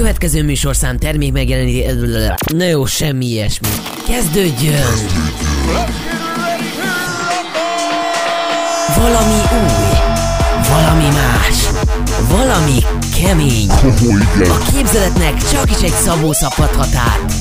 következő 0.00 0.44
műsorszám 0.44 0.98
termék 0.98 1.32
megjeleníti... 1.32 1.84
Na 2.56 2.64
jó, 2.64 2.84
semmi 2.84 3.26
ilyesmi. 3.26 3.68
Kezdődjön! 4.06 4.82
Valami 8.96 9.40
új, 9.52 9.98
valami 10.68 11.04
más, 11.04 11.68
valami 12.28 12.78
kemény. 13.22 13.68
A 14.38 14.70
képzeletnek 14.72 15.36
csak 15.50 15.70
is 15.70 15.82
egy 15.82 15.94
Szabó 16.04 16.32
szabhathat 16.32 16.94
át. 16.94 17.32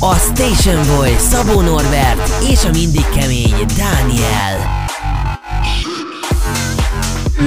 A 0.00 0.14
Station 0.14 0.96
Boy, 0.96 1.16
Szabó 1.18 1.60
Norbert 1.60 2.44
és 2.50 2.64
a 2.64 2.70
mindig 2.70 3.04
kemény 3.08 3.54
Dániel. 3.76 4.79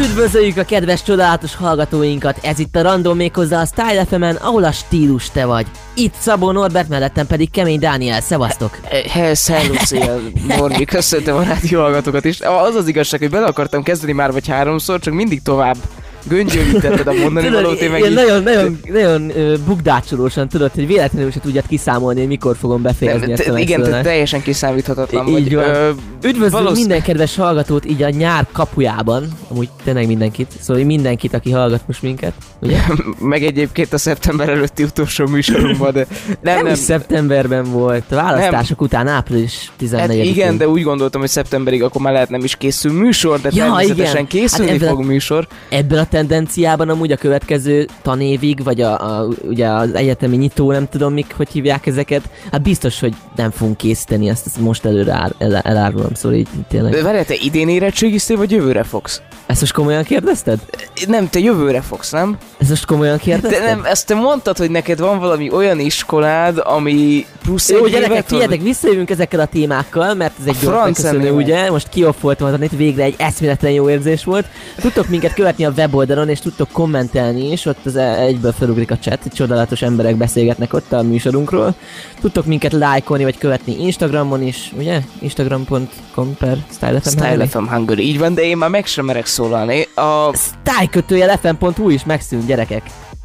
Üdvözöljük 0.04 0.58
a 0.58 0.64
kedves, 0.64 1.04
csodálatos 1.04 1.56
hallgatóinkat! 1.56 2.40
Ez 2.42 2.60
itt 2.60 2.76
a 2.76 2.82
Random 2.82 3.18
méghozzá 3.18 3.62
a 3.62 3.66
Style 3.66 4.06
fm 4.06 4.46
ahol 4.46 4.64
a 4.64 4.72
stílus 4.72 5.30
te 5.30 5.46
vagy. 5.46 5.66
Itt 5.94 6.14
Szabó 6.18 6.52
Norbert, 6.52 6.90
mellettem 6.90 7.28
pedig 7.28 7.52
Kemény 7.52 7.80
Dániel. 7.80 8.22
Szevasztok! 8.22 8.80
He, 9.10 9.36
szia, 9.36 10.20
Norbi, 10.48 10.86
köszöntöm 10.86 11.36
a 11.36 11.44
rádió 11.44 11.80
hallgatókat 11.80 12.26
is. 12.26 12.40
Az 12.42 12.76
az 12.76 12.88
igazság, 12.88 13.20
hogy 13.20 13.30
bele 13.30 13.46
akartam 13.46 13.84
kezdeni 13.84 14.12
már 14.12 14.32
vagy 14.32 14.48
háromszor, 14.48 15.00
csak 15.00 15.14
mindig 15.14 15.42
tovább 15.42 15.78
göngyölítetted 16.24 17.08
a 17.08 17.14
mondani 17.14 17.48
tudod, 17.48 17.62
valót, 17.62 17.80
én 17.80 17.92
meg 17.92 18.04
így... 18.04 18.14
nagyon, 18.14 18.44
nagyon, 18.44 18.80
nagyon 18.88 19.32
bukdácsolósan 19.66 20.50
tudod, 20.50 20.72
hogy 20.74 20.88
véletlenül 20.88 21.32
se 21.32 21.40
tudjad 21.40 21.68
kiszámolni, 21.68 22.20
hogy 22.20 22.28
mikor 22.28 22.56
fogom 22.58 22.82
befejezni 22.82 23.32
ezt 23.32 23.48
a 23.48 23.60
Igen, 23.60 23.82
te 23.82 24.02
teljesen 24.02 24.42
kiszámíthatatlan 24.42 25.28
így 25.28 25.56
vagy. 25.56 25.66
Van. 25.66 25.96
Üdvözlünk 26.24 26.74
minden 26.74 27.02
kedves 27.02 27.36
hallgatót 27.36 27.86
így 27.86 28.02
a 28.02 28.10
nyár 28.10 28.46
kapujában, 28.52 29.28
amúgy 29.48 29.70
tényleg 29.84 30.08
mindenkit, 30.08 30.52
szóval 30.60 30.84
mindenkit, 30.84 31.34
aki 31.34 31.52
hallgat 31.52 31.82
most 31.88 32.02
minket, 32.02 32.34
ugye? 32.60 32.78
meg 33.20 33.44
egyébként 33.44 33.94
a 33.94 33.98
szeptember 33.98 34.50
előtti 34.50 34.84
utolsó 34.84 35.26
műsorunkban, 35.28 35.94
de 35.94 36.08
nem, 36.42 36.56
nem, 36.56 36.66
nem. 36.66 36.76
szeptemberben 36.76 37.64
volt, 37.64 38.04
a 38.12 38.16
választások 38.16 38.80
nem. 38.80 38.88
után 38.88 39.08
április 39.08 39.72
14 39.78 40.18
hát 40.18 40.26
igen, 40.26 40.58
de 40.58 40.68
úgy 40.68 40.84
gondoltam, 40.84 41.22
hogy 41.22 41.30
szeptemberig 41.30 41.84
akkor 41.84 42.02
már 42.02 42.14
lehet 42.14 42.30
nem 42.30 42.44
is 42.44 42.56
készül 42.56 42.92
műsor, 42.92 43.42
de 43.42 43.50
ja, 43.54 43.64
természetesen 43.64 44.12
igen. 44.12 44.28
készülni 44.28 44.72
hát 44.80 44.90
fog 44.90 45.00
a, 45.00 45.04
műsor. 45.04 45.48
Ebből 45.70 46.00
a 46.00 46.06
tendenciában 46.14 46.90
amúgy 46.90 47.12
a 47.12 47.16
következő 47.16 47.88
tanévig, 48.02 48.64
vagy 48.64 48.82
a, 48.82 49.20
a, 49.20 49.28
ugye 49.42 49.68
az 49.68 49.94
egyetemi 49.94 50.36
nyitó, 50.36 50.72
nem 50.72 50.88
tudom 50.90 51.14
mik, 51.14 51.34
hogy 51.38 51.50
hívják 51.50 51.86
ezeket, 51.86 52.22
hát 52.52 52.62
biztos, 52.62 53.00
hogy 53.00 53.14
nem 53.36 53.52
fogunk 53.52 53.78
készíteni, 53.78 54.30
ezt, 54.30 54.46
ezt 54.46 54.60
most 54.60 54.86
előre 54.86 55.12
el, 55.12 55.34
el, 55.38 55.56
elárulom, 55.56 56.14
szóval 56.14 56.38
így 56.38 56.48
tényleg. 56.68 56.92
De 56.92 57.02
várjál, 57.02 57.26
te 57.26 57.36
idén 57.42 57.70
érettségiztél, 57.70 58.38
vagy 58.38 58.52
jövőre 58.52 58.84
fogsz? 58.84 59.22
Ezt 59.46 59.62
most 59.62 59.74
komolyan 59.74 60.04
kérdezted? 60.04 60.60
Nem, 61.08 61.30
te 61.30 61.40
jövőre 61.40 61.82
fogsz, 61.82 62.12
nem? 62.12 62.38
Ezt 62.58 62.70
most 62.70 62.86
komolyan 62.86 63.18
kérdezted? 63.18 63.62
De 63.62 63.66
nem, 63.66 63.86
ezt 63.86 64.08
te 64.08 64.16
mondtad, 64.16 64.58
hogy 64.58 64.72
neked 64.72 65.00
van 65.00 65.20
valami 65.20 65.52
olyan 65.52 65.80
iskolád, 65.80 66.62
ami 66.64 67.26
plusz 67.44 67.70
Jó, 67.70 67.88
gyerekek, 67.88 68.28
figyeljetek, 68.28 68.62
visszajövünk 68.62 69.10
ezekkel 69.10 69.40
a 69.40 69.46
témákkal, 69.46 70.14
mert 70.14 70.34
ez 70.40 70.46
egy 70.48 70.58
gyors 70.62 71.32
ugye? 71.32 71.72
Most 71.72 71.90
kioffoltam 71.90 72.62
itt 72.62 72.72
végre 72.72 73.04
egy 73.04 73.16
eszméletlen 73.18 73.72
jó 73.72 73.90
érzés 73.90 74.24
volt. 74.24 74.46
Tudtok 74.80 75.08
minket 75.08 75.34
követni 75.34 75.66
a 75.66 75.72
weboldalon, 76.04 76.30
és 76.30 76.40
tudtok 76.40 76.72
kommentelni 76.72 77.52
is, 77.52 77.66
ott 77.66 77.86
az 77.86 77.96
egyből 77.96 78.52
felugrik 78.52 78.92
a 78.92 78.98
chat, 78.98 79.20
csodálatos 79.34 79.82
emberek 79.82 80.16
beszélgetnek 80.16 80.74
ott 80.74 80.92
a 80.92 81.02
műsorunkról. 81.02 81.76
Tudtok 82.22 82.46
minket 82.46 82.72
lájkolni, 82.72 83.24
vagy 83.24 83.38
követni 83.38 83.86
Instagramon 83.86 84.42
is, 84.42 84.72
ugye? 84.78 85.02
Instagram.com 85.20 86.36
per 86.38 86.58
StyleFM 86.72 87.10
StyleFM 87.10 87.66
Hungary. 87.66 88.04
Így 88.04 88.20
van, 88.20 88.34
de 88.34 88.42
én 88.42 88.58
már 88.58 88.70
meg 88.70 88.86
sem 88.86 89.06
merek 89.06 89.26
szólalni. 89.26 89.88
A... 89.96 90.36
Stylekötőjelefm.hu 90.36 91.90
is 91.90 92.06
megszűnt, 92.06 92.46
gyerekek. 92.46 92.84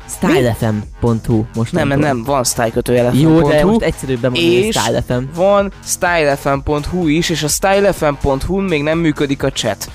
stylefm.hu 0.08 1.44
most 1.54 1.72
nem, 1.72 1.88
nem, 1.88 1.98
nem, 1.98 2.24
van 2.24 2.44
stylekötőjelefm.hu 2.44 3.22
Jó, 3.22 3.48
de 3.48 3.64
most 3.64 3.82
egyszerűbben 3.82 4.30
mondani, 4.30 4.64
hogy 4.64 4.72
stylefm. 4.72 5.24
van 5.34 5.72
stylefm.hu 5.84 7.06
is, 7.06 7.28
és 7.28 7.42
a 7.42 7.48
stylefm.hu 7.48 8.60
még 8.60 8.82
nem 8.82 8.98
működik 8.98 9.42
a 9.42 9.50
chat. 9.50 9.90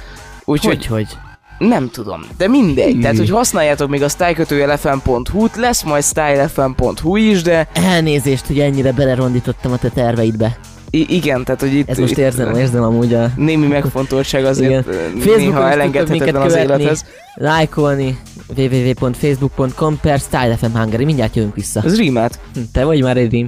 Úgyhogy... 0.46 0.75
Hogy, 0.75 0.86
hogy? 0.86 1.18
Nem 1.58 1.90
tudom, 1.90 2.22
de 2.38 2.47
mindegy. 2.47 2.96
Mm. 2.96 3.02
Tehát, 3.02 3.18
hogy 3.18 3.30
használjátok 3.30 3.90
még 3.90 4.03
a 4.03 4.09
stylekötőjelefm.hu-t, 4.09 5.56
lesz 5.56 5.84
majd 5.84 6.03
stylefm.hu 6.03 7.16
is, 7.16 7.41
de... 7.41 7.68
Elnézést, 7.74 8.46
hogy 8.46 8.59
ennyire 8.59 8.91
belerondítottam 8.91 9.72
a 9.72 9.78
te 9.78 9.90
terveidbe. 9.90 10.58
I- 10.90 11.16
igen, 11.16 11.44
tehát 11.44 11.62
hogy 11.62 11.74
itt... 11.74 11.90
Ez 11.90 11.97
most 11.97 12.18
érzem, 12.18 12.56
érzem 12.56 12.84
amúgy 12.84 13.13
a... 13.13 13.30
Némi 13.36 13.68
megfontoltság 13.68 14.46
azért 14.46 14.88
igen. 15.16 15.38
néha 15.38 15.69
elengedhetetlen 15.69 16.42
az 16.42 16.56
élethez. 16.56 17.06
Lájkolni 17.36 18.19
www.facebook.com 18.58 20.00
per 20.02 20.19
StyleFM 20.19 20.78
Hungary. 20.78 21.06
Mindjárt 21.06 21.36
jövünk 21.36 21.56
vissza. 21.56 21.81
Ez 21.86 21.97
rímát. 21.97 22.40
Hm, 22.53 22.59
te 22.72 22.84
vagy 22.84 23.02
már 23.02 23.18
egy 23.18 23.31
rím. 23.31 23.47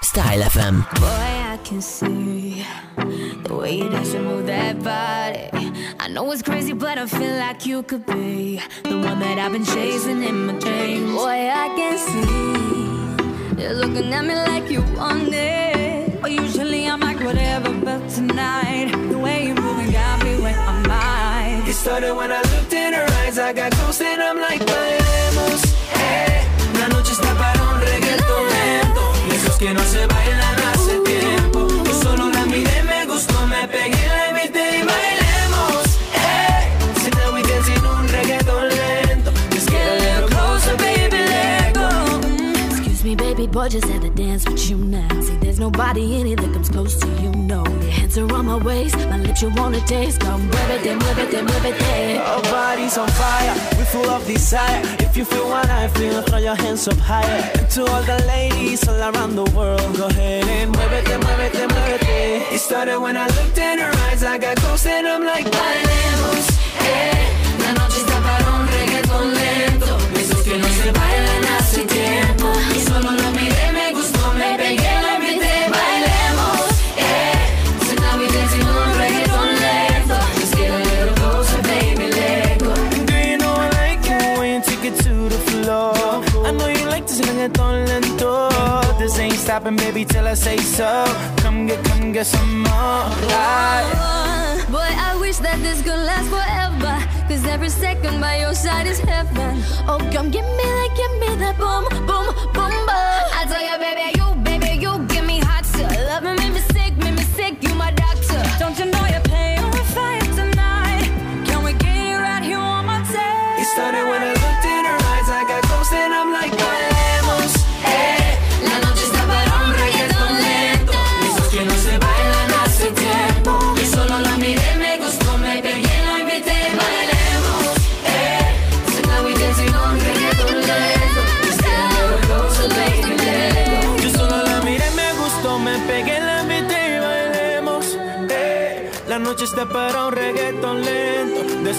Style 0.00 0.44
FM. 0.48 0.74
Boy, 1.00 1.36
I 1.54 1.68
can 1.68 1.80
see 1.80 2.64
the 3.42 3.54
way 3.54 3.88
that 3.88 4.06
you 4.12 4.22
move 4.22 4.44
that 4.44 4.76
body. 4.76 5.55
Know 6.16 6.32
it's 6.32 6.40
crazy, 6.40 6.72
but 6.72 6.96
I 6.96 7.04
feel 7.04 7.36
like 7.36 7.66
you 7.66 7.82
could 7.82 8.06
be 8.06 8.58
the 8.84 8.96
one 8.96 9.18
that 9.20 9.38
I've 9.38 9.52
been 9.52 9.66
chasing 9.66 10.22
in 10.22 10.46
my 10.46 10.54
dreams. 10.58 11.12
Boy, 11.12 11.50
I 11.52 11.68
can 11.76 11.98
see 11.98 13.62
You're 13.62 13.74
looking 13.74 14.10
at 14.14 14.24
me 14.24 14.34
like 14.34 14.70
you 14.70 14.80
want 14.96 15.28
it. 15.34 16.18
But 16.22 16.32
usually 16.32 16.88
I'm 16.88 17.00
like 17.00 17.20
whatever, 17.20 17.70
but 17.84 18.08
tonight 18.08 18.92
the 19.10 19.18
way 19.18 19.44
you're 19.48 19.60
moving 19.60 19.90
got 19.92 20.24
me 20.24 20.40
where 20.40 20.58
I'm 20.58 20.90
at. 20.90 21.68
It 21.68 21.74
started 21.74 22.14
when 22.14 22.32
I 22.32 22.40
looked 22.40 22.72
in 22.72 22.94
her 22.94 23.06
eyes. 23.20 23.38
I 23.38 23.52
got 23.52 23.72
close 23.72 24.00
and 24.00 24.22
I'm 24.22 24.40
like, 24.40 24.62
bailemos. 24.64 25.62
Hey, 25.92 26.40
eh. 26.40 26.78
la 26.80 26.88
noche 26.88 27.12
está 27.12 27.34
para 27.34 27.62
un 27.74 27.78
reggaeton. 27.78 29.32
Esos 29.34 29.58
que 29.58 29.74
no 29.74 29.82
se 29.82 30.06
bailan 30.06 30.45
boy 43.56 43.68
just 43.70 43.88
had 43.88 44.02
to 44.02 44.10
dance 44.10 44.44
with 44.46 44.68
you 44.68 44.76
now. 44.76 45.08
See, 45.22 45.36
there's 45.36 45.58
nobody 45.58 46.20
in 46.20 46.26
it 46.26 46.36
that 46.42 46.52
comes 46.52 46.68
close 46.68 46.94
to 46.96 47.08
you, 47.22 47.30
no. 47.30 47.64
Your 47.64 47.94
hands 47.98 48.18
are 48.18 48.30
on 48.34 48.44
my 48.44 48.58
waist, 48.58 48.96
my 49.08 49.16
lips 49.16 49.40
you 49.40 49.50
wanna 49.56 49.80
taste. 49.86 50.20
Come 50.20 50.42
muévete, 50.50 50.92
it, 50.92 51.44
muévete. 51.48 52.18
Our 52.20 52.42
bodies 52.42 52.98
on 52.98 53.08
fire, 53.08 53.54
we 53.78 53.84
full 53.92 54.10
of 54.10 54.26
desire. 54.26 54.82
If 54.98 55.16
you 55.16 55.24
feel 55.24 55.48
what 55.48 55.70
I 55.70 55.88
feel, 55.88 56.20
throw 56.28 56.38
your 56.48 56.54
hands 56.54 56.86
up 56.86 56.98
higher. 56.98 57.50
And 57.58 57.70
to 57.70 57.80
all 57.92 58.02
the 58.02 58.18
ladies 58.34 58.86
all 58.88 59.00
around 59.10 59.36
the 59.36 59.48
world, 59.56 59.96
go 59.96 60.06
ahead 60.06 60.44
and 60.44 60.74
muévete, 60.74 61.14
muévete, 61.24 61.26
muévete. 61.26 61.46
It 61.46 61.52
then 61.54 61.68
move 61.68 62.02
it. 62.02 62.54
It 62.56 62.60
started 62.60 62.98
when 63.00 63.16
I 63.16 63.26
looked 63.38 63.56
in 63.56 63.78
her 63.78 63.92
eyes, 64.06 64.22
I 64.22 64.36
got 64.36 64.58
close 64.58 64.84
and 64.84 65.06
I'm 65.08 65.24
like, 65.24 65.46
bailemos, 65.46 66.46
eh. 66.80 67.45
So. 90.76 91.04
Come 91.38 91.66
get, 91.66 91.82
come 91.86 92.12
get 92.12 92.26
some 92.26 92.60
more. 92.60 93.08
Oh, 93.32 94.66
boy, 94.70 94.90
I 95.08 95.16
wish 95.18 95.38
that 95.38 95.58
this 95.62 95.80
could 95.80 96.02
last 96.10 96.28
forever. 96.28 96.94
Cause 97.28 97.44
every 97.46 97.70
second 97.70 98.20
by 98.20 98.40
your 98.40 98.54
side 98.54 98.86
is 98.86 98.98
heaven. 98.98 99.62
Oh, 99.88 99.98
come 100.12 100.30
give 100.30 100.44
me 100.44 100.75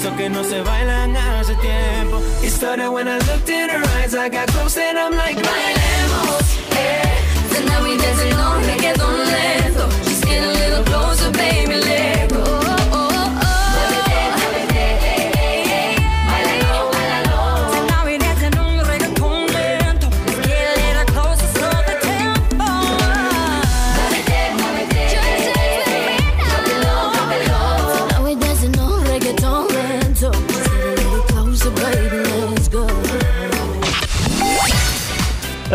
esos 0.08 0.18
que 0.18 0.30
no 0.30 0.44
se 0.44 0.62
bailan 0.62 1.16
hace 1.16 1.56
tiempo. 1.56 2.22
Y 2.44 2.50
started 2.50 2.90
when 2.90 3.08
I 3.08 3.18
looked 3.20 3.50
in 3.50 3.70
her 3.70 3.84
eyes. 4.00 4.14
I 4.14 4.30
got 4.30 4.48
close 4.48 4.78
and 4.78 4.98
I'm 4.98 5.16
like, 5.16 5.38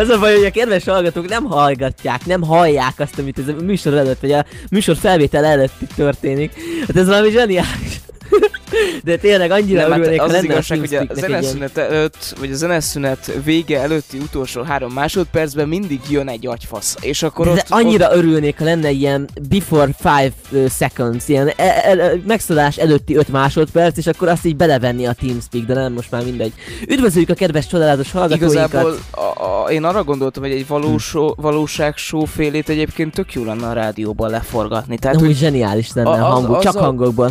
Az 0.03 0.09
a 0.09 0.19
baj, 0.19 0.37
hogy 0.37 0.45
a 0.45 0.51
kedves 0.51 0.85
hallgatók 0.85 1.29
nem 1.29 1.45
hallgatják, 1.45 2.27
nem 2.27 2.43
hallják 2.43 2.95
azt, 2.97 3.19
amit 3.19 3.39
ez 3.39 3.49
a 3.49 3.63
műsor 3.63 3.95
előtt, 3.95 4.21
vagy 4.21 4.33
a 4.33 4.45
műsor 4.71 4.97
felvétel 4.97 5.45
előtt 5.45 5.73
történik. 5.97 6.53
Hát 6.87 6.97
ez 6.97 7.07
valami 7.07 7.31
zseniális. 7.31 7.92
De 9.05 9.17
tényleg 9.17 9.51
annyira 9.51 9.81
Nem, 9.81 9.91
hát 9.91 9.99
örülnék, 9.99 10.21
ha 10.21 10.27
az 10.27 10.33
az 10.33 10.45
igazság, 10.45 10.79
hogy 10.79 10.95
a 10.95 11.15
zeneszünet 11.15 11.79
előtt, 11.79 12.35
vagy 12.39 12.51
a 12.51 12.55
zeneszünet 12.55 13.33
vége 13.45 13.81
előtti 13.81 14.19
utolsó 14.19 14.63
három 14.63 14.93
másodpercben 14.93 15.69
mindig 15.69 16.01
jön 16.11 16.29
egy 16.29 16.47
agyfasz. 16.47 16.97
És 17.01 17.23
akkor 17.23 17.45
De, 17.45 17.51
ott, 17.51 17.57
de 17.57 17.65
annyira 17.69 18.17
örülnék, 18.17 18.59
ha 18.59 18.65
lenne 18.65 18.91
ilyen 18.91 19.29
before 19.49 19.91
five 19.99 20.31
seconds, 20.79 21.29
ilyen 21.29 21.49
e- 21.49 21.53
e- 21.57 21.99
e- 21.99 22.13
megszólás 22.27 22.77
előtti 22.77 23.17
5 23.17 23.29
másodperc, 23.29 23.97
és 23.97 24.07
akkor 24.07 24.29
azt 24.29 24.45
így 24.47 24.57
belevenni 24.57 25.07
a 25.07 25.13
TeamSpeak, 25.13 25.65
de 25.65 25.75
nem, 25.75 25.93
most 25.93 26.11
már 26.11 26.25
mindegy. 26.25 26.53
Üdvözöljük 26.89 27.31
a 27.31 27.35
kedves 27.35 27.67
csodálatos 27.67 28.13
hallgatóinkat! 28.13 28.53
Igazából 28.71 28.99
a, 29.11 29.43
a, 29.45 29.71
én 29.71 29.85
arra 29.85 30.05
gondoltam, 30.05 30.43
hogy 30.43 30.53
egy 30.53 30.67
valós, 30.67 31.15
valóság 31.37 31.95
félét 32.27 32.69
egyébként 32.69 33.15
tök 33.15 33.33
jó 33.35 33.45
lenne 33.45 33.67
a 33.67 33.73
rádióban 33.73 34.31
leforgatni. 34.31 34.99
Tehát, 34.99 35.17
Amúgy 35.17 35.29
hogy 35.29 35.39
zseniális 35.39 35.93
lenne 35.95 36.09
A- 36.09 36.13
az- 36.13 36.33
hangok, 36.33 36.57
az 36.57 36.63
csak 36.63 36.75
a- 36.77 36.81
hangokból. 36.81 37.31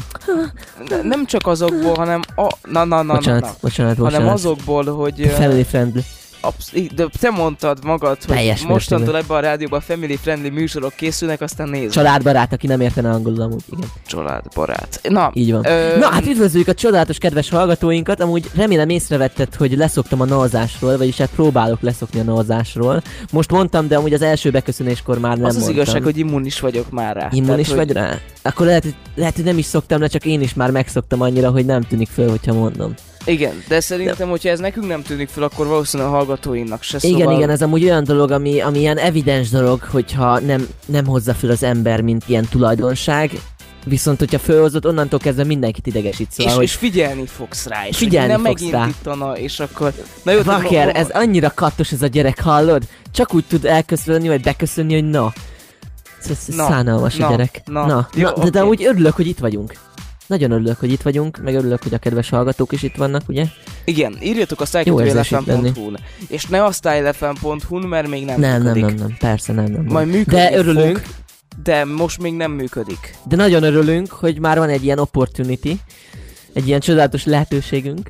ne- 0.89 1.01
nem 1.01 1.25
csak 1.31 1.47
azokból, 1.47 1.93
hanem 1.95 2.21
a, 2.35 2.47
na, 2.63 2.83
na, 2.83 3.01
na, 3.01 3.13
bocsánat, 3.13 3.41
na, 3.41 3.47
na. 3.47 3.53
bocsánat, 3.61 3.97
hanem 3.97 4.11
bocsánat. 4.11 4.33
azokból, 4.33 4.83
hogy... 4.83 5.31
Family 5.35 5.63
friendly. 5.63 6.01
Absz- 6.41 6.93
de 6.95 7.05
te 7.19 7.29
mondtad 7.29 7.83
magad, 7.83 8.17
hogy 8.25 8.35
Teljes 8.35 8.61
mostantól 8.65 9.05
mértékben. 9.13 9.21
ebben 9.37 9.37
a 9.37 9.49
rádióban 9.49 9.81
family 9.81 10.15
friendly 10.15 10.49
műsorok 10.49 10.93
készülnek, 10.95 11.41
aztán 11.41 11.69
nézd. 11.69 11.91
Családbarát, 11.93 12.53
aki 12.53 12.67
nem 12.67 12.81
értene 12.81 13.09
angolul 13.11 13.41
amúgy, 13.41 13.63
igen. 13.71 13.87
Családbarát. 14.07 14.99
Na, 15.09 15.31
Így 15.33 15.51
van. 15.51 15.65
Ö, 15.65 15.97
Na 15.97 16.07
hát 16.09 16.25
üdvözlőjük 16.25 16.67
a 16.67 16.73
csodálatos 16.73 17.17
kedves 17.17 17.49
hallgatóinkat, 17.49 18.19
amúgy 18.21 18.49
remélem 18.55 18.89
észrevetted, 18.89 19.55
hogy 19.55 19.77
leszoktam 19.77 20.21
a 20.21 20.25
nalzásról, 20.25 20.97
vagyis 20.97 21.17
hát 21.17 21.29
próbálok 21.35 21.81
leszokni 21.81 22.19
a 22.19 22.23
nalzásról. 22.23 23.01
Most 23.31 23.51
mondtam, 23.51 23.87
de 23.87 23.97
amúgy 23.97 24.13
az 24.13 24.21
első 24.21 24.49
beköszönéskor 24.51 25.19
már 25.19 25.35
nem 25.37 25.45
az 25.45 25.55
az 25.55 25.61
mondtam. 25.61 25.75
igazság, 25.81 26.03
hogy 26.03 26.17
immunis 26.17 26.59
vagyok 26.59 26.89
már 26.91 27.15
rá. 27.15 27.27
Immunis 27.31 27.67
Tehát, 27.67 27.85
vagy 27.85 27.95
rá? 27.95 28.17
Akkor 28.41 28.65
lehet, 28.65 28.83
hogy- 28.83 28.95
lehet, 29.15 29.35
hogy 29.35 29.43
nem 29.43 29.57
is 29.57 29.65
szoktam 29.65 29.99
le, 30.01 30.07
csak 30.07 30.25
én 30.25 30.41
is 30.41 30.53
már 30.53 30.71
megszoktam 30.71 31.21
annyira, 31.21 31.49
hogy 31.49 31.65
nem 31.65 31.81
tűnik 31.81 32.09
föl, 32.09 32.29
hogyha 32.29 32.53
mondom. 32.53 32.93
Igen, 33.25 33.63
de 33.67 33.79
szerintem, 33.79 34.29
hogyha 34.29 34.49
ez 34.49 34.59
nekünk 34.59 34.87
nem 34.87 35.01
tűnik 35.01 35.29
fel, 35.29 35.43
akkor 35.43 35.67
valószínűleg 35.67 36.11
a 36.11 36.15
hallgatóinak 36.15 36.83
se. 36.83 36.97
Igen, 37.01 37.19
szóval... 37.19 37.35
igen, 37.35 37.49
ez 37.49 37.61
amúgy 37.61 37.83
olyan 37.83 38.03
dolog, 38.03 38.31
ami, 38.31 38.59
ami 38.61 38.79
ilyen 38.79 38.97
evidens 38.97 39.49
dolog, 39.49 39.81
hogyha 39.81 40.39
nem, 40.39 40.67
nem 40.85 41.05
hozza 41.05 41.33
föl 41.33 41.51
az 41.51 41.63
ember, 41.63 42.01
mint 42.01 42.23
ilyen 42.27 42.47
tulajdonság, 42.49 43.31
viszont 43.85 44.19
hogyha 44.19 44.39
fölhozott, 44.39 44.87
onnantól 44.87 45.19
kezdve 45.19 45.43
mindenkit 45.43 45.87
idegesít, 45.87 46.31
szóval, 46.31 46.51
és, 46.51 46.57
hogy 46.57 46.65
és 46.65 46.73
figyelni 46.73 47.25
fogsz 47.25 47.67
rá, 47.67 47.87
és 47.87 47.97
Figyelni 47.97 48.31
nem 48.31 48.43
fogsz 48.43 48.69
rá. 48.69 48.77
megindítana, 48.79 49.37
és 49.37 49.59
akkor... 49.59 49.93
Na 50.23 50.31
jó, 50.31 50.41
Vaker, 50.41 50.95
ez 50.95 51.09
annyira 51.09 51.51
kattos 51.55 51.91
ez 51.91 52.01
a 52.01 52.07
gyerek, 52.07 52.41
hallod? 52.41 52.83
Csak 53.11 53.33
úgy 53.33 53.45
tud 53.47 53.65
elköszönni, 53.65 54.27
vagy 54.27 54.41
beköszönni, 54.41 54.93
hogy 54.93 55.09
na. 55.09 55.33
Ez, 56.23 56.29
ez 56.29 56.55
Na, 56.55 56.67
szánalmas 56.67 57.15
na, 57.15 57.27
a 57.27 57.29
gyerek. 57.29 57.61
na. 57.65 57.85
na. 57.85 58.07
Jó, 58.15 58.27
na 58.35 58.43
de, 58.43 58.49
de 58.49 58.59
oké. 58.59 58.69
úgy 58.69 58.83
örülök, 58.83 59.15
hogy 59.15 59.27
itt 59.27 59.39
vagyunk. 59.39 59.73
Nagyon 60.31 60.51
örülök, 60.51 60.79
hogy 60.79 60.91
itt 60.91 61.01
vagyunk, 61.01 61.37
meg 61.43 61.55
örülök, 61.55 61.83
hogy 61.83 61.93
a 61.93 61.97
kedves 61.97 62.29
hallgatók 62.29 62.71
is 62.71 62.83
itt 62.83 62.95
vannak, 62.95 63.21
ugye? 63.27 63.45
Igen, 63.85 64.17
írjatok 64.21 64.61
a 64.61 64.65
stylefm.hu-n. 64.65 65.97
És 66.27 66.45
ne 66.45 66.63
a 66.63 66.71
stylefm.hu-n, 66.71 67.81
mert 67.87 68.07
még 68.07 68.25
nem, 68.25 68.39
Nem, 68.39 68.63
nem, 68.63 68.73
működik. 68.73 68.97
nem, 68.97 69.07
nem, 69.07 69.17
persze 69.19 69.53
nem, 69.53 69.63
nem. 69.63 69.73
nem. 69.73 69.85
Majd 69.85 70.07
működni 70.07 70.35
De 70.49 70.57
örülünk, 70.57 70.97
fog, 70.97 71.13
de 71.63 71.85
most 71.85 72.21
még 72.21 72.33
nem 72.33 72.51
működik. 72.51 73.15
de 73.27 73.35
nagyon 73.35 73.63
örülünk, 73.63 74.11
hogy 74.11 74.39
már 74.39 74.57
van 74.57 74.69
egy 74.69 74.83
ilyen 74.83 74.99
opportunity, 74.99 75.71
egy 76.53 76.67
ilyen 76.67 76.79
csodálatos 76.79 77.25
lehetőségünk, 77.25 78.09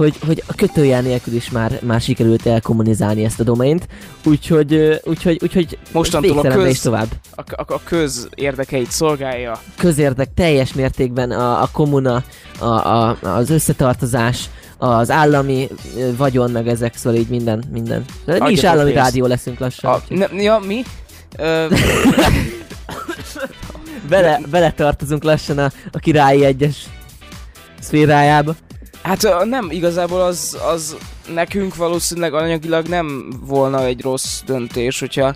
hogy, 0.00 0.16
hogy 0.26 0.42
a 0.46 0.54
kötőjel 0.54 1.02
nélkül 1.02 1.34
is 1.34 1.50
már, 1.50 1.78
már 1.82 2.00
sikerült 2.00 2.46
elkommunizálni 2.46 3.24
ezt 3.24 3.40
a 3.40 3.42
domaint, 3.42 3.86
úgyhogy, 4.24 5.00
úgyhogy, 5.04 5.38
úgyhogy 5.42 5.78
Mostantól 5.92 6.38
a 6.38 6.42
köz- 6.42 6.70
is 6.70 6.80
tovább. 6.80 7.08
A, 7.34 7.40
a, 7.40 7.64
a 7.66 7.80
köz 7.84 8.28
érdekeit 8.34 8.90
szolgálja. 8.90 9.60
közérdek 9.76 10.34
teljes 10.34 10.72
mértékben 10.72 11.30
a, 11.30 11.62
a 11.62 11.68
kommuna, 11.72 12.22
a, 12.58 12.64
a, 12.64 13.18
az 13.20 13.50
összetartozás, 13.50 14.50
az 14.78 15.10
állami 15.10 15.68
vagyon, 16.16 16.50
meg 16.50 16.68
ezek, 16.68 16.96
szóval 16.96 17.18
így 17.18 17.28
minden, 17.28 17.64
minden. 17.72 18.04
De 18.24 18.44
mi 18.44 18.50
is 18.50 18.64
állami 18.64 18.92
pénzt. 18.92 19.04
rádió 19.04 19.26
leszünk 19.26 19.58
lassan. 19.58 19.92
A, 19.92 20.00
ne, 20.08 20.26
ja, 20.42 20.58
mi? 20.66 20.82
Ö, 21.38 21.66
Bele, 24.08 24.40
bele 24.50 24.72
tartozunk 24.72 25.22
lassan 25.22 25.58
a, 25.58 25.70
a 25.92 25.98
királyi 25.98 26.44
egyes 26.44 26.76
szférájába. 27.80 28.54
Hát 29.02 29.44
nem, 29.44 29.66
igazából 29.70 30.20
az, 30.20 30.58
az 30.72 30.96
nekünk 31.34 31.76
valószínűleg 31.76 32.34
anyagilag 32.34 32.86
nem 32.86 33.32
volna 33.40 33.84
egy 33.84 34.02
rossz 34.02 34.40
döntés, 34.46 35.00
hogyha 35.00 35.34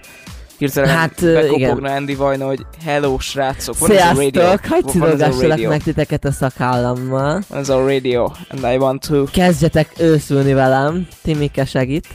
hirtelen 0.59 0.97
Hát, 0.97 1.21
bekopogna 1.21 1.93
Andy 1.95 2.15
Vajna, 2.15 2.47
hogy 2.47 2.67
hello 2.85 3.19
srácok, 3.19 3.79
van 3.79 3.89
Sziasztok! 3.89 4.61
Cirogassalak 4.91 5.41
radio, 5.49 5.69
meg 5.69 5.83
titeket 5.83 6.25
a 6.25 6.33
szakállammal. 6.33 7.43
ez 7.51 7.69
a 7.69 7.87
radio, 7.87 8.31
and 8.49 8.75
I 8.75 8.77
want 8.77 9.07
to. 9.09 9.25
Kezdjetek 9.25 9.93
őszülni 9.99 10.53
velem, 10.53 11.07
Timike 11.23 11.65
segít. 11.65 12.07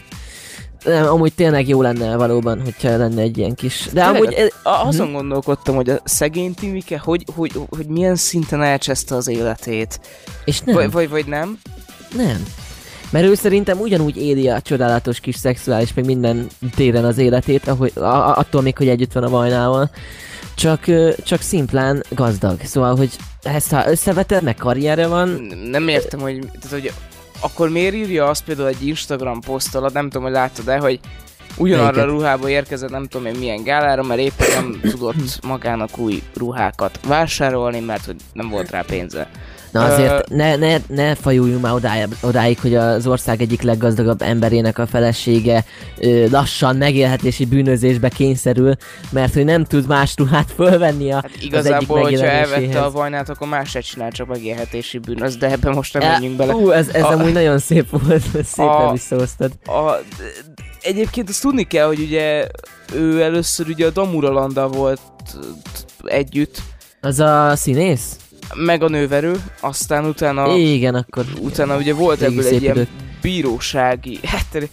Nem, 0.83 1.05
amúgy 1.07 1.33
tényleg 1.33 1.67
jó 1.67 1.81
lenne 1.81 2.15
valóban, 2.15 2.61
hogyha 2.61 2.97
lenne 2.97 3.21
egy 3.21 3.37
ilyen 3.37 3.55
kis... 3.55 3.89
De 3.93 4.01
Tényleg, 4.03 4.21
amúgy... 4.21 4.33
eh, 4.33 4.47
A, 4.63 4.87
azon 4.87 5.11
gondolkodtam, 5.11 5.75
hogy 5.75 5.89
a 5.89 5.99
szegény 6.03 6.53
Timike, 6.53 6.99
hogy, 6.99 7.23
hogy, 7.35 7.51
hogy 7.69 7.85
milyen 7.85 8.15
szinten 8.15 8.61
elcseszte 8.63 9.15
az 9.15 9.27
életét. 9.27 9.99
És 10.45 10.59
nem. 10.61 10.75
Vagy, 10.75 10.91
vagy, 10.91 11.09
vagy 11.09 11.25
nem? 11.25 11.59
Nem. 12.15 12.45
Mert 13.09 13.25
ő 13.25 13.33
szerintem 13.35 13.79
ugyanúgy 13.79 14.17
éli 14.17 14.49
a 14.49 14.61
csodálatos 14.61 15.19
kis 15.19 15.35
szexuális, 15.35 15.94
meg 15.94 16.06
minden 16.06 16.47
téren 16.75 17.06
az 17.06 17.18
életét, 17.18 17.68
ahogy, 17.68 17.92
a, 17.95 18.37
attól 18.37 18.61
még, 18.61 18.77
hogy 18.77 18.87
együtt 18.87 19.13
van 19.13 19.23
a 19.23 19.30
Vajnával. 19.30 19.89
Csak, 20.56 20.85
csak 21.23 21.42
szimplán 21.42 22.04
gazdag. 22.09 22.59
Szóval, 22.63 22.95
hogy 22.95 23.09
ezt 23.44 23.71
ha 23.71 23.89
összeveted, 23.89 24.44
meg 24.44 24.56
karrierje 24.56 25.07
van, 25.07 25.30
Nem 25.71 25.87
értem, 25.87 26.19
hogy, 26.19 26.39
tehát, 26.39 26.69
hogy 26.69 26.92
akkor 27.39 27.69
miért 27.69 27.95
írja 27.95 28.25
azt 28.25 28.43
például 28.43 28.67
egy 28.67 28.87
Instagram 28.87 29.41
poszt 29.41 29.75
alatt, 29.75 29.93
nem 29.93 30.09
tudom, 30.09 30.23
hogy 30.23 30.31
láttad-e, 30.31 30.77
hogy 30.77 30.99
ugyanarra 31.57 31.87
a 31.87 31.91
Melyiket? 31.91 32.11
ruhába 32.13 32.49
érkezett, 32.49 32.89
nem 32.89 33.07
tudom 33.07 33.27
én 33.27 33.35
milyen 33.39 33.63
gálára, 33.63 34.03
mert 34.03 34.19
éppen 34.19 34.47
nem 34.53 34.79
tudott 34.81 35.45
magának 35.45 35.97
új 35.97 36.23
ruhákat 36.35 36.99
vásárolni, 37.07 37.79
mert 37.79 38.05
hogy 38.05 38.15
nem 38.33 38.49
volt 38.49 38.69
rá 38.69 38.81
pénze. 38.81 39.29
Na 39.71 39.83
azért 39.85 40.30
ne, 40.30 40.56
ne, 40.56 40.78
ne 40.88 41.16
fajuljunk 41.16 41.61
már 41.61 41.73
odáig, 41.73 42.07
odáig, 42.21 42.59
hogy 42.59 42.76
az 42.76 43.07
ország 43.07 43.42
egyik 43.42 43.61
leggazdagabb 43.61 44.21
emberének 44.21 44.78
a 44.78 44.88
felesége 44.88 45.66
ö, 45.97 46.26
lassan 46.30 46.76
megélhetési 46.76 47.45
bűnözésbe 47.45 48.09
kényszerül, 48.09 48.76
mert 49.11 49.33
hogy 49.33 49.45
nem 49.45 49.64
tud 49.64 49.88
más 49.88 50.14
ruhát 50.18 50.52
fölvenni 50.56 51.11
a, 51.11 51.16
Hát 51.16 51.31
igazából, 51.42 52.02
hogyha 52.02 52.26
elvette 52.26 52.81
a 52.81 52.92
vajnát, 52.92 53.30
akkor 53.30 53.47
más 53.47 53.69
se 53.69 53.80
csinál, 53.80 54.11
csak 54.11 54.28
megélhetési 54.28 54.97
bűnös, 54.97 55.38
de 55.38 55.52
ebben 55.52 55.73
most 55.73 55.94
nem 55.94 56.02
E, 56.02 56.09
menjünk 56.11 56.35
bele. 56.35 56.54
Ú, 56.56 56.69
ez, 56.71 56.88
ez 56.88 57.04
A- 57.04 57.09
amúgy 57.11 57.33
nagyon 57.33 57.59
szép 57.59 57.90
volt, 57.90 58.23
szépen 58.54 58.71
A- 58.71 58.92
visszahoztad. 58.92 59.52
A, 59.66 59.92
egyébként 60.81 61.30
azt 61.30 61.42
tudni 61.42 61.64
kell, 61.64 61.88
hogy 61.88 61.99
ugye 61.99 62.47
ő 62.94 63.21
először 63.21 63.68
ugye 63.68 63.85
a 63.85 63.90
Damuralanda 63.90 64.68
volt 64.68 65.02
együtt, 66.04 66.61
Az 67.02 67.19
a 67.19 67.56
színész? 67.56 68.16
Meg 68.56 68.83
a 68.83 68.87
nőverő, 68.87 69.35
aztán 69.59 70.06
utána, 70.06 70.56
Igen, 70.56 70.95
akkor... 70.95 71.25
utána 71.39 71.77
ugye 71.77 71.94
volt 71.94 72.21
ebből 72.21 72.45
egy 72.45 72.61
ilyen 72.61 72.75
idők. 72.75 72.87
bírósági, 73.21 74.19
hát 74.31 74.69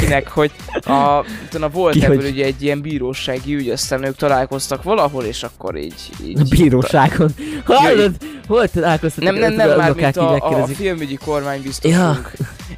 kinek, 0.00 0.28
hogy 0.28 0.50
a, 0.72 1.24
utána 1.46 1.68
volt 1.68 1.92
Ki, 1.94 2.04
ebből 2.04 2.16
hogy- 2.16 2.30
ugye 2.30 2.44
egy 2.44 2.62
ilyen 2.62 2.80
bírósági 2.80 3.54
ügy, 3.54 3.68
aztán 3.70 4.04
ők 4.04 4.16
találkoztak 4.16 4.82
valahol, 4.82 5.24
és 5.24 5.42
akkor 5.42 5.76
így... 5.76 5.94
így 6.24 6.38
A 6.40 6.42
bíróságon. 6.48 7.30
Hallod? 7.64 8.14
Hol 8.46 8.68
találkoztatok? 8.68 9.30
Nem, 9.30 9.38
nem, 9.40 9.52
nem, 9.68 9.76
már 9.78 9.94
mint 9.94 10.16
a, 10.16 10.28
a 10.28 10.32
megkérdezik. 10.32 10.76
filmügyi 10.76 11.16
kormánybiztosunk. 11.24 12.32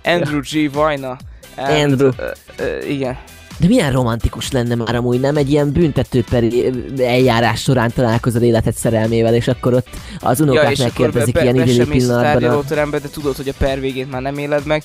Andrew 0.05 0.41
G. 0.41 0.73
Vajna. 0.73 1.17
And, 1.57 1.83
Andrew. 1.93 2.11
Ö, 2.17 2.31
ö, 2.57 2.79
igen. 2.87 3.19
De 3.59 3.67
milyen 3.67 3.93
romantikus 3.93 4.53
lenne 4.53 4.75
már 4.75 4.95
amúgy, 4.95 5.21
nem? 5.21 5.37
Egy 5.37 5.51
ilyen 5.51 5.73
büntetőperi 5.73 6.73
eljárás 6.99 7.61
során 7.61 7.93
találkozol 7.95 8.43
életed 8.43 8.75
szerelmével, 8.75 9.35
és 9.35 9.49
akkor 9.49 9.75
ott 9.75 9.89
az 10.21 10.41
unokák 10.41 10.65
akkor 10.65 10.79
megkérdezik 10.79 11.39
ilyen 11.41 11.57
idilli 11.57 11.85
pillanatban. 11.85 12.65
A... 12.79 12.99
de 12.99 13.09
tudod, 13.13 13.37
hogy 13.37 13.49
a 13.49 13.55
per 13.59 13.81
végét 13.81 14.11
már 14.11 14.23
nem 14.23 14.39
éled 14.39 14.67
meg. 14.67 14.83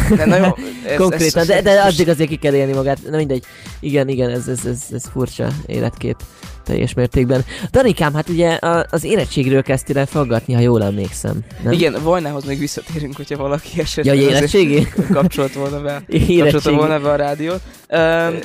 De 0.16 0.24
na 0.24 0.36
jó, 0.36 0.44
ez, 0.86 0.96
Konkrétan, 0.96 1.40
ez, 1.42 1.46
de, 1.46 1.62
de 1.62 1.74
most- 1.82 1.86
addig 1.94 2.08
azért 2.08 2.28
ki 2.28 2.36
kell 2.36 2.54
élni 2.54 2.72
magát. 2.72 2.98
Na 3.10 3.16
mindegy. 3.16 3.44
Igen, 3.80 4.08
igen, 4.08 4.30
ez, 4.30 4.48
ez, 4.48 4.64
ez, 4.64 4.80
ez 4.92 5.02
furcsa 5.12 5.48
életkép 5.66 6.16
teljes 6.64 6.94
mértékben. 6.94 7.44
Danikám, 7.70 8.14
hát 8.14 8.28
ugye 8.28 8.50
a- 8.54 8.86
az 8.90 9.04
érettségről 9.04 9.62
kezdtél 9.62 9.98
el 9.98 10.06
faggatni, 10.06 10.54
ha 10.54 10.60
jól 10.60 10.82
emlékszem. 10.82 11.38
Nem? 11.62 11.72
Igen, 11.72 11.96
Vajnához 12.02 12.44
még 12.44 12.58
visszatérünk, 12.58 13.16
hogyha 13.16 13.36
valaki 13.36 13.68
Ja, 13.74 13.82
esetleg 13.82 14.16
azért 14.16 14.30
érettségi? 14.30 14.88
kapcsolt 15.12 15.52
volna 15.52 15.80
be. 15.80 16.02
Érettségi. 16.28 16.76
volna 16.76 17.00
be 17.00 17.10
a 17.10 17.16
rádiót. 17.16 17.60
Um, 17.88 18.38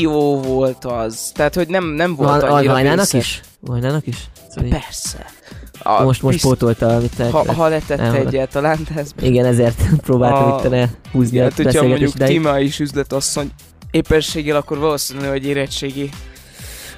jó 0.00 0.40
volt 0.40 0.84
az. 0.84 1.30
Tehát, 1.34 1.54
hogy 1.54 1.68
nem, 1.68 1.84
nem 1.84 2.14
volt 2.14 2.40
Van, 2.40 2.50
annyira 2.50 2.72
Vajnának 2.72 3.12
is? 3.12 3.40
Vajnának 3.60 4.06
is? 4.06 4.16
Szóval 4.54 4.70
Persze. 4.70 5.26
A, 5.82 6.02
most, 6.02 6.22
most 6.22 6.34
bizt- 6.34 6.46
pótolta, 6.48 6.86
amit 6.86 7.16
te... 7.16 7.30
ha, 7.30 7.52
ha 7.52 7.68
letett 7.68 7.98
elmondott. 7.98 8.26
egyáltalán, 8.26 8.78
de 8.94 9.00
ez 9.00 9.10
Igen, 9.20 9.44
ezért 9.44 9.82
próbáltam 10.06 10.52
A- 10.52 10.60
itt 10.64 10.70
ne 10.70 10.86
húzni 11.12 11.38
a 11.38 11.42
Hát, 11.42 11.52
hogyha 11.54 11.86
mondjuk 11.86 12.14
ideig. 12.14 12.32
Tima 12.32 12.58
is 12.58 12.78
üzletasszony 12.80 13.50
éppenséggel, 13.90 14.56
akkor 14.56 14.78
valószínű, 14.78 15.26
hogy 15.26 15.46
érettségi. 15.46 16.10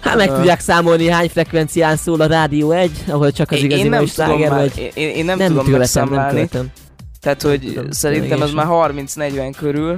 Hát 0.01 0.17
meg 0.17 0.35
tudják 0.35 0.61
számolni, 0.61 1.09
hány 1.09 1.29
frekvencián 1.29 1.97
szól 1.97 2.21
a 2.21 2.27
Rádió 2.27 2.71
1, 2.71 2.91
ahol 3.09 3.33
csak 3.33 3.51
az 3.51 3.59
Én, 3.59 3.65
igazi 3.65 3.81
én 3.81 3.89
nem 3.89 4.07
tudom 4.07 4.27
sláger, 4.27 4.51
már, 4.51 4.59
vagy... 4.61 4.91
én, 4.95 5.09
én 5.09 5.25
nem, 5.25 5.39
nem 5.39 5.49
tudom 5.49 5.71
megszámlálni. 5.71 6.39
nem 6.39 6.49
követem. 6.49 6.71
Tehát, 7.21 7.43
hogy 7.43 7.61
tudom, 7.61 7.91
szerintem 7.91 8.43
ez 8.43 8.49
sem. 8.51 8.57
már 8.69 8.93
30-40 8.95 9.53
körül, 9.57 9.97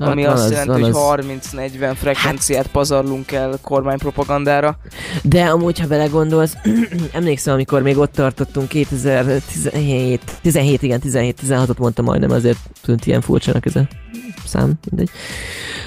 Hát 0.00 0.08
ami 0.08 0.24
van 0.24 0.32
azt 0.32 0.44
az, 0.44 0.50
jelenti, 0.50 0.72
hogy 0.72 0.82
az. 0.82 0.96
Hát- 0.96 1.24
30-40 1.52 1.94
frekvenciát 1.96 2.66
pazarlunk 2.66 3.32
el 3.32 3.58
kormánypropagandára. 3.62 4.78
De 5.22 5.44
amúgy, 5.44 5.78
ha 5.78 5.86
belegondolsz, 5.86 6.56
emlékszem, 7.12 7.54
amikor 7.54 7.82
még 7.82 7.98
ott 7.98 8.12
tartottunk 8.12 8.68
2017, 8.68 10.20
17, 10.42 10.82
igen, 10.82 11.00
17-16-ot 11.04 11.78
mondtam 11.78 12.04
majdnem, 12.04 12.30
azért 12.30 12.58
tűnt 12.82 13.06
ilyen 13.06 13.20
furcsának 13.20 13.66
ez 13.66 13.76
a 13.76 13.88
szám, 14.46 14.72
mindegy. 14.90 15.10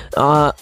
A, 0.10 0.22
a, 0.22 0.54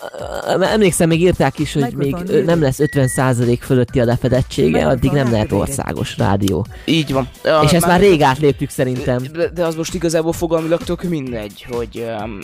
emlékszem, 0.62 1.08
még 1.08 1.22
írták 1.22 1.60
is, 1.60 1.74
hogy 1.74 1.94
még 1.94 2.16
nem 2.46 2.62
lesz 2.62 2.78
50% 2.80 3.58
fölötti 3.62 4.00
a 4.00 4.06
lefedettsége, 4.06 4.88
addig 4.88 5.12
nem 5.12 5.32
lehet 5.32 5.52
országos 5.52 6.18
rádió. 6.18 6.66
Így 6.86 7.14
van. 7.14 7.30
És 7.64 7.72
ezt 7.72 7.86
már 7.86 8.00
rég 8.00 8.22
átléptük 8.22 8.70
szerintem. 8.70 9.24
De, 9.34 9.50
de 9.50 9.66
az 9.66 9.76
most 9.76 9.94
igazából 9.94 10.34
fogalmilag 10.34 10.84
tök 10.84 11.04
mindegy, 11.04 11.66
hogy 11.70 12.06
um, 12.22 12.40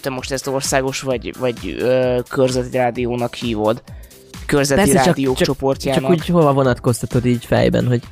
te 0.00 0.10
most 0.10 0.32
ezt 0.32 0.46
országos 0.46 1.00
vagy, 1.00 1.34
vagy 1.38 1.76
uh, 1.80 2.18
körzeti 2.28 2.76
rádiónak 2.76 3.34
hívod. 3.34 3.82
Körzeti 4.46 4.90
Persze, 4.90 5.04
rádiók 5.04 5.36
csak- 5.36 5.46
csoportjának. 5.46 6.00
Csak 6.02 6.10
úgy 6.10 6.26
hova 6.26 6.52
vonatkoztatod 6.52 7.26
így 7.26 7.44
fejben, 7.44 7.86
hogy 7.86 8.02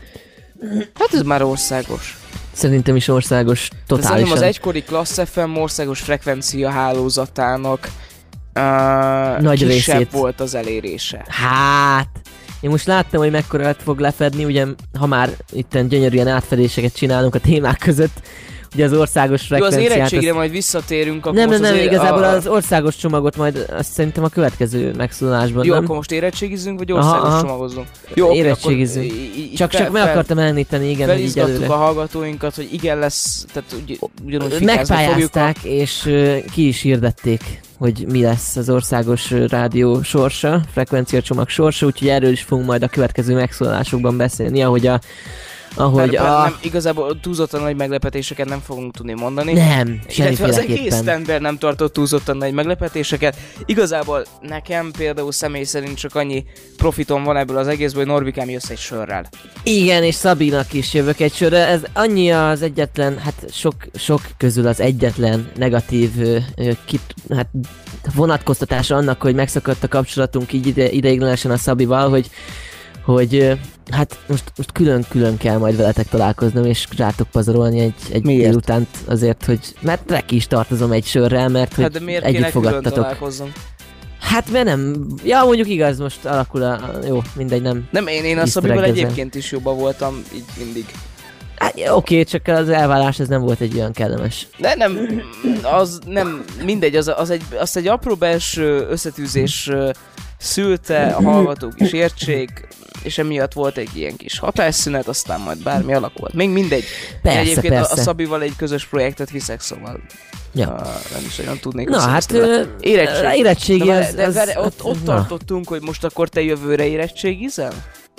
Hát 0.94 1.08
ez 1.12 1.22
már 1.22 1.42
országos. 1.42 2.16
Szerintem 2.56 2.96
is 2.96 3.08
országos 3.08 3.68
De 3.68 3.76
szerintem 3.76 4.08
totálisan. 4.08 4.36
az 4.36 4.42
egykori 4.42 4.82
Klassz 4.82 5.20
FM 5.30 5.56
országos 5.56 6.00
frekvencia 6.00 6.70
hálózatának 6.70 7.88
uh, 8.54 9.42
Nagy 9.42 9.66
kisebb 9.66 9.96
részét. 9.96 10.12
volt 10.12 10.40
az 10.40 10.54
elérése. 10.54 11.24
Hát, 11.28 12.08
én 12.60 12.70
most 12.70 12.86
láttam, 12.86 13.20
hogy 13.20 13.30
mekkora 13.30 13.74
fog 13.74 13.98
lefedni, 13.98 14.44
ugye, 14.44 14.66
ha 14.98 15.06
már 15.06 15.30
itten 15.52 15.88
gyönyörűen 15.88 16.28
átfedéseket 16.28 16.94
csinálunk 16.96 17.34
a 17.34 17.38
témák 17.38 17.78
között, 17.78 18.22
ugye 18.76 18.84
az 18.84 18.92
országos 18.92 19.40
Jó, 19.50 19.56
az 19.56 19.62
frekvenciát... 19.62 19.96
érettségre 19.96 20.28
azt- 20.28 20.36
majd 20.38 20.50
visszatérünk, 20.50 21.26
akkor 21.26 21.32
nem, 21.32 21.48
nem, 21.48 21.48
most 21.48 21.60
nem, 21.60 21.72
azért 21.72 21.92
igazából 21.92 22.22
a, 22.24 22.28
az 22.28 22.46
országos 22.46 22.96
csomagot 22.96 23.36
majd 23.36 23.66
azt 23.78 23.92
szerintem 23.92 24.24
a 24.24 24.28
következő 24.28 24.92
megszólalásban, 24.96 25.64
Jó, 25.64 25.74
nem? 25.74 25.82
akkor 25.84 25.96
most 25.96 26.12
érettségizünk, 26.12 26.78
vagy 26.78 26.90
Aha, 26.90 27.00
országos 27.00 27.28
aha. 27.28 27.40
csomagozunk? 27.40 27.86
Jó, 28.14 28.28
oké, 28.28 28.36
Érettségizünk. 28.38 29.10
akkor 29.10 29.16
í- 29.18 29.36
í- 29.36 29.56
Csak, 29.56 29.70
fel- 29.70 29.80
csak 29.82 29.92
meg 29.92 30.02
fel- 30.02 30.10
akartam 30.10 30.38
említeni, 30.38 30.90
igen, 30.90 31.08
hogy 31.08 31.16
így 31.16 31.20
Felizgattuk 31.32 31.54
előre. 31.56 31.72
a 31.74 31.76
hallgatóinkat, 31.76 32.54
hogy 32.54 32.68
igen 32.72 32.98
lesz, 32.98 33.46
tehát 33.52 33.72
ugy, 33.72 33.98
ugyanúgy 34.24 34.52
fikázni 34.52 34.94
fogjuk. 34.94 35.34
Megpályázták, 35.34 35.64
és 35.64 36.06
ö, 36.06 36.36
ki 36.52 36.66
is 36.68 36.80
hirdették, 36.80 37.60
hogy 37.78 38.04
mi 38.08 38.22
lesz 38.22 38.56
az 38.56 38.70
országos 38.70 39.30
ö, 39.30 39.46
rádió 39.48 40.02
sorsa, 40.02 40.60
frekvenciacsomag 40.72 41.48
sorsa, 41.48 41.86
úgyhogy 41.86 42.08
erről 42.08 42.30
is 42.30 42.42
fogunk 42.42 42.66
majd 42.66 42.82
a 42.82 42.88
következő 42.88 43.34
megszólalásokban 43.34 44.16
beszélni, 44.16 44.62
ahogy 44.62 44.86
a 44.86 45.00
ahogy 45.76 46.00
Hogy 46.00 46.16
a... 46.16 46.42
nem, 46.42 46.56
igazából 46.60 47.20
túlzottan 47.20 47.62
nagy 47.62 47.76
meglepetéseket 47.76 48.48
nem 48.48 48.60
fogunk 48.60 48.94
tudni 48.94 49.12
mondani. 49.12 49.52
Nem, 49.52 50.00
Illetve 50.16 50.46
az 50.46 50.58
egész 50.58 51.02
ember 51.06 51.40
nem 51.40 51.58
tartott 51.58 51.92
túlzottan 51.92 52.36
nagy 52.36 52.52
meglepetéseket. 52.52 53.36
Igazából 53.64 54.24
nekem 54.40 54.90
például 54.98 55.32
személy 55.32 55.64
szerint 55.64 55.96
csak 55.96 56.14
annyi 56.14 56.44
profitom 56.76 57.24
van 57.24 57.36
ebből 57.36 57.56
az 57.56 57.68
egészből, 57.68 58.04
hogy 58.04 58.12
Norbikám 58.12 58.50
jössz 58.50 58.70
egy 58.70 58.78
sörrel. 58.78 59.28
Igen, 59.62 60.02
és 60.02 60.14
Szabinak 60.14 60.72
is 60.72 60.94
jövök 60.94 61.20
egy 61.20 61.32
sörre. 61.32 61.66
Ez 61.66 61.82
annyi 61.92 62.32
az 62.32 62.62
egyetlen, 62.62 63.18
hát 63.18 63.44
sok, 63.50 63.74
sok 63.94 64.20
közül 64.36 64.66
az 64.66 64.80
egyetlen 64.80 65.50
negatív 65.56 66.10
ö, 66.20 66.38
kit, 66.84 67.14
hát 67.30 67.48
vonatkoztatása 68.14 68.96
annak, 68.96 69.22
hogy 69.22 69.34
megszakadt 69.34 69.84
a 69.84 69.88
kapcsolatunk 69.88 70.52
így 70.52 70.66
ide, 70.66 70.90
ideiglenesen 70.90 71.50
a 71.50 71.56
Szabival, 71.56 72.08
hogy 72.08 72.30
hogy 73.06 73.58
hát 73.90 74.18
most, 74.26 74.52
most 74.56 74.72
külön-külön 74.72 75.36
kell 75.36 75.58
majd 75.58 75.76
veletek 75.76 76.08
találkoznom, 76.08 76.64
és 76.64 76.86
rátok 76.96 77.28
pazarolni 77.28 77.80
egy, 77.80 77.94
egy 78.12 78.24
Miért? 78.24 78.42
délutánt 78.42 78.88
azért, 79.04 79.44
hogy 79.44 79.60
mert 79.80 80.06
neki 80.06 80.36
is 80.36 80.46
tartozom 80.46 80.92
egy 80.92 81.04
sörrel, 81.04 81.48
mert 81.48 81.72
Hát 81.72 81.82
hogy 81.82 81.98
de 81.98 82.04
miért 82.04 82.24
együtt 82.24 82.36
kéne 82.36 82.50
külön 82.50 82.72
fogadtatok. 82.72 83.32
Hát 84.20 84.50
mert 84.50 84.64
nem, 84.64 85.06
ja 85.24 85.44
mondjuk 85.44 85.68
igaz, 85.68 85.98
most 85.98 86.24
alakul 86.24 86.62
a, 86.62 86.90
jó, 87.06 87.22
mindegy, 87.36 87.62
nem. 87.62 87.88
Nem, 87.90 88.06
én, 88.06 88.24
én 88.24 88.38
a 88.38 88.46
Szabival 88.46 88.84
egyébként 88.84 89.34
is 89.34 89.52
jobban 89.52 89.76
voltam, 89.76 90.22
így 90.34 90.44
mindig. 90.58 90.84
Hát, 91.56 91.74
Oké, 91.90 92.22
csak 92.22 92.46
az 92.46 92.68
elválás 92.68 93.18
ez 93.18 93.28
nem 93.28 93.40
volt 93.40 93.60
egy 93.60 93.74
olyan 93.74 93.92
kellemes. 93.92 94.48
De 94.58 94.74
nem, 94.74 95.22
az 95.62 95.98
nem, 96.06 96.44
mindegy, 96.64 96.96
az, 96.96 97.12
az 97.16 97.30
egy, 97.30 97.42
azt 97.58 97.76
egy 97.76 97.86
apró 97.86 98.14
belső 98.14 98.86
összetűzés 98.90 99.70
szülte, 100.46 101.06
a 101.06 101.22
hallgatók 101.22 101.80
is 101.80 101.92
értsék, 101.92 102.68
és 103.02 103.18
emiatt 103.18 103.52
volt 103.52 103.76
egy 103.76 103.88
ilyen 103.96 104.16
kis 104.16 104.38
hatásszünet, 104.38 105.08
aztán 105.08 105.40
majd 105.40 105.62
bármi 105.62 105.92
alakult. 105.94 106.32
Még 106.34 106.50
mindegy. 106.50 106.84
Persze, 107.22 107.38
Én 107.38 107.44
egyébként 107.46 107.74
persze. 107.74 107.92
A, 108.00 108.04
Szabival 108.04 108.42
egy 108.42 108.56
közös 108.56 108.86
projektet 108.86 109.30
viszek, 109.30 109.60
szóval 109.60 110.00
Ja. 110.54 110.68
uh, 110.68 111.12
nem 111.12 111.22
is 111.26 111.38
olyan 111.38 111.58
tudnék 111.58 111.88
Na 111.88 112.00
hát, 112.00 112.32
ö, 112.32 112.62
Érettség. 112.80 113.38
érettségi 113.38 113.84
de, 113.86 113.94
az, 113.94 114.14
de, 114.14 114.24
az, 114.26 114.34
várj, 114.34 114.50
ott, 114.56 114.82
ott 114.84 115.04
na. 115.04 115.14
tartottunk, 115.14 115.68
hogy 115.68 115.82
most 115.82 116.04
akkor 116.04 116.28
te 116.28 116.42
jövőre 116.42 116.86
érettségizel? 116.86 117.72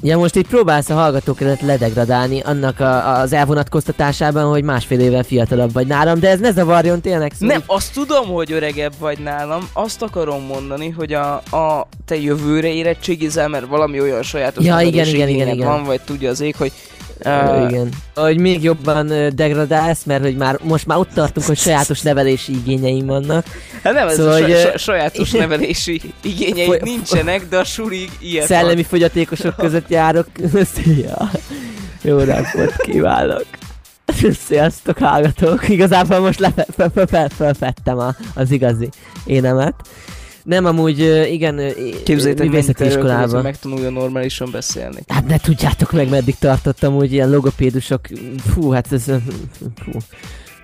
Ja, 0.04 0.18
most 0.18 0.36
itt 0.36 0.48
próbálsz 0.48 0.89
a 0.89 0.94
hallgatók 0.94 1.42
előtt 1.42 1.62
ledegradálni 1.62 2.39
annak 2.39 2.80
a, 2.80 3.20
az 3.20 3.34
elvonatkoztatásában, 3.34 4.50
hogy 4.50 4.63
másfél 4.63 5.00
éve 5.00 5.24
fiatalabb 5.24 5.74
vagy 5.74 5.88
nálam, 5.88 6.20
de 6.20 6.30
ez 6.30 6.39
ne 6.39 6.51
zavarjon 6.51 7.01
tényleg. 7.01 7.32
Szóval 7.34 7.56
Nem, 7.56 7.63
azt 7.66 7.94
tudom, 7.94 8.27
hogy 8.27 8.51
öregebb 8.51 8.94
vagy 9.00 9.20
nálam, 9.20 9.70
azt 9.74 10.01
akarom 10.01 10.44
mondani, 10.44 10.89
hogy 10.89 11.13
a, 11.13 11.34
a 11.36 11.88
te 12.06 12.16
jövőre 12.16 12.68
érettségizel, 12.68 13.48
mert 13.48 13.66
valami 13.66 14.01
olyan 14.01 14.24
sajátos 14.24 14.66
Ja, 14.66 14.80
igen, 14.80 15.08
igen, 15.08 15.27
igen, 15.27 15.48
igen. 15.48 15.68
van, 15.68 15.84
vagy 15.84 16.01
tudja 16.01 16.30
az 16.30 16.42
ég, 16.42 16.56
hogy 16.56 16.72
uh, 17.26 17.70
igen. 17.70 17.90
Hogy 18.16 18.40
még 18.40 18.64
jobban 18.64 19.08
degradálsz, 19.36 20.04
mert 20.04 20.22
hogy 20.24 20.36
már 20.36 20.60
most 20.64 20.86
már 20.86 20.98
ott 20.98 21.10
tartunk, 21.14 21.48
hogy 21.48 21.58
sajátos 21.58 22.02
nevelési 22.02 22.52
igényeim 22.52 23.06
vannak. 23.06 23.46
hát 23.84 23.94
nem, 23.94 24.08
ez 24.08 24.16
Szóval, 24.16 24.34
szóval, 24.34 24.50
hogy, 24.50 24.60
sa- 24.62 24.78
sajátos 24.78 25.32
nevelési 25.32 26.02
igényeid 26.22 26.66
Foly- 26.68 26.82
nincsenek, 26.84 27.48
de 27.50 27.58
a 27.58 27.64
surig 27.64 28.10
ilyet 28.20 28.46
Szellemi 28.46 28.84
fogyatékosok 28.84 29.56
között 29.66 29.90
járok. 29.90 30.28
Szia! 30.74 31.32
Jó 32.02 32.18
napot 32.18 32.76
kívánok! 32.78 33.46
Sziasztok, 34.48 34.98
hallgatók! 34.98 35.70
Igazából 35.70 36.20
most 36.20 36.40
lefelfettem 36.40 37.98
a, 37.98 38.16
az 38.36 38.52
igazi 38.52 38.90
énemet. 39.26 39.74
Nem, 40.48 40.66
amúgy 40.66 41.00
igen, 41.32 41.62
Képzeljétek, 42.04 42.48
művészeti 42.48 42.84
hogy 42.84 42.92
iskolában. 42.92 43.42
megtanulja 43.42 43.89
normálisan 43.89 44.50
beszélni. 44.51 45.00
Hát 45.08 45.27
ne 45.27 45.38
tudjátok 45.38 45.92
meg, 45.92 46.10
meddig 46.10 46.36
tartottam, 46.39 46.96
úgy 46.96 47.13
ilyen 47.13 47.30
logopédusok. 47.30 48.01
Fú, 48.54 48.70
hát 48.70 48.92
ez... 48.92 49.04
Fú. 49.75 49.92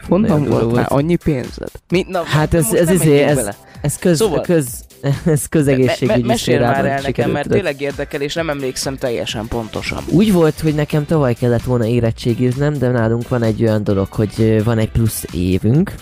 Honnan 0.08 0.44
durva 0.44 0.60
volt 0.63 0.75
már 0.75 0.86
annyi 0.90 1.16
pénzed? 1.16 1.70
Mi? 1.90 2.06
Na, 2.10 2.24
Hát 2.24 2.54
ez, 2.54 2.74
ez, 2.74 2.90
izé, 2.92 3.20
ez, 3.22 3.36
bele. 3.36 3.56
ez, 3.82 3.98
köz, 3.98 4.18
Szóval- 4.18 4.42
köz, 4.42 4.86
ez 5.25 5.46
közegészségügyi 5.46 6.20
Me- 6.20 6.28
mesélj 6.28 6.60
már 6.60 6.86
el 6.86 7.02
nekem, 7.02 7.32
mert 7.32 7.44
tudod. 7.48 7.58
tényleg 7.58 7.82
érdekel, 7.82 8.22
és 8.22 8.34
nem 8.34 8.50
emlékszem 8.50 8.98
teljesen 8.98 9.48
pontosan. 9.48 10.04
Úgy 10.10 10.32
volt, 10.34 10.60
hogy 10.60 10.75
nekem 10.75 11.06
tavaly 11.06 11.34
kellett 11.34 11.63
volna 11.63 11.86
érettségiznem, 11.86 12.74
de 12.78 12.88
nálunk 12.90 13.28
van 13.28 13.44
egy 13.44 13.62
olyan 13.63 13.84
dolog, 13.84 14.08
hogy 14.12 14.63
van 14.63 14.78
egy 14.78 14.90
plusz 14.92 15.25
évünk, 15.32 15.94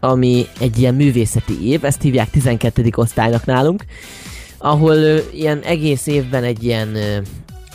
ami 0.00 0.46
egy 0.60 0.78
ilyen 0.78 0.94
művészeti 0.94 1.68
év, 1.68 1.84
ezt 1.84 2.02
hívják 2.02 2.30
12. 2.30 2.92
osztálynak 2.94 3.44
nálunk, 3.44 3.84
ahol 4.58 4.94
ö, 4.94 5.18
ilyen 5.32 5.60
egész 5.60 6.06
évben 6.06 6.44
egy 6.44 6.64
ilyen 6.64 6.94
ö, 6.94 7.16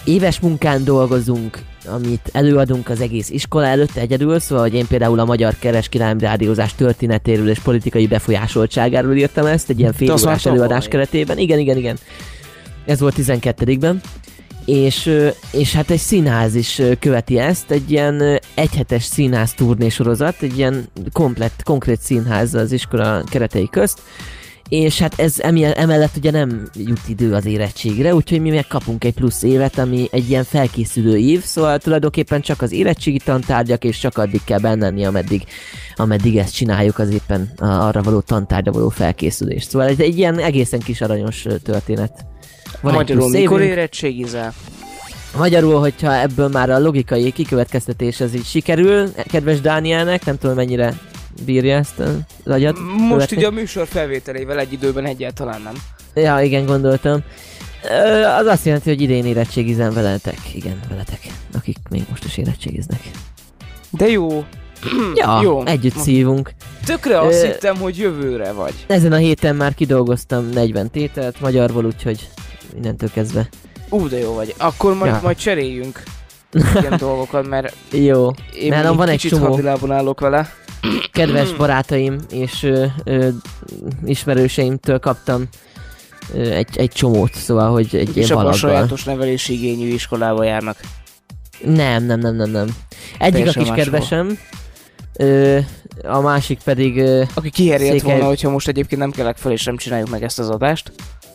éves 0.06 0.40
munkán 0.40 0.84
dolgozunk, 0.84 1.60
amit 1.86 2.30
előadunk 2.34 2.90
az 2.90 3.02
egész 3.02 3.30
iskola 3.30 3.66
előtt 3.66 3.96
egyedül, 3.96 4.40
szóval 4.40 4.64
hogy 4.64 4.74
én 4.74 4.88
például 4.88 5.20
a 5.20 5.26
magyar 5.26 5.56
keres 5.60 5.90
rádiózás 6.20 6.76
történetéről 6.76 7.50
és 7.50 7.60
politikai 7.60 8.08
befolyásoltságáról 8.08 9.16
írtam 9.16 9.46
ezt, 9.46 9.70
egy 9.70 9.80
ilyen 9.80 9.94
fél 9.94 10.12
órás 10.12 10.46
előadás 10.46 10.88
keretében. 10.88 11.38
Igen, 11.38 11.60
igen, 11.60 11.78
igen. 11.78 11.98
Ez 12.86 13.00
volt 13.00 13.16
12-ben. 13.18 14.02
És, 14.66 15.12
és 15.52 15.74
hát 15.74 15.90
egy 15.90 16.00
színház 16.00 16.56
is 16.56 16.82
követi 17.00 17.40
ezt, 17.40 17.72
egy 17.72 17.92
ilyen 17.92 18.40
egyhetes 18.54 19.04
színház 19.04 19.54
turnésorozat, 19.54 20.42
egy 20.42 20.58
ilyen 20.58 20.90
komplett, 21.12 21.64
konkrét 21.64 22.02
színház 22.02 22.54
az 22.54 22.72
iskola 22.72 23.24
keretei 23.30 23.70
közt, 23.70 24.02
és 24.72 25.00
hát 25.00 25.20
ez 25.20 25.40
emellett 25.76 26.18
ugye 26.18 26.32
nem 26.32 26.70
jut 26.74 27.08
idő 27.08 27.34
az 27.34 27.46
érettségre, 27.46 28.16
úgyhogy 28.16 28.42
mi 28.42 28.50
megkapunk 28.50 29.04
egy 29.04 29.14
plusz 29.14 29.44
évet, 29.44 29.78
ami 29.78 30.08
egy 30.12 30.30
ilyen 30.30 30.44
felkészülő 30.44 31.18
év, 31.18 31.44
szóval 31.44 31.78
tulajdonképpen 31.78 32.42
csak 32.42 32.62
az 32.62 32.72
érettségi 32.72 33.18
tantárgyak, 33.18 33.84
és 33.84 34.00
csak 34.00 34.18
addig 34.18 34.44
kell 34.44 34.60
benne 34.60 34.86
lenni, 34.86 35.06
ameddig, 35.06 35.44
ameddig 35.96 36.38
ezt 36.38 36.54
csináljuk, 36.54 37.00
az 37.00 37.10
éppen 37.10 37.52
arra 37.58 38.02
való 38.02 38.20
tantárgyra 38.20 38.72
való 38.72 38.90
felkészülés. 38.90 39.64
Szóval 39.64 39.88
ez 39.88 40.00
egy 40.00 40.18
ilyen 40.18 40.40
egészen 40.40 40.80
kis 40.80 41.02
aranyos 41.02 41.46
történet. 41.64 42.26
Van 42.82 42.92
egy 42.92 42.98
Magyarul 42.98 43.22
plusz 43.24 43.34
mikor 43.40 43.60
évünk. 43.62 43.72
érettségizel? 43.78 44.54
Magyarul, 45.38 45.80
hogyha 45.80 46.16
ebből 46.16 46.48
már 46.48 46.70
a 46.70 46.80
logikai 46.80 47.32
kikövetkeztetés 47.32 48.20
ez 48.20 48.36
így 48.36 48.46
sikerül, 48.46 49.10
kedves 49.28 49.62
Dánielnek, 49.62 50.26
nem 50.26 50.38
tudom 50.38 50.56
mennyire 50.56 50.94
bírja 51.46 51.76
ezt 51.78 52.00
az 52.00 52.12
agyat. 52.46 52.78
Most 52.98 53.12
követni. 53.12 53.38
ugye 53.38 53.48
a 53.48 53.52
műsor 53.52 53.88
felvételével 53.88 54.60
egy 54.60 54.74
időben 54.74 55.06
egyáltalán 55.06 55.62
nem. 55.62 55.74
Ja, 56.24 56.40
igen, 56.42 56.66
gondoltam. 56.66 57.20
Ö, 57.84 58.24
az 58.24 58.46
azt 58.46 58.66
jelenti, 58.66 58.90
hogy 58.90 59.02
idén 59.02 59.26
érettségizem 59.26 59.94
veletek. 59.94 60.38
Igen, 60.54 60.80
veletek. 60.90 61.20
Akik 61.58 61.78
még 61.90 62.02
most 62.10 62.24
is 62.24 62.38
érettségiznek. 62.38 63.02
De 63.90 64.08
jó. 64.10 64.46
Ja, 65.16 65.40
Jó. 65.44 65.66
együtt 65.66 65.98
szívunk. 65.98 66.52
Tökre 66.86 67.20
azt 67.20 67.44
Ö, 67.44 67.46
hittem, 67.46 67.76
hogy 67.78 67.98
jövőre 67.98 68.52
vagy. 68.52 68.74
Ezen 68.88 69.12
a 69.12 69.16
héten 69.16 69.56
már 69.56 69.74
kidolgoztam 69.74 70.50
40 70.50 70.90
tételt 70.92 71.42
magyarból, 71.42 71.86
úgyhogy 71.86 72.30
innentől 72.76 73.10
kezdve. 73.14 73.50
Ú, 73.90 74.08
de 74.10 74.18
jó 74.20 74.34
vagy. 74.34 74.54
Akkor 74.58 74.94
majd, 74.96 75.12
Ja. 75.14 75.20
majd 75.24 75.38
cseréljünk 75.38 76.04
ilyen 76.82 76.98
dolgokat, 77.08 77.48
mert 77.48 77.76
Jó. 77.92 78.30
én 78.54 78.70
Nálam 78.70 78.96
van 78.98 79.08
egy 79.08 79.20
kicsit 79.22 79.38
csomó. 79.38 79.50
hadilában 79.52 79.92
állok 79.92 80.20
vele. 80.20 80.50
kedves 81.12 81.54
barátaim 81.58 82.20
és 82.30 82.64
ö, 82.64 82.86
ö, 83.04 83.28
ismerőseimtől 84.06 85.00
kaptam 85.00 85.48
ö, 86.34 86.40
egy, 86.52 86.78
egy 86.78 86.92
csomót, 86.92 87.34
szóval, 87.34 87.72
hogy 87.72 87.96
egy 87.96 88.18
És 88.18 88.30
ilyen 88.30 88.54
sajátos 88.54 89.04
nevelési 89.04 89.54
igényű 89.54 89.88
iskolába 89.88 90.44
járnak. 90.44 90.78
Nem, 91.66 92.04
nem, 92.06 92.20
nem, 92.20 92.36
nem, 92.36 92.50
nem. 92.50 92.68
Egyik 93.20 93.48
a 93.48 93.52
kis 93.52 93.70
kedvesem, 93.76 94.38
ö, 95.18 95.60
a 96.04 96.20
másik 96.20 96.60
pedig 96.64 96.98
ö, 96.98 97.24
Aki 97.34 97.50
kiherjedt 97.50 97.92
Székely- 98.00 98.12
volna, 98.12 98.28
hogyha 98.28 98.50
most 98.50 98.68
egyébként 98.68 99.02
nem 99.02 99.12
kelek 99.12 99.38
fel 99.38 99.52
és 99.52 99.64
nem 99.64 99.78
csináljuk 99.78 100.10
meg 100.10 100.24
ezt 100.24 100.40
az 100.40 100.50
adást. 100.50 100.92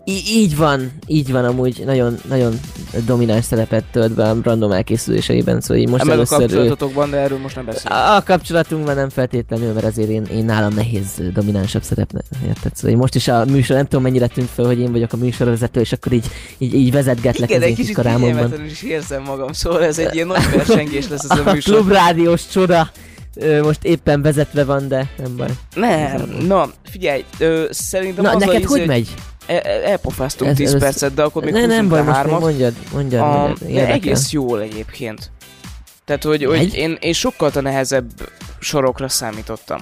Í- 0.08 0.28
így 0.28 0.56
van, 0.56 0.92
így 1.06 1.32
van 1.32 1.44
amúgy, 1.44 1.82
nagyon, 1.84 2.16
nagyon 2.28 2.60
domináns 3.06 3.44
szerepet 3.44 3.84
tölt 3.92 4.12
be 4.12 4.28
a 4.30 4.36
random 4.42 4.72
elkészüléseiben, 4.72 5.60
szóval 5.60 5.76
így 5.76 5.88
most 5.88 6.04
a 6.04 6.10
először 6.10 6.38
ő, 6.40 6.42
kapcsolatotokban, 6.42 7.10
de 7.10 7.16
erről 7.16 7.38
most 7.38 7.56
nem 7.56 7.64
beszélünk. 7.64 7.90
a 8.00 8.22
kapcsolatunkban 8.24 8.94
nem 8.94 9.08
feltétlenül, 9.08 9.72
mert 9.72 9.86
azért 9.86 10.08
én, 10.08 10.24
én 10.24 10.44
nálam 10.44 10.74
nehéz 10.74 11.06
dominánsabb 11.34 11.82
szerep, 11.82 12.10
érted? 12.46 12.74
Szóval 12.76 12.90
így 12.90 12.96
most 12.96 13.14
is 13.14 13.28
a 13.28 13.44
műsor, 13.44 13.76
nem 13.76 13.84
tudom 13.86 14.02
mennyire 14.02 14.26
tűnt 14.26 14.48
fel, 14.54 14.64
hogy 14.64 14.78
én 14.78 14.92
vagyok 14.92 15.12
a 15.12 15.16
műsorvezető, 15.16 15.80
és 15.80 15.92
akkor 15.92 16.12
így, 16.12 16.26
így, 16.58 16.74
így 16.74 16.92
vezetgetlek 16.92 17.50
Igen, 17.50 17.62
egy 17.62 17.74
kicsit 17.74 17.94
karámomban. 17.94 18.64
is 18.70 18.82
érzem 18.82 19.22
magam, 19.22 19.52
szóval 19.52 19.84
ez 19.84 19.98
egy 19.98 20.14
ilyen 20.14 20.26
nagy 20.26 20.50
versengés 20.56 21.08
lesz 21.08 21.24
ez 21.28 21.38
a 21.38 21.42
A 21.48 21.52
műsor. 21.52 21.74
klubrádiós 21.74 22.48
csoda 22.48 22.90
most 23.62 23.84
éppen 23.84 24.22
vezetve 24.22 24.64
van, 24.64 24.88
de 24.88 25.10
nem 25.22 25.36
baj. 25.36 25.48
Nem, 25.74 26.36
na, 26.46 26.70
figyelj, 26.90 27.24
ö, 27.38 27.64
szerintem 27.70 28.24
Na, 28.24 28.30
az 28.30 28.42
neked 28.44 28.64
a 28.64 28.68
hogy 28.68 28.76
izé, 28.78 28.86
megy? 28.86 29.14
El- 29.46 29.60
el- 29.60 29.82
Elpofáztunk 29.82 30.50
Ez- 30.50 30.56
10 30.56 30.74
ez- 30.74 30.80
percet, 30.80 31.14
de 31.14 31.22
akkor 31.22 31.44
még 31.44 31.52
Ne, 31.52 31.66
nem 31.66 31.88
baj, 31.88 32.02
most 32.02 32.24
még 32.24 32.34
mondjad, 32.34 32.74
mondjad, 32.92 33.22
A, 33.22 33.26
mondjad. 33.26 33.72
de 33.72 33.86
egész 33.92 34.30
jól 34.30 34.60
egyébként. 34.60 35.30
Tehát, 36.04 36.22
hogy, 36.22 36.44
hogy 36.44 36.74
én, 36.74 36.96
én 37.00 37.12
sokkal 37.12 37.50
a 37.54 37.60
nehezebb 37.60 38.10
sorokra 38.58 39.08
számítottam. 39.08 39.78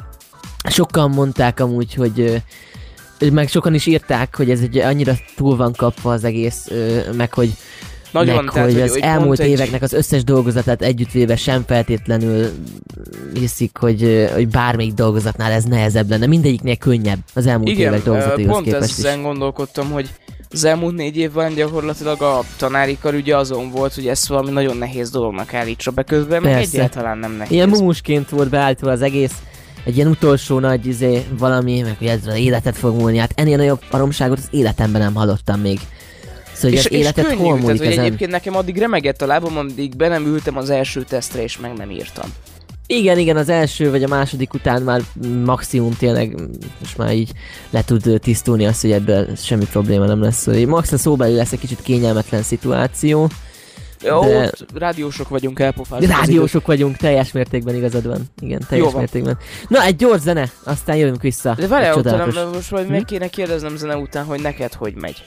Sokan 0.69 1.11
mondták 1.11 1.61
amúgy, 1.61 1.95
hogy 1.95 2.43
meg 3.33 3.49
sokan 3.49 3.75
is 3.75 3.87
írták, 3.87 4.37
hogy 4.37 4.51
ez 4.51 4.61
egy 4.61 4.79
annyira 4.79 5.13
túl 5.37 5.57
van 5.57 5.73
kapva 5.73 6.13
az 6.13 6.25
egész, 6.25 6.69
meg 7.17 7.35
hogy, 7.35 7.53
Nagyon, 8.15 8.45
meg, 8.45 8.53
tehát, 8.55 8.69
hogy 8.69 8.79
hogy, 8.79 8.83
az 8.89 8.93
hogy 8.93 9.01
elmúlt 9.01 9.39
egy- 9.39 9.49
éveknek 9.51 9.83
az 9.83 9.93
összes 9.93 10.25
dolgozatát 10.25 10.83
együttvéve 10.83 11.37
sem 11.37 11.65
feltétlenül 11.67 12.51
hiszik, 13.35 13.77
hogy, 13.77 14.29
hogy 14.35 14.49
bármelyik 14.49 14.93
dolgozatnál 14.95 15.53
ez 15.53 15.65
nehezebb 15.65 16.11
lenne. 16.11 16.27
Mindegyiknél 16.27 16.77
könnyebb 16.77 17.19
az 17.35 17.47
elmúlt 17.47 17.69
Igen, 17.69 17.93
évek 17.93 18.01
ö, 18.01 18.05
dolgozataihoz 18.05 18.53
pont 18.53 18.65
képest 18.65 18.99
is. 18.99 19.05
ezen 19.05 19.23
gondolkodtam, 19.23 19.91
hogy 19.91 20.09
az 20.51 20.65
elmúlt 20.65 20.95
négy 20.97 21.17
évben 21.17 21.55
gyakorlatilag 21.55 22.23
a 22.23 22.41
tanári 22.57 22.99
kar 23.01 23.15
ugye 23.15 23.37
azon 23.37 23.71
volt, 23.71 23.95
hogy 23.95 24.07
ezt 24.07 24.27
valami 24.27 24.51
nagyon 24.51 24.77
nehéz 24.77 25.11
dolognak 25.11 25.55
állítsa 25.55 25.91
be 25.91 26.03
közben, 26.03 26.43
meg 26.43 26.53
egyáltalán 26.63 27.19
nem 27.19 27.33
nehéz. 27.33 27.53
Ilyen 27.53 27.69
mumusként 27.69 28.29
volt 28.29 28.49
beállítva 28.49 28.91
az 28.91 29.03
egész, 29.03 29.33
egy 29.85 29.97
ilyen 29.97 30.09
utolsó 30.09 30.59
nagy 30.59 30.87
izé, 30.87 31.23
valami, 31.39 31.81
meg 31.81 31.97
hogy 31.99 32.07
ezzel 32.07 32.37
életet 32.37 32.77
fog 32.77 32.97
múlni. 32.97 33.19
Hát 33.19 33.33
ennél 33.35 33.57
nagyobb 33.57 33.81
baromságot 33.91 34.39
az 34.39 34.49
életemben 34.51 35.01
nem 35.01 35.15
hallottam 35.15 35.61
még. 35.61 35.79
Szóval, 36.55 36.71
hogy 36.71 36.79
az 36.79 36.93
életet 36.93 37.25
könnyű, 37.27 37.37
hol 37.39 37.47
tehát, 37.49 37.63
múlik 37.63 37.79
hogy 37.79 37.91
ezen? 37.93 38.05
egyébként 38.05 38.31
nekem 38.31 38.57
addig 38.57 38.77
remegett 38.79 39.23
a 39.23 39.27
lábam, 39.27 39.57
amíg 39.57 39.97
be 39.97 40.09
nem 40.09 40.27
ültem 40.27 40.57
az 40.57 40.71
első 40.71 41.03
tesztre, 41.03 41.43
és 41.43 41.59
meg 41.59 41.77
nem 41.77 41.91
írtam. 41.91 42.33
Igen, 42.87 43.19
igen, 43.19 43.37
az 43.37 43.49
első 43.49 43.91
vagy 43.91 44.03
a 44.03 44.09
második 44.09 44.55
után 44.55 44.83
már 44.83 45.01
maximum 45.45 45.97
tényleg 45.99 46.35
most 46.81 46.97
már 46.97 47.15
így 47.15 47.33
le 47.71 47.83
tud 47.85 48.21
tisztulni 48.21 48.67
azt, 48.67 48.81
hogy 48.81 48.93
ebből 48.93 49.27
semmi 49.37 49.65
probléma 49.65 50.05
nem 50.07 50.23
lesz. 50.23 50.37
Szóval 50.43 50.61
így 50.61 50.67
Max 50.67 50.93
a 50.93 50.99
szóbeli 50.99 51.35
lesz 51.35 51.53
egy 51.53 51.59
kicsit 51.59 51.83
kényelmetlen 51.83 52.43
szituáció. 52.43 53.29
Jó, 54.03 54.21
De- 54.21 54.37
ott 54.45 54.65
rádiósok 54.75 55.29
vagyunk 55.29 55.61
elpofázunk. 55.61 56.11
Rádiósok 56.11 56.67
vagyunk, 56.67 56.97
teljes 56.97 57.33
mértékben 57.33 57.75
igazad 57.75 58.07
van. 58.07 58.23
Igen, 58.41 58.61
teljes 58.69 58.87
Jó 58.87 58.93
van. 58.93 59.01
mértékben. 59.01 59.39
Na, 59.69 59.83
egy 59.83 59.97
gyors 59.97 60.21
zene, 60.21 60.51
aztán 60.65 60.97
jövünk 60.97 61.23
vissza. 61.23 61.55
De 61.59 61.67
várjál, 61.67 62.51
most 62.53 62.71
majd 62.71 62.87
Hm? 62.87 62.93
meg 62.93 63.05
kéne 63.05 63.29
kérdeznem 63.29 63.77
zene 63.77 63.97
után, 63.97 64.25
hogy 64.25 64.41
neked 64.41 64.73
hogy 64.73 64.95
megy. 64.95 65.23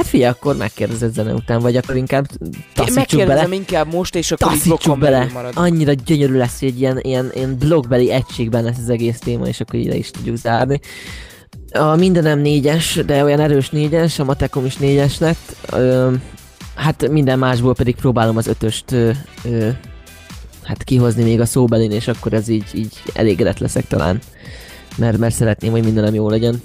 Hát 0.00 0.08
figyelj, 0.08 0.30
akkor 0.30 0.56
megkérdezed 0.56 1.12
zene 1.12 1.32
után, 1.32 1.60
vagy 1.60 1.76
akkor 1.76 1.96
inkább 1.96 2.26
taszítsuk 2.74 3.26
bele. 3.26 3.48
inkább 3.50 3.92
most, 3.92 4.14
és 4.14 4.30
akkor 4.30 4.52
Taszítsuk 4.52 4.98
bele. 4.98 5.28
marad. 5.32 5.52
Annyira 5.56 5.92
gyönyörű 5.92 6.36
lesz, 6.36 6.58
hogy 6.58 6.68
egy 6.68 6.80
ilyen, 6.80 6.98
ilyen, 7.02 7.30
ilyen 7.34 7.56
blogbeli 7.58 8.10
egységben 8.10 8.64
lesz 8.64 8.78
az 8.78 8.88
egész 8.90 9.18
téma, 9.18 9.46
és 9.46 9.60
akkor 9.60 9.74
ide 9.74 9.94
is 9.94 10.10
tudjuk 10.10 10.36
zárni. 10.36 10.80
A 11.72 11.96
mindenem 11.96 12.38
négyes, 12.38 12.94
de 13.06 13.24
olyan 13.24 13.40
erős 13.40 13.70
négyes, 13.70 14.18
a 14.18 14.24
matekom 14.24 14.64
is 14.64 14.76
négyes 14.76 15.18
lett. 15.18 15.56
Ö, 15.72 16.12
hát 16.74 17.08
minden 17.08 17.38
másból 17.38 17.74
pedig 17.74 17.94
próbálom 17.94 18.36
az 18.36 18.46
ötöst 18.46 18.92
ö, 18.92 19.10
ö, 19.44 19.68
hát 20.62 20.82
kihozni 20.82 21.22
még 21.22 21.40
a 21.40 21.46
szóbelin, 21.46 21.90
és 21.90 22.08
akkor 22.08 22.32
ez 22.32 22.48
így, 22.48 22.66
így 22.74 22.92
elégedett 23.12 23.58
leszek 23.58 23.86
talán. 23.86 24.18
Mert, 24.96 25.18
mert 25.18 25.34
szeretném, 25.34 25.70
hogy 25.70 25.84
mindenem 25.84 26.14
jó 26.14 26.28
legyen. 26.28 26.62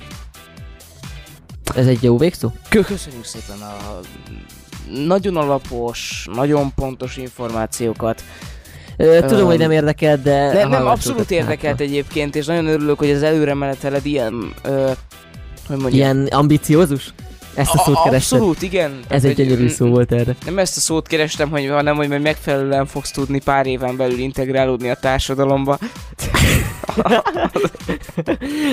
Ez 1.76 1.88
egy 1.88 2.04
jó 2.04 2.18
végszó? 2.18 2.52
Kö- 2.70 2.86
Köszönjük 2.86 3.26
szépen 3.26 3.62
a 3.62 4.00
nagyon 5.06 5.38
alapos, 5.38 6.28
nagyon 6.34 6.74
pontos 6.76 7.18
információkat. 7.18 8.24
Tudom, 8.98 9.40
Öm, 9.40 9.46
hogy 9.46 9.58
nem 9.58 9.72
érdekel, 9.72 10.18
de... 10.22 10.54
Nem, 10.54 10.72
a 10.72 10.78
nem, 10.78 10.88
abszolút 10.88 11.32
érdekelt 11.32 11.80
látom. 11.80 11.88
egyébként, 11.88 12.36
és 12.36 12.46
nagyon 12.46 12.68
örülök, 12.68 12.98
hogy 12.98 13.10
az 13.12 13.24
előre 13.24 13.54
meneteled 13.54 14.06
ilyen, 14.06 14.54
ö, 14.64 14.92
hogy 15.68 15.78
mondjam, 15.78 15.94
Ilyen 15.94 16.28
ambiciózus? 16.32 17.14
Ezt 17.56 17.74
a 17.74 17.78
szót 17.86 18.04
kerested? 18.04 18.38
Abszolút, 18.38 18.62
igen. 18.62 19.00
Ez 19.08 19.24
egy 19.24 19.36
gyönyörű 19.36 19.68
szó 19.68 19.88
volt 19.88 20.12
erre. 20.12 20.36
Nem 20.46 20.58
ezt 20.58 20.78
a 20.78 20.80
szót 20.80 21.08
kerestem, 21.08 21.50
hogy 21.50 21.68
hanem, 21.70 21.96
hogy 21.96 22.08
majd 22.08 22.22
megfelelően 22.22 22.86
fogsz 22.86 23.12
tudni 23.12 23.40
pár 23.40 23.66
éven 23.66 23.98
belül 23.98 24.18
integrálódni 24.20 24.90
a 24.90 24.96
társadalomba. 24.96 25.78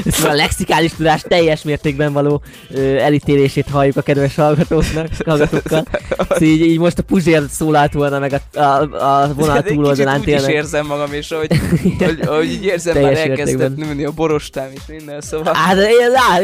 Szóval 0.06 0.30
a 0.30 0.34
lexikális 0.34 0.92
tudás 0.92 1.22
teljes 1.28 1.62
mértékben 1.62 2.12
való 2.12 2.42
ö, 2.70 2.96
elítélését 2.96 3.68
halljuk 3.70 3.96
a 3.96 4.00
kedves 4.02 4.34
hallgatóknak, 4.34 5.06
hallgatókkal. 5.26 5.84
Szóval 6.18 6.38
így, 6.40 6.60
így 6.60 6.78
most 6.78 6.98
a 6.98 7.02
Puzsér 7.02 7.42
szólalt 7.50 7.92
volna 7.92 8.18
meg 8.18 8.40
a, 8.52 8.58
a, 8.60 9.22
a 9.22 9.34
vonal 9.34 9.62
túloldalán 9.62 10.20
kicsit 10.20 10.28
úgy 10.34 10.40
is 10.40 10.44
tényleg. 10.46 10.54
érzem 10.64 10.86
magam, 10.86 11.12
és 11.12 11.30
ahogy, 11.30 11.60
hogy, 11.98 12.18
hogy 12.26 12.46
így 12.50 12.64
érzem, 12.64 12.94
már 12.94 13.02
Teljes 13.02 13.28
elkezdett 13.28 13.58
mértékben. 13.58 13.86
nőni 13.88 14.04
a 14.04 14.10
borostám 14.10 14.70
is 14.74 14.80
minden, 14.88 15.20
szóval 15.20 15.54
Hát 15.54 15.76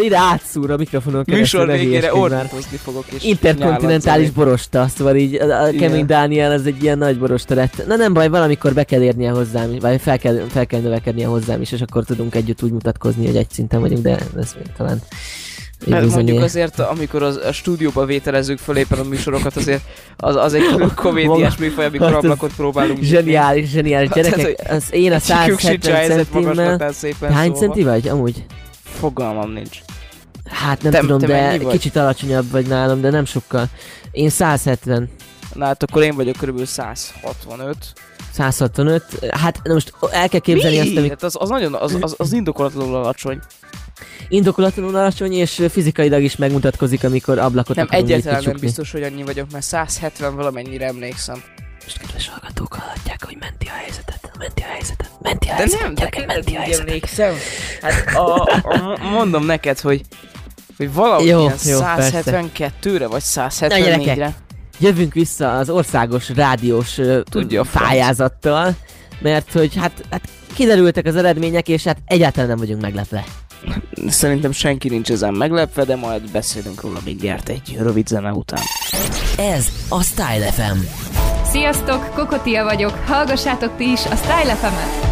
ide 0.03 0.19
átszúr 0.19 0.71
a 0.71 0.77
mikrofonon 0.77 1.25
keresztül. 1.25 1.61
műsor 1.61 1.79
végére 1.79 2.13
már. 2.29 2.51
fogok. 2.83 3.05
És 3.09 3.25
Interkontinentális 3.25 4.31
borosta, 4.31 4.89
szóval 4.97 5.17
így 5.17 5.35
a, 5.35 5.63
a. 5.63 5.71
Kemény 5.71 6.07
Dániel 6.07 6.53
az 6.53 6.67
egy 6.67 6.83
ilyen 6.83 6.99
nagy 6.99 7.19
borosta 7.19 7.55
lett. 7.55 7.87
Na 7.87 7.97
nem 7.97 8.13
baj, 8.13 8.29
valamikor 8.29 8.75
be 8.75 8.85
kell 8.85 9.03
érnie 9.03 9.31
hozzám, 9.31 9.79
vagy 9.81 10.01
fel 10.01 10.19
kell, 10.19 10.45
fel 10.49 10.67
kell 10.67 10.81
növekednie 10.81 11.27
hozzám 11.27 11.61
is, 11.61 11.73
és 11.73 11.81
akkor 11.81 12.05
tudunk 12.05 12.35
együtt 12.35 12.63
úgy 12.63 12.73
mutatkozni, 12.73 13.27
hogy 13.27 13.37
egy 13.37 13.51
szinten 13.51 13.81
vagyunk, 13.81 14.03
de 14.03 14.19
ez 14.37 14.55
még 14.55 14.67
talán 14.77 15.03
Mert 15.87 16.03
bizony 16.03 16.17
mondjuk 16.25 16.43
azért, 16.43 16.79
amikor 16.79 17.23
az, 17.23 17.37
a 17.37 17.53
stúdióba 17.53 18.05
vételezzük 18.05 18.59
föl 18.59 18.77
éppen 18.77 18.99
a 18.99 19.03
műsorokat, 19.03 19.57
azért 19.57 19.83
az, 20.17 20.37
az 20.37 20.55
egy 20.55 20.63
komédiás 20.95 21.57
műfaj, 21.57 21.85
amikor 21.85 22.07
Hát 22.07 22.17
ablakot 22.17 22.53
próbálunk. 22.57 23.03
Zseniális, 23.03 23.71
zseniális 23.71 24.09
Hát, 24.15 24.23
gyerekek. 24.23 24.57
tehát, 24.57 24.77
Az 24.77 24.85
én 24.91 25.13
a 25.13 25.19
Sikük 25.19 25.59
sincs 25.59 25.87
a 25.87 25.91
170 25.91 25.95
helyzet 25.95 26.95
centimmel... 26.95 27.33
Hány 27.33 27.53
centi 27.53 27.83
vagy 27.83 28.09
amúgy? 28.09 28.45
Fogalmam 28.83 29.51
nincs. 29.53 29.79
Hát 30.49 30.83
nem 30.83 30.93
Te- 30.93 30.99
tudom, 31.01 31.19
te 31.19 31.27
de 31.27 31.59
kicsit 31.71 31.97
alacsonyabb 31.97 32.51
vagy 32.51 32.67
nálam, 32.67 33.01
de 33.01 33.11
nem 33.11 33.25
sokkal. 33.25 33.67
Én 34.11 34.29
170, 34.31 35.11
Na 35.55 35.65
hát 35.65 35.83
akkor 35.83 36.03
én 36.03 36.15
vagyok 36.15 36.37
körülbelül 36.37 36.67
165. 36.67 37.77
165. 38.33 39.05
Hát 39.31 39.61
na 39.63 39.73
most 39.73 39.93
el 40.11 40.29
kell 40.29 40.41
képzelni 40.41 40.79
azt, 40.79 40.97
amit 40.97 41.11
Hát 41.11 41.23
az, 41.23 41.37
az 41.39 41.49
nagyon, 41.49 41.75
az, 41.75 41.97
az, 42.01 42.15
az 42.19 42.33
indokolatlanul 42.33 42.95
alacsony. 42.95 43.39
indokolatlanul 44.29 44.97
alacsony, 44.97 45.33
és 45.33 45.63
fizikailag 45.71 46.23
is 46.23 46.37
megmutatkozik, 46.37 47.05
amikor 47.05 47.39
ablakot 47.39 47.77
Nem, 47.77 47.87
egyáltalán 47.91 48.43
nem 48.45 48.57
biztos, 48.61 48.91
hogy 48.93 49.03
annyi 49.03 49.23
vagyok, 49.23 49.51
mert 49.53 49.65
170 49.65 50.35
valamennyire 50.35 50.87
emlékszem. 50.87 51.43
Most 51.85 51.99
kedves 51.99 52.29
hallgatók 52.29 52.75
hallhatják, 52.75 53.25
hogy 53.25 53.37
menti 53.41 53.67
a 53.67 53.71
helyzetet, 53.83 54.31
menti 54.39 54.63
a 54.63 54.67
helyzetet, 54.67 55.11
menti 55.23 55.47
a 55.49 55.51
De 55.51 55.57
helyzetet, 55.57 55.85
nem, 55.85 55.95
de 55.95 56.01
gyerekek, 56.01 56.21
tényleg 56.21 56.37
menti 56.37 56.55
a 56.57 56.61
helyzetet. 56.61 56.87
emlékszem. 56.89 57.35
Hát 57.83 58.15
a, 58.17 58.43
a, 58.63 58.99
mondom 59.13 59.45
neked, 59.45 59.81
hogy 59.81 60.01
hogy 60.79 60.93
valahogy 60.93 61.27
Jó, 61.27 61.41
ilyen 61.41 61.55
jó, 61.65 61.81
persze. 61.81 62.23
172-re 62.25 63.07
vagy 63.07 63.23
Na, 63.35 63.47
174-re. 63.49 63.79
gyerekek, 63.79 64.33
Jövünk 64.81 65.13
vissza 65.13 65.57
az 65.59 65.71
országos 65.71 66.29
rádiós 66.29 66.99
Tudja 67.31 67.65
franc. 67.65 67.87
pályázattal, 67.87 68.75
mert 69.21 69.53
hogy 69.53 69.77
hát, 69.77 69.93
hát 70.11 70.21
kiderültek 70.55 71.07
az 71.07 71.17
eredmények, 71.17 71.69
és 71.69 71.85
hát 71.85 71.99
egyáltalán 72.05 72.49
nem 72.49 72.59
vagyunk 72.59 72.81
meglepve. 72.83 73.25
Szerintem 74.09 74.53
senki 74.53 74.89
nincs 74.89 75.11
ezen 75.11 75.35
meglepve, 75.35 75.85
de 75.85 75.97
majd 75.97 76.31
beszélünk 76.31 76.81
róla 76.81 76.99
mindjárt 77.05 77.49
egy 77.49 77.77
rövid 77.81 78.07
zene 78.07 78.31
után. 78.31 78.63
Ez 79.37 79.67
a 79.89 80.03
Style 80.03 80.53
FM. 80.53 80.79
Sziasztok, 81.51 82.15
Kokotia 82.15 82.65
vagyok, 82.65 82.99
hallgassátok 83.07 83.77
ti 83.77 83.91
is 83.91 84.07
a 84.07 84.17
Style 84.17 84.55
FM-et! 84.55 85.08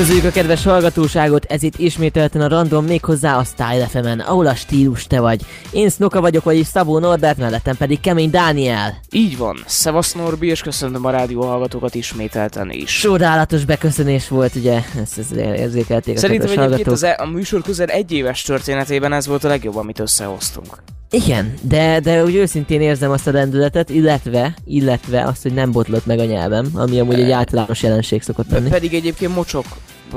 Üdvözöljük 0.00 0.30
a 0.30 0.34
kedves 0.34 0.64
hallgatóságot, 0.64 1.44
ez 1.44 1.62
itt 1.62 1.78
ismételten 1.78 2.40
a 2.40 2.48
Random 2.48 2.84
méghozzá 2.84 3.36
a 3.36 3.44
Style 3.44 3.86
fm 3.86 4.20
ahol 4.26 4.46
a 4.46 4.54
stílus 4.54 5.06
te 5.06 5.20
vagy. 5.20 5.40
Én 5.70 5.90
Snoka 5.90 6.20
vagyok, 6.20 6.44
vagyis 6.44 6.66
Szabó 6.66 6.98
Norbert, 6.98 7.38
mellettem 7.38 7.76
pedig 7.76 8.00
Kemény 8.00 8.30
Dániel. 8.30 9.00
Így 9.12 9.36
van. 9.36 9.62
Szevasz 9.66 10.12
Norbi, 10.12 10.46
és 10.46 10.62
köszöntöm 10.62 11.04
a 11.04 11.10
rádió 11.10 11.42
hallgatókat 11.42 11.94
ismételten 11.94 12.70
is. 12.70 12.98
Csodálatos 12.98 13.64
beköszönés 13.64 14.28
volt, 14.28 14.54
ugye, 14.54 14.82
ezt, 15.00 15.18
ezt 15.18 15.32
érzékelték 15.32 16.16
a 16.16 16.18
Szerintem 16.18 16.58
egyébként 16.58 16.86
az 16.86 17.02
e- 17.02 17.18
a 17.20 17.26
műsor 17.26 17.62
közel 17.62 17.88
egy 17.88 18.12
éves 18.12 18.42
történetében 18.42 19.12
ez 19.12 19.26
volt 19.26 19.44
a 19.44 19.48
legjobb, 19.48 19.76
amit 19.76 19.98
összehoztunk. 19.98 20.82
Igen, 21.10 21.54
de, 21.62 22.00
de 22.00 22.24
úgy 22.24 22.34
őszintén 22.34 22.80
érzem 22.80 23.10
azt 23.10 23.26
a 23.26 23.32
lendületet, 23.32 23.90
illetve, 23.90 24.54
illetve 24.64 25.24
azt, 25.24 25.42
hogy 25.42 25.54
nem 25.54 25.72
botlott 25.72 26.06
meg 26.06 26.18
a 26.18 26.24
nyelvem, 26.24 26.70
ami 26.74 27.00
amúgy 27.00 27.20
egy 27.20 27.30
általános 27.30 27.82
jelenség 27.82 28.22
szokott 28.22 28.50
lenni. 28.50 28.68
Pedig 28.68 28.94
egyébként 28.94 29.34
mocsok 29.34 29.64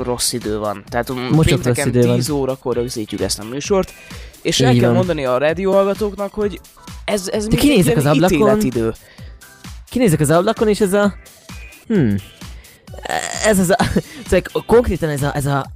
rossz 0.02 0.32
idő 0.32 0.58
van. 0.58 0.84
Tehát 0.88 1.08
Mocsok 1.08 1.44
pénteken 1.44 1.84
rossz 1.84 1.94
idő 1.94 2.06
van. 2.06 2.16
10 2.16 2.28
órakor 2.28 2.74
rögzítjük 2.74 3.20
ezt 3.20 3.38
a 3.38 3.44
műsort, 3.44 3.92
és 4.42 4.58
Így 4.58 4.66
el 4.66 4.74
kell 4.74 4.86
van. 4.86 4.94
mondani 4.94 5.24
a 5.24 5.38
rádió 5.38 5.72
hallgatóknak, 5.72 6.32
hogy 6.34 6.60
ez, 7.04 7.28
ez 7.28 7.46
még 7.46 7.58
kinézek 7.58 7.96
az 7.96 8.06
ablakon. 8.06 8.36
ítéletidő. 8.36 8.92
Kinézek 9.90 10.20
az 10.20 10.30
ablakon, 10.30 10.68
és 10.68 10.80
ez 10.80 10.92
a... 10.92 11.14
Hmm. 11.86 12.16
Ez 13.44 13.58
az 13.58 13.70
a... 13.70 13.76
Szóval 14.24 14.64
konkrétan 14.66 15.08
ez 15.08 15.22
a, 15.22 15.36
ez 15.36 15.46
a 15.46 15.66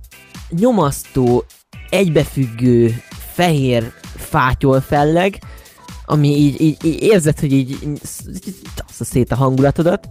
nyomasztó, 0.49 1.45
egybefüggő, 1.91 3.03
fehér 3.33 3.93
fátyol 4.17 4.81
felleg, 4.81 5.39
ami 6.05 6.29
így, 6.29 6.61
így, 6.61 6.85
így 6.85 7.03
érzed, 7.03 7.41
hogy 7.41 7.53
így, 7.53 7.71
így 7.71 8.01
szét 9.01 9.33
a 9.33 9.37
hangulatodat, 9.37 10.09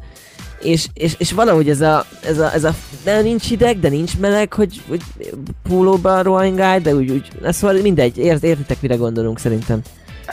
és, 0.61 0.87
és, 0.93 1.15
és 1.17 1.31
valahogy 1.31 1.69
ez 1.69 1.81
a, 1.81 2.05
ez 2.23 2.39
a, 2.39 2.53
ez 2.53 2.63
a 2.63 2.75
de 3.03 3.21
nincs 3.21 3.47
hideg, 3.47 3.79
de 3.79 3.89
nincs 3.89 4.17
meleg, 4.17 4.53
hogy, 4.53 4.81
hogy 4.87 5.01
pólóba 5.63 6.21
rohangálj, 6.21 6.79
de 6.81 6.95
úgy, 6.95 7.09
úgy, 7.11 7.27
ez 7.43 7.55
szóval 7.55 7.81
mindegy, 7.81 8.17
ért, 8.17 8.43
értitek 8.43 8.81
mire 8.81 8.95
gondolunk 8.95 9.39
szerintem. 9.39 9.81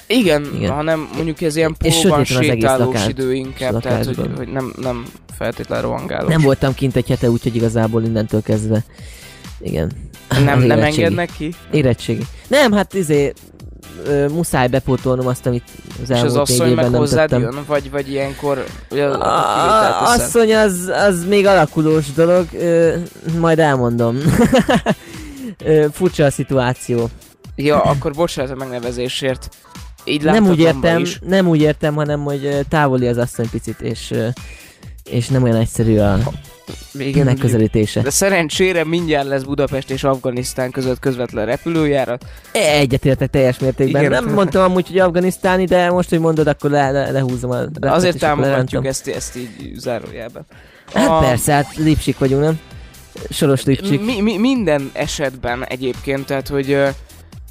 Igen, 0.07 0.47
Igen. 0.57 0.71
Hanem 0.71 1.09
mondjuk 1.15 1.41
ez 1.41 1.57
ilyen 1.57 1.77
az 1.79 1.87
egész 1.87 2.37
sétálós 2.37 2.87
lakás- 2.87 3.09
idő 3.09 3.35
inkább, 3.35 3.81
tehát 3.81 4.05
hogy, 4.05 4.31
hogy 4.37 4.49
nem, 4.49 4.73
nem 4.81 5.05
feltétlenül 5.39 5.85
rohangálós. 5.91 6.31
Nem 6.33 6.41
voltam 6.41 6.75
kint 6.75 6.97
egy 6.97 7.09
hete, 7.09 7.31
úgyhogy 7.31 7.55
igazából 7.57 8.03
innentől 8.03 8.43
kezdve. 8.43 8.85
Igen. 9.61 9.93
nem, 10.45 10.59
Az 10.59 10.65
nem 10.75 10.83
engednek 10.83 11.31
ki? 11.37 11.55
Érettségi. 11.71 12.23
Nem, 12.49 12.73
hát 12.73 12.95
izé, 12.95 13.33
ö, 14.07 14.29
muszáj 14.29 14.69
bepótolnom 14.69 15.27
azt, 15.27 15.47
amit 15.47 15.65
az 16.03 16.11
És 16.11 16.17
az 16.17 16.25
elmúlt 16.25 16.37
asszony 16.37 16.75
meg 16.75 16.95
hozzád 16.95 17.31
jön? 17.31 17.65
Vagy, 17.67 17.91
vagy 17.91 18.11
ilyenkor... 18.11 18.65
Ugye, 18.91 19.07
A, 19.07 20.13
asszony 20.13 20.55
az, 20.55 20.91
az 21.09 21.25
még 21.25 21.47
alakulós 21.47 22.13
dolog, 22.13 22.47
ö, 22.53 22.95
majd 23.39 23.59
elmondom. 23.59 24.19
Ö, 25.65 25.87
Furcsa 25.93 26.25
a 26.25 26.31
szituáció. 26.31 27.09
Ja, 27.57 27.83
akkor 27.83 28.13
bocsánat 28.13 28.51
a 28.51 28.55
megnevezésért. 28.55 29.49
Így 30.05 30.23
Nem 30.23 30.47
úgy 30.47 30.59
értem, 30.59 30.99
Is. 30.99 31.19
nem 31.27 31.49
úgy 31.49 31.61
értem, 31.61 31.95
hanem 31.95 32.21
hogy 32.23 32.67
távoli 32.69 33.07
az 33.07 33.19
asszony 33.19 33.51
picit, 33.51 33.81
és, 33.81 34.15
és 35.11 35.29
nem 35.29 35.43
olyan 35.43 35.57
egyszerű 35.57 35.99
a 35.99 36.19
Igen, 36.99 37.25
megközelítése. 37.25 38.01
de 38.01 38.11
szerencsére 38.11 38.85
mindjárt 38.85 39.27
lesz 39.27 39.43
Budapest 39.43 39.91
és 39.91 40.05
Afganisztán 40.05 40.71
között 40.71 40.99
közvetlen 40.99 41.47
repülőjárat. 41.47 42.25
Egyetértek 42.53 43.31
teljes 43.31 43.59
mértékben. 43.59 44.03
Igen. 44.05 44.25
Nem 44.25 44.35
mondtam 44.35 44.63
amúgy, 44.63 44.87
hogy 44.87 44.99
afganisztáni, 44.99 45.65
de 45.65 45.91
most, 45.91 46.09
hogy 46.09 46.21
mondod, 46.21 46.47
akkor 46.47 46.71
le, 46.71 46.91
le, 46.91 47.11
lehúzom 47.11 47.51
a 47.51 47.59
repet, 47.59 47.93
Azért 47.93 48.19
támogatjuk 48.19 48.87
ezt, 48.87 49.09
ezt 49.09 49.37
így 49.37 49.75
zárójában. 49.77 50.47
Hát 50.95 51.09
A- 51.09 51.19
persze, 51.19 51.53
hát 51.53 51.77
lipsik 51.77 52.19
vagyunk, 52.19 52.43
nem? 52.43 52.61
Soros 53.31 53.65
lipsik. 53.65 54.05
Mi, 54.05 54.21
mi, 54.21 54.39
minden 54.39 54.91
esetben 54.93 55.65
egyébként, 55.65 56.27
tehát 56.27 56.49
hogy 56.49 56.79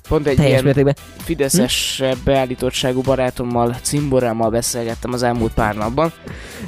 pont 0.07 0.27
egy 0.27 0.35
Teljes 0.35 0.51
ilyen 0.51 0.63
mértékben. 0.63 0.95
fideszes 1.23 2.03
beállítottságú 2.23 3.01
barátommal, 3.01 3.75
cimborámmal 3.81 4.49
beszélgettem 4.49 5.13
az 5.13 5.23
elmúlt 5.23 5.53
pár 5.53 5.75
napban. 5.75 6.13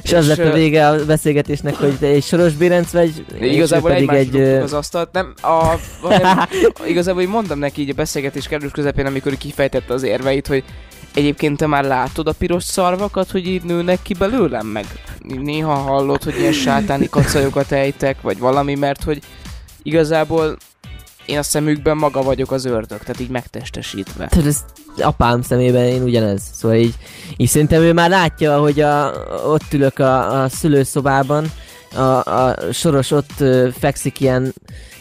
És 0.02 0.12
az 0.12 0.28
lett 0.28 0.38
a 0.38 0.52
vége 0.52 0.88
a 0.88 1.04
beszélgetésnek, 1.04 1.74
hogy 1.74 1.98
te 1.98 2.06
egy 2.06 2.22
Soros 2.22 2.52
Bérenc 2.52 2.90
vagy, 2.90 3.24
és 3.38 3.54
Igazából 3.54 3.90
pedig 3.90 4.08
egy... 4.08 4.36
az 4.36 4.72
asztalt, 4.72 5.12
nem, 5.12 5.34
a, 5.42 5.74
hanem, 6.00 6.38
igazából 6.88 7.22
így 7.22 7.28
mondtam 7.28 7.58
neki 7.58 7.80
így 7.80 7.90
a 7.90 7.94
beszélgetés 7.94 8.48
kerülés 8.48 8.72
közepén, 8.72 9.06
amikor 9.06 9.36
kifejtette 9.36 9.94
az 9.94 10.02
érveit, 10.02 10.46
hogy 10.46 10.64
egyébként 11.14 11.56
te 11.56 11.66
már 11.66 11.84
látod 11.84 12.28
a 12.28 12.32
piros 12.32 12.64
szarvakat, 12.64 13.30
hogy 13.30 13.46
így 13.46 13.62
nőnek 13.62 14.02
ki 14.02 14.14
belőlem, 14.14 14.66
meg 14.66 14.86
néha 15.22 15.74
hallod, 15.74 16.22
hogy 16.22 16.38
ilyen 16.38 16.52
sátáni 16.52 17.08
kacajokat 17.08 17.72
ejtek, 17.72 18.20
vagy 18.20 18.38
valami, 18.38 18.74
mert 18.74 19.02
hogy 19.02 19.18
igazából 19.82 20.56
én 21.26 21.38
a 21.38 21.42
szemükben 21.42 21.96
maga 21.96 22.22
vagyok 22.22 22.52
az 22.52 22.64
ördög, 22.64 22.98
tehát 22.98 23.20
így 23.20 23.28
megtestesítve. 23.28 24.26
Tehát 24.26 24.46
ez 24.46 24.64
apám 24.98 25.42
szemében 25.42 25.84
én 25.84 26.02
ugyanez. 26.02 26.42
Szóval 26.52 26.76
így, 26.76 26.94
így 27.36 27.48
szerintem 27.48 27.82
ő 27.82 27.92
már 27.92 28.10
látja, 28.10 28.58
hogy 28.58 28.80
a, 28.80 29.12
ott 29.46 29.72
ülök 29.72 29.98
a, 29.98 30.42
a 30.42 30.48
szülőszobában, 30.48 31.52
a, 31.94 32.00
a 32.00 32.56
soros 32.72 33.10
ott 33.10 33.44
fekszik 33.78 34.20
ilyen, 34.20 34.54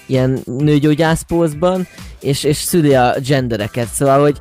ilyen 0.05 0.39
nőgyógyászpózban, 0.45 1.87
és, 2.19 2.43
és 2.43 2.57
szüli 2.57 2.95
a 2.95 3.15
gendereket. 3.27 3.87
Szóval, 3.87 4.21
hogy 4.21 4.37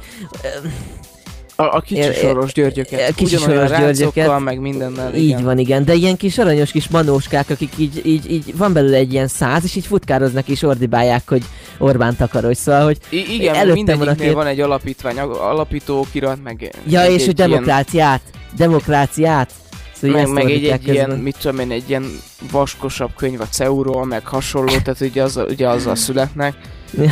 A, 1.57 1.63
a 1.63 1.81
kicsi 1.81 2.13
soros 2.13 2.53
györgyöket, 2.53 3.11
a 3.11 3.15
kicsi 3.15 3.35
ugyanolyan 3.35 3.67
soros 3.67 3.81
györgyöket. 3.81 4.39
meg 4.39 4.61
mindennel. 4.61 5.15
így 5.15 5.25
igen. 5.25 5.45
van, 5.45 5.59
igen. 5.59 5.85
De 5.85 5.95
ilyen 5.95 6.17
kis 6.17 6.39
aranyos 6.39 6.71
kis 6.71 6.89
manóskák, 6.89 7.51
akik 7.51 7.73
így, 7.77 8.01
így, 8.07 8.31
így 8.31 8.57
van 8.57 8.73
belőle 8.73 8.97
egy 8.97 9.13
ilyen 9.13 9.29
száz, 9.29 9.65
és 9.65 9.75
így 9.77 9.87
futkároznak 9.87 10.49
és 10.49 10.63
ordibálják, 10.63 11.23
hogy 11.29 11.43
Orbán 11.79 12.17
takarodj. 12.17 12.55
Szóval, 12.55 12.85
hogy 12.85 12.99
I- 13.09 13.35
igen, 13.35 13.69
mindegyiknél 13.69 14.15
két- 14.15 14.33
van 14.33 14.47
egy 14.47 14.61
alapítvány, 14.61 15.19
alapító 15.19 16.07
kirat, 16.13 16.43
meg 16.43 16.75
ja, 16.87 17.01
egy- 17.03 17.13
és 17.13 17.21
egy 17.21 17.27
hogy 17.27 17.39
ilyen- 17.39 17.51
demokráciát, 17.51 18.21
demokráciát. 18.57 19.51
Szóval 20.01 20.23
meg, 20.23 20.33
meg 20.33 20.51
egy, 20.51 20.65
egy 20.67 20.89
ilyen, 20.89 21.11
mit 21.11 21.37
tudom 21.41 21.59
én, 21.59 21.71
egy 21.71 21.85
ilyen 21.89 22.05
vaskosabb 22.51 23.11
könyv 23.17 23.41
a 23.41 23.47
CEU-ról, 23.51 24.05
meg 24.05 24.27
hasonló, 24.27 24.73
tehát 24.85 25.01
ugye, 25.01 25.23
az, 25.23 25.41
ugye 25.49 25.69
azzal 25.69 25.95
születnek. 25.95 26.55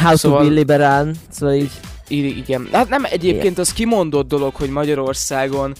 How 0.02 0.16
szóval- 0.16 0.40
to 0.42 0.48
be 0.48 0.54
liberál, 0.54 1.10
szóval 1.30 1.54
így 1.54 1.70
igen. 2.16 2.68
Hát 2.72 2.88
nem 2.88 3.04
egyébként 3.04 3.58
az 3.58 3.72
kimondott 3.72 4.28
dolog, 4.28 4.54
hogy 4.54 4.70
Magyarországon 4.70 5.72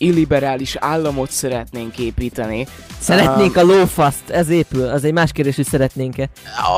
illiberális 0.00 0.76
államot 0.76 1.30
szeretnénk 1.30 1.98
építeni. 1.98 2.66
Szeretnénk 2.98 3.56
a 3.56 3.62
lófaszt, 3.62 4.30
ez 4.30 4.48
épül, 4.48 4.88
az 4.88 5.04
egy 5.04 5.12
más 5.12 5.32
kérdés, 5.32 5.56
hogy 5.56 5.66
szeretnénk-e. 5.66 6.28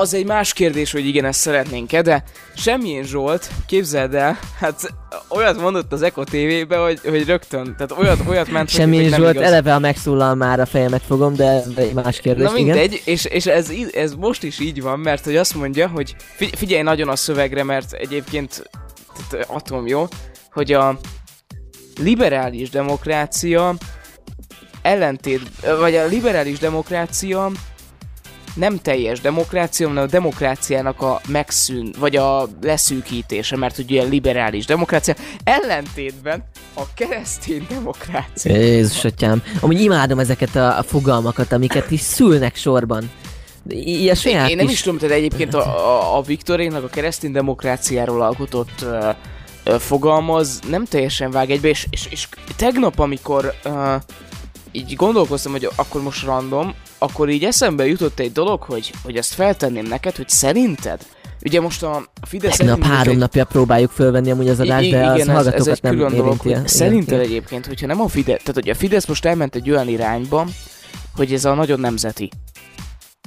Az 0.01 0.15
egy 0.15 0.27
más 0.27 0.53
kérdés, 0.53 0.93
hogy 0.93 1.07
igen, 1.07 1.25
ezt 1.25 1.41
szeretnénk-e, 1.41 2.03
de 2.03 2.25
semmilyen 2.57 3.05
Zsolt, 3.05 3.51
képzeld 3.67 4.15
el, 4.15 4.39
hát 4.59 4.95
olyat 5.29 5.61
mondott 5.61 5.93
az 5.93 6.03
Eko 6.03 6.25
TV-be, 6.25 6.77
hogy, 6.77 7.01
hogy 7.09 7.27
rögtön, 7.27 7.75
tehát 7.77 7.93
olyat, 7.99 8.19
olyat 8.29 8.51
ment, 8.51 8.71
hogy 8.71 8.81
Semmi 8.81 8.97
még 8.97 9.11
nem 9.11 9.21
Zsolt, 9.21 9.35
igaz. 9.35 9.47
eleve 9.47 9.75
a 9.75 9.79
megszólal 9.79 10.35
már 10.35 10.61
a 10.61 10.67
fejemet 10.67 11.03
fogom, 11.07 11.35
de 11.35 11.45
ez 11.45 11.67
egy 11.77 11.93
más 11.95 12.21
kérdés, 12.21 12.51
Na 12.51 12.57
igen. 12.57 12.65
mindegy, 12.77 13.03
és, 13.05 13.25
és 13.25 13.47
ez, 13.47 13.71
ez 13.93 14.15
most 14.15 14.43
is 14.43 14.61
így 14.61 14.83
van, 14.83 14.99
mert 14.99 15.25
hogy 15.25 15.37
azt 15.37 15.55
mondja, 15.55 15.89
hogy 15.89 16.17
figy- 16.37 16.57
figyelj 16.57 16.83
nagyon 16.83 17.09
a 17.09 17.17
szövegre, 17.17 17.65
mert 17.65 17.93
egyébként 17.93 18.71
tehát 19.31 19.51
atom 19.51 19.87
jó, 19.87 20.07
hogy 20.53 20.73
a 20.73 20.99
liberális 22.01 22.71
demokrácia 22.71 23.75
ellentét, 24.83 25.41
vagy 25.79 25.95
a 25.95 26.07
liberális 26.07 26.59
demokrácia 26.59 27.51
nem 28.55 28.79
teljes 28.79 29.21
demokrácia, 29.21 29.89
hanem 29.89 30.03
a 30.03 30.07
demokráciának 30.07 31.03
a 31.03 31.21
megszűn, 31.29 31.95
vagy 31.99 32.17
a 32.17 32.49
leszűkítése, 32.63 33.57
mert 33.57 33.79
ugye 33.79 33.95
ilyen 33.95 34.09
liberális 34.09 34.67
demokrácia 34.67 35.15
ellentétben 35.45 36.45
a 36.75 36.83
keresztény 36.95 37.67
demokrácia. 37.69 38.57
Jézus 38.57 39.05
atyám. 39.05 39.43
Amúgy 39.61 39.81
imádom 39.81 40.19
ezeket 40.19 40.57
a, 40.57 40.79
a 40.79 40.83
fogalmakat, 40.83 41.53
amiket 41.53 41.91
is 41.91 42.01
szülnek 42.01 42.57
sorban. 42.57 43.11
I- 43.69 44.11
a 44.11 44.15
saját 44.15 44.51
Én 44.51 44.57
nem 44.57 44.67
kis- 44.67 44.75
is 44.75 44.83
tudom, 44.83 44.99
tehát 44.99 45.17
egyébként 45.17 45.55
a, 45.55 45.59
a, 45.61 46.17
a 46.17 46.23
Viktorénak 46.23 46.85
a 46.85 46.89
keresztény 46.89 47.33
demokráciáról 47.33 48.23
alkotott 48.23 48.85
uh, 49.67 49.75
fogalmaz 49.79 50.61
nem 50.71 50.85
teljesen 50.85 51.31
vág 51.31 51.51
egybe, 51.51 51.69
és, 51.69 51.87
és, 51.91 52.07
és 52.11 52.29
tegnap, 52.57 52.99
amikor 52.99 53.55
uh, 53.65 53.95
így 54.73 54.95
gondolkoztam, 54.97 55.53
hogy 55.53 55.69
akkor 55.77 56.03
most 56.03 56.25
random, 56.25 56.75
akkor 56.99 57.29
így 57.29 57.45
eszembe 57.45 57.87
jutott 57.87 58.19
egy 58.19 58.33
dolog, 58.33 58.63
hogy, 58.63 58.93
hogy 59.05 59.17
ezt 59.17 59.35
feltenném 59.35 59.87
neked, 59.87 60.17
hogy 60.17 60.29
szerinted, 60.29 61.01
ugye 61.45 61.61
most 61.61 61.83
a 61.83 62.03
Fidesz 62.27 62.57
Tegnap 62.57 62.83
három 62.83 63.13
egy- 63.13 63.19
napja 63.19 63.45
próbáljuk 63.45 63.91
fölvenni 63.91 64.31
amúgy 64.31 64.49
az 64.49 64.61
adást, 64.61 64.87
I- 64.87 64.91
de 64.91 65.07
az 65.07 65.15
igen, 65.21 65.37
ez, 65.37 65.47
ez 65.47 65.67
egy 65.67 65.79
nem 65.83 65.93
külön 65.95 66.17
dolog, 66.17 66.41
hogy 66.41 66.51
Igen, 66.51 66.67
szerinted 66.67 67.09
igen. 67.19 67.21
egyébként, 67.31 67.67
hogyha 67.67 67.87
nem 67.87 68.01
a 68.01 68.09
Fidesz, 68.09 68.39
tehát 68.39 68.55
hogy 68.55 68.69
a 68.69 68.75
Fidesz 68.75 69.07
most 69.07 69.25
elment 69.25 69.55
egy 69.55 69.71
olyan 69.71 69.89
irányba, 69.89 70.47
hogy 71.17 71.33
ez 71.33 71.45
a 71.45 71.55
nagyon 71.55 71.81
nemzeti, 71.81 72.31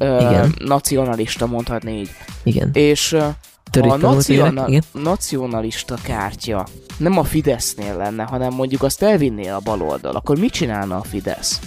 ö, 0.01 0.15
Igen. 0.29 0.55
nacionalista 0.60 1.45
mondhatni 1.45 1.91
így. 1.99 2.10
Igen. 2.43 2.69
És 2.73 3.12
ö, 3.12 3.17
a 3.19 3.36
tanult 3.71 4.29
élek, 4.29 4.43
naciona- 4.51 4.67
igen. 4.67 4.84
nacionalista 4.91 5.95
kártya 6.03 6.65
nem 6.97 7.17
a 7.17 7.23
Fidesznél 7.23 7.97
lenne, 7.97 8.23
hanem 8.23 8.53
mondjuk 8.53 8.84
azt 8.84 9.03
elvinné 9.03 9.47
a 9.47 9.60
baloldal, 9.63 10.15
akkor 10.15 10.38
mit 10.39 10.51
csinálna 10.51 10.97
a 10.97 11.03
Fidesz? 11.03 11.60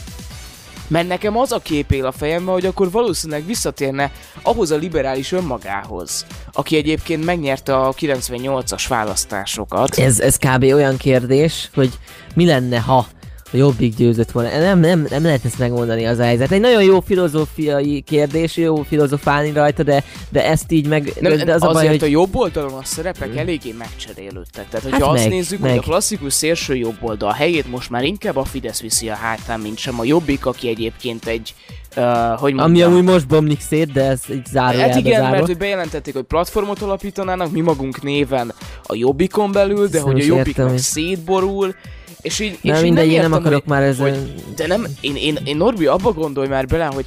Mert 0.88 1.08
nekem 1.08 1.36
az 1.38 1.52
a 1.52 1.58
kép 1.58 1.90
él 1.92 2.06
a 2.06 2.12
fejemben, 2.12 2.54
hogy 2.54 2.66
akkor 2.66 2.90
valószínűleg 2.90 3.46
visszatérne 3.46 4.12
ahhoz 4.42 4.70
a 4.70 4.76
liberális 4.76 5.32
önmagához, 5.32 6.26
aki 6.52 6.76
egyébként 6.76 7.24
megnyerte 7.24 7.76
a 7.76 7.92
98-as 7.92 8.84
választásokat. 8.88 9.98
Ez, 9.98 10.20
ez 10.20 10.36
kb. 10.36 10.62
olyan 10.62 10.96
kérdés, 10.96 11.70
hogy 11.74 11.98
mi 12.34 12.46
lenne, 12.46 12.80
ha 12.80 13.06
a 13.52 13.56
jobbik 13.56 13.94
győzött 13.96 14.30
volna. 14.30 14.58
Nem, 14.58 14.78
nem, 14.78 15.06
nem 15.10 15.22
lehet 15.22 15.44
ezt 15.44 15.58
megmondani 15.58 16.06
az 16.06 16.18
a 16.18 16.22
helyzet. 16.22 16.50
Egy 16.52 16.60
nagyon 16.60 16.82
jó 16.82 17.00
filozófiai 17.00 18.00
kérdés, 18.00 18.56
jó 18.56 18.82
filozofálni 18.82 19.52
rajta, 19.52 19.82
de, 19.82 20.04
de 20.28 20.46
ezt 20.46 20.72
így 20.72 20.86
meg... 20.86 21.12
Nem, 21.20 21.36
de 21.36 21.52
az 21.54 21.62
a 21.62 21.68
azért 21.68 21.86
baj, 21.86 21.96
a 21.96 22.00
hogy 22.00 22.10
jobb 22.10 22.36
oldalon 22.36 22.72
a 22.72 22.84
szerepek 22.84 23.36
eléggé 23.36 23.74
megcserélődtek. 23.78 24.68
Tehát, 24.68 24.82
hogyha 24.82 25.04
Hát 25.06 25.14
azt 25.14 25.22
meg, 25.22 25.32
nézzük, 25.32 25.58
meg. 25.58 25.70
hogy 25.70 25.78
a 25.78 25.82
klasszikus 25.82 26.32
szélső 26.32 26.74
jobb 26.74 26.96
oldal 27.00 27.32
helyét 27.32 27.70
most 27.70 27.90
már 27.90 28.04
inkább 28.04 28.36
a 28.36 28.44
Fidesz 28.44 28.80
viszi 28.80 29.08
a 29.08 29.14
hátán, 29.14 29.60
mint 29.60 29.78
sem 29.78 30.00
a 30.00 30.04
Jobbik, 30.04 30.46
aki 30.46 30.68
egyébként 30.68 31.26
egy, 31.26 31.54
uh, 31.96 32.04
hogy 32.38 32.52
ami 32.52 32.60
mondjam, 32.60 32.92
amúgy 32.92 33.04
most 33.04 33.26
bomlik 33.26 33.60
szét, 33.60 33.92
de 33.92 34.04
ez 34.04 34.20
így 34.30 34.46
zárójelbe 34.46 34.92
Hát 34.92 35.00
igen, 35.00 35.20
zárva. 35.20 35.30
mert 35.30 35.46
hogy 35.46 35.56
bejelentették, 35.56 36.14
hogy 36.14 36.22
platformot 36.22 36.82
alapítanának, 36.82 37.50
mi 37.50 37.60
magunk 37.60 38.02
néven 38.02 38.54
a 38.82 38.94
Jobbikon 38.94 39.52
belül, 39.52 39.86
de 39.88 39.96
Ezt 39.96 40.06
hogy 40.06 40.20
a 40.20 40.24
Jobbik 40.24 40.56
meg 40.56 40.78
szétborul, 40.78 41.74
és 42.20 42.38
így, 42.38 42.58
és 42.62 42.70
Na 42.70 42.76
így 42.76 42.82
mindegy, 42.82 43.10
én 43.10 43.20
nem 43.20 43.32
akarok 43.32 43.62
hogy, 43.62 43.72
már 43.72 43.82
ezzel... 43.82 44.10
hogy, 44.10 44.44
de 44.56 44.66
nem, 44.66 44.86
én, 45.00 45.16
én, 45.16 45.38
én 45.44 45.56
Norbi 45.56 45.86
abba 45.86 46.12
gondolj 46.12 46.48
már 46.48 46.66
bele, 46.66 46.84
hogy 46.84 47.06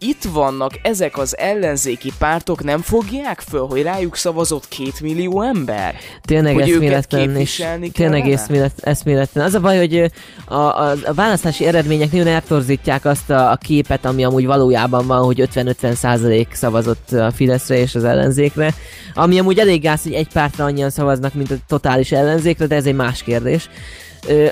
itt 0.00 0.22
vannak 0.32 0.72
ezek 0.82 1.18
az 1.18 1.38
ellenzéki 1.38 2.12
pártok, 2.18 2.64
nem 2.64 2.80
fogják 2.80 3.40
föl, 3.40 3.66
hogy 3.66 3.82
rájuk 3.82 4.16
szavazott 4.16 4.68
két 4.68 5.00
millió 5.00 5.42
ember? 5.42 5.94
Tényleg 6.22 6.54
Hogy 6.54 6.70
eszméletlen, 6.70 7.36
és 7.36 7.64
tényleg 7.92 8.30
eszmélet, 8.30 8.72
eszméletlen. 8.80 9.44
Az 9.44 9.54
a 9.54 9.60
baj, 9.60 9.78
hogy 9.78 10.10
a, 10.44 10.54
a, 10.54 10.90
a 10.90 11.14
választási 11.14 11.66
eredmények 11.66 12.12
nagyon 12.12 12.26
eltorzítják 12.26 13.04
azt 13.04 13.30
a, 13.30 13.50
a 13.50 13.56
képet, 13.56 14.04
ami 14.04 14.24
amúgy 14.24 14.46
valójában 14.46 15.06
van, 15.06 15.24
hogy 15.24 15.48
50-50 15.54 15.94
százalék 15.94 16.48
szavazott 16.52 17.12
a 17.12 17.30
Fideszre 17.30 17.78
és 17.78 17.94
az 17.94 18.04
ellenzékre. 18.04 18.74
Ami 19.14 19.38
amúgy 19.38 19.58
elég 19.58 19.82
gáz, 19.82 20.02
hogy 20.02 20.12
egy 20.12 20.28
pártra 20.32 20.64
annyian 20.64 20.90
szavaznak, 20.90 21.34
mint 21.34 21.50
a 21.50 21.56
totális 21.68 22.12
ellenzékre, 22.12 22.66
de 22.66 22.74
ez 22.74 22.86
egy 22.86 22.94
más 22.94 23.22
kérdés. 23.22 23.68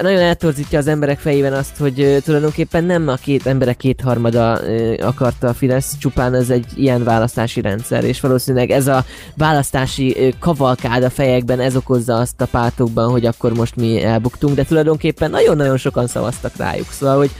Nagyon 0.02 0.20
eltorzítja 0.20 0.78
az 0.78 0.86
emberek 0.86 1.18
fejében 1.18 1.52
azt, 1.52 1.76
hogy 1.76 2.22
tulajdonképpen 2.24 2.84
nem 2.84 3.08
a 3.08 3.14
két 3.14 3.46
emberek 3.46 3.76
kétharmada 3.76 4.60
akarta 4.98 5.48
a 5.48 5.54
Fidesz, 5.54 5.96
csupán 5.98 6.34
ez 6.34 6.50
egy 6.50 6.66
ilyen 6.76 7.04
választási 7.04 7.60
rendszer, 7.60 8.04
és 8.04 8.20
valószínűleg 8.20 8.70
ez 8.70 8.86
a 8.86 9.04
választási 9.36 10.34
kavalkád 10.38 11.02
a 11.02 11.10
fejekben, 11.10 11.60
ez 11.60 11.76
okozza 11.76 12.14
azt 12.14 12.40
a 12.40 12.46
pártokban, 12.46 13.10
hogy 13.10 13.26
akkor 13.26 13.54
most 13.54 13.76
mi 13.76 14.02
elbuktunk, 14.02 14.54
de 14.54 14.64
tulajdonképpen 14.64 15.30
nagyon-nagyon 15.30 15.76
sokan 15.76 16.06
szavaztak 16.06 16.56
rájuk, 16.56 16.90
szóval, 16.90 17.16
hogy 17.16 17.30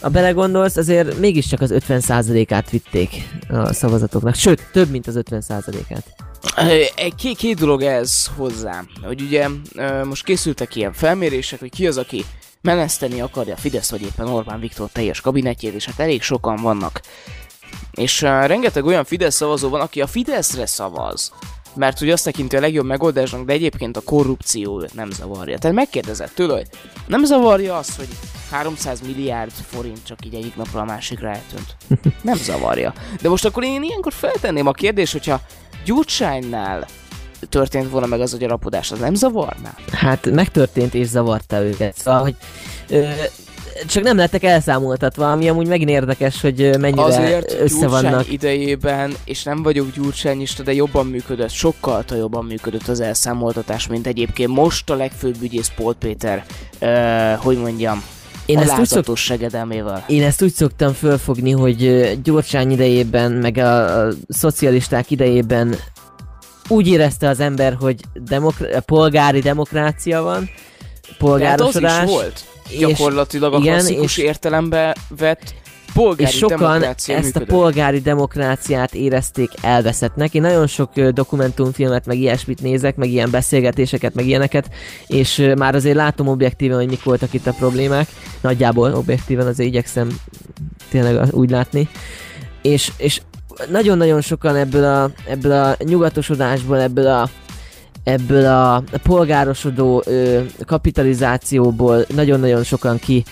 ha 0.00 0.08
belegondolsz, 0.08 0.76
azért 0.76 1.18
mégiscsak 1.18 1.60
az 1.60 1.74
50%-át 1.88 2.70
vitték 2.70 3.10
a 3.48 3.72
szavazatoknak, 3.72 4.34
sőt, 4.34 4.68
több, 4.72 4.90
mint 4.90 5.06
az 5.06 5.20
50%-át. 5.30 6.27
Egy- 6.56 7.14
Két, 7.14 7.36
két 7.36 7.58
dolog 7.58 7.82
ez 7.82 8.26
hozzá, 8.36 8.84
hogy 9.02 9.20
ugye 9.20 9.48
most 10.04 10.24
készültek 10.24 10.76
ilyen 10.76 10.92
felmérések, 10.92 11.60
hogy 11.60 11.70
ki 11.70 11.86
az, 11.86 11.96
aki 11.98 12.24
meneszteni 12.60 13.20
akarja 13.20 13.56
Fidesz 13.56 13.90
vagy 13.90 14.02
éppen 14.02 14.26
Orbán 14.28 14.60
Viktor 14.60 14.88
teljes 14.92 15.20
kabinetjét, 15.20 15.74
és 15.74 15.84
hát 15.84 15.98
elég 16.00 16.22
sokan 16.22 16.56
vannak. 16.56 17.00
És 17.90 18.20
rengeteg 18.20 18.84
olyan 18.84 19.04
Fidesz 19.04 19.34
szavazó 19.34 19.68
van, 19.68 19.80
aki 19.80 20.00
a 20.00 20.06
Fideszre 20.06 20.66
szavaz, 20.66 21.32
mert 21.74 22.00
ugye 22.00 22.12
azt 22.12 22.24
tekinti 22.24 22.56
a 22.56 22.60
legjobb 22.60 22.84
megoldásnak, 22.86 23.44
de 23.44 23.52
egyébként 23.52 23.96
a 23.96 24.00
korrupció 24.00 24.84
nem 24.92 25.10
zavarja. 25.10 25.58
Tehát 25.58 25.76
megkérdezett 25.76 26.34
tőle, 26.34 26.54
hogy 26.54 26.66
nem 27.06 27.24
zavarja 27.24 27.76
az, 27.76 27.96
hogy 27.96 28.08
300 28.50 29.00
milliárd 29.00 29.52
forint 29.70 30.04
csak 30.04 30.24
így 30.24 30.34
egyik 30.34 30.56
napra 30.56 30.80
a 30.80 30.84
másikra 30.84 31.28
eltűnt. 31.28 31.76
Nem 32.22 32.36
zavarja. 32.36 32.92
De 33.20 33.28
most 33.28 33.44
akkor 33.44 33.64
én 33.64 33.82
ilyenkor 33.82 34.12
feltenném 34.12 34.66
a 34.66 34.72
kérdést, 34.72 35.12
hogyha 35.12 35.40
Gyurcsánynál 35.88 36.86
történt 37.48 37.90
volna 37.90 38.06
meg 38.06 38.20
az 38.20 38.34
a 38.34 38.36
gyarapodás, 38.36 38.90
az 38.90 38.98
nem 38.98 39.14
zavarná? 39.14 39.74
Hát 39.92 40.30
megtörtént 40.30 40.94
és 40.94 41.06
zavarta 41.06 41.62
őket. 41.62 41.94
Szóval, 41.96 42.20
hogy 42.20 42.36
ö, 42.88 43.08
csak 43.86 44.02
nem 44.02 44.16
lettek 44.16 44.42
elszámoltatva, 44.42 45.32
ami 45.32 45.48
amúgy 45.48 45.66
megint 45.66 45.90
érdekes, 45.90 46.40
hogy 46.40 46.78
mennyire 46.78 47.02
Azért 47.02 47.60
össze 47.60 47.88
vannak. 47.88 48.32
idejében, 48.32 49.14
és 49.24 49.42
nem 49.42 49.62
vagyok 49.62 49.92
gyurcsányista, 49.92 50.62
de 50.62 50.72
jobban 50.72 51.06
működött, 51.06 51.50
sokkal 51.50 52.04
jobban 52.10 52.44
működött 52.44 52.88
az 52.88 53.00
elszámoltatás, 53.00 53.86
mint 53.86 54.06
egyébként 54.06 54.50
most 54.50 54.90
a 54.90 54.94
legfőbb 54.94 55.42
ügyész 55.42 55.72
Paul 55.76 55.94
Péter, 55.94 56.44
ö, 56.78 57.32
hogy 57.38 57.58
mondjam, 57.58 58.02
Én 58.48 58.58
ezt, 58.58 58.78
úgy 58.78 58.86
szok, 58.86 59.16
segedelmével. 59.16 60.04
én 60.06 60.22
ezt 60.22 60.42
úgy 60.42 60.52
szoktam 60.52 60.92
fölfogni, 60.92 61.50
hogy 61.50 62.10
Gyurcsány 62.22 62.70
idejében, 62.70 63.32
meg 63.32 63.56
a, 63.56 64.00
a 64.06 64.12
szocialisták 64.28 65.10
idejében 65.10 65.76
úgy 66.68 66.86
érezte 66.88 67.28
az 67.28 67.40
ember, 67.40 67.76
hogy 67.80 68.00
demokr- 68.14 68.80
polgári 68.80 69.40
demokrácia 69.40 70.22
van, 70.22 70.40
De 70.40 70.48
hát 70.48 71.10
az 71.10 71.16
polgárosodás, 71.18 72.04
is 72.04 72.10
volt. 72.10 72.44
és- 72.68 72.78
Gyakorlatilag 72.78 73.54
a 73.54 73.58
igen, 73.58 73.74
klasszikus 73.74 74.16
és- 74.16 74.24
értelembe 74.24 74.96
vett 75.18 75.54
polgári 75.98 76.30
és 76.30 76.36
sokan 76.36 76.82
ezt 76.82 77.08
működött. 77.08 77.36
a 77.36 77.44
polgári 77.44 78.00
demokráciát 78.00 78.94
érezték 78.94 79.50
elveszettnek. 79.60 80.34
Én 80.34 80.42
nagyon 80.42 80.66
sok 80.66 81.00
dokumentumfilmet, 81.00 82.06
meg 82.06 82.18
ilyesmit 82.18 82.62
nézek, 82.62 82.96
meg 82.96 83.08
ilyen 83.08 83.30
beszélgetéseket, 83.30 84.14
meg 84.14 84.26
ilyeneket, 84.26 84.70
és 85.06 85.52
már 85.56 85.74
azért 85.74 85.96
látom 85.96 86.28
objektíven, 86.28 86.76
hogy 86.76 86.88
mik 86.88 87.02
voltak 87.02 87.34
itt 87.34 87.46
a 87.46 87.52
problémák. 87.52 88.08
Nagyjából 88.40 88.94
objektíven 88.94 89.46
azért 89.46 89.68
igyekszem 89.68 90.20
tényleg 90.90 91.34
úgy 91.34 91.50
látni. 91.50 91.88
És, 92.62 92.92
és 92.96 93.20
nagyon-nagyon 93.70 94.20
sokan 94.20 94.56
ebből 94.56 94.84
a, 94.84 95.10
ebből 95.28 95.52
a 95.52 95.76
nyugatosodásból, 95.84 96.80
ebből 96.80 97.06
a 97.06 97.28
ebből 98.02 98.46
a 98.46 98.82
polgárosodó 99.02 100.02
ö, 100.06 100.40
kapitalizációból 100.66 102.04
nagyon-nagyon 102.14 102.62
sokan 102.62 102.98
ki 102.98 103.24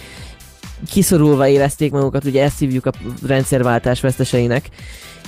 kiszorulva 0.90 1.48
érezték 1.48 1.92
magukat, 1.92 2.24
ugye 2.24 2.42
ezt 2.42 2.58
hívjuk 2.58 2.86
a 2.86 2.92
rendszerváltás 3.26 4.00
veszteseinek, 4.00 4.68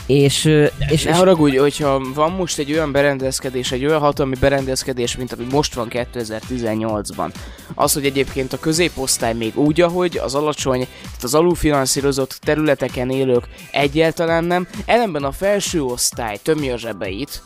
és, 0.09 0.45
ö, 0.45 0.67
és, 0.91 1.03
Ne 1.03 1.11
és 1.11 1.17
haragudj, 1.17 1.57
hogyha 1.57 2.01
van 2.15 2.33
most 2.33 2.59
egy 2.59 2.73
olyan 2.73 2.93
berendezkedés, 2.93 3.73
egy 3.73 3.85
olyan 3.85 4.01
hatalmi 4.01 4.35
berendezkedés, 4.41 5.17
mint 5.17 5.33
ami 5.33 5.47
most 5.51 5.75
van 5.75 5.89
2018-ban, 5.91 7.33
az, 7.75 7.93
hogy 7.93 8.05
egyébként 8.05 8.53
a 8.53 8.59
középosztály 8.59 9.35
még 9.35 9.59
úgy, 9.59 9.81
ahogy 9.81 10.19
az 10.19 10.35
alacsony, 10.35 10.79
tehát 10.79 11.23
az 11.23 11.35
alulfinanszírozott 11.35 12.39
területeken 12.43 13.11
élők 13.11 13.45
egyáltalán 13.71 14.45
nem, 14.45 14.67
ellenben 14.87 15.25
a 15.25 15.33
felső 15.33 15.83
osztály 15.83 16.39
tömje 16.43 16.73
a 16.73 16.79
zsebeit, 16.79 17.43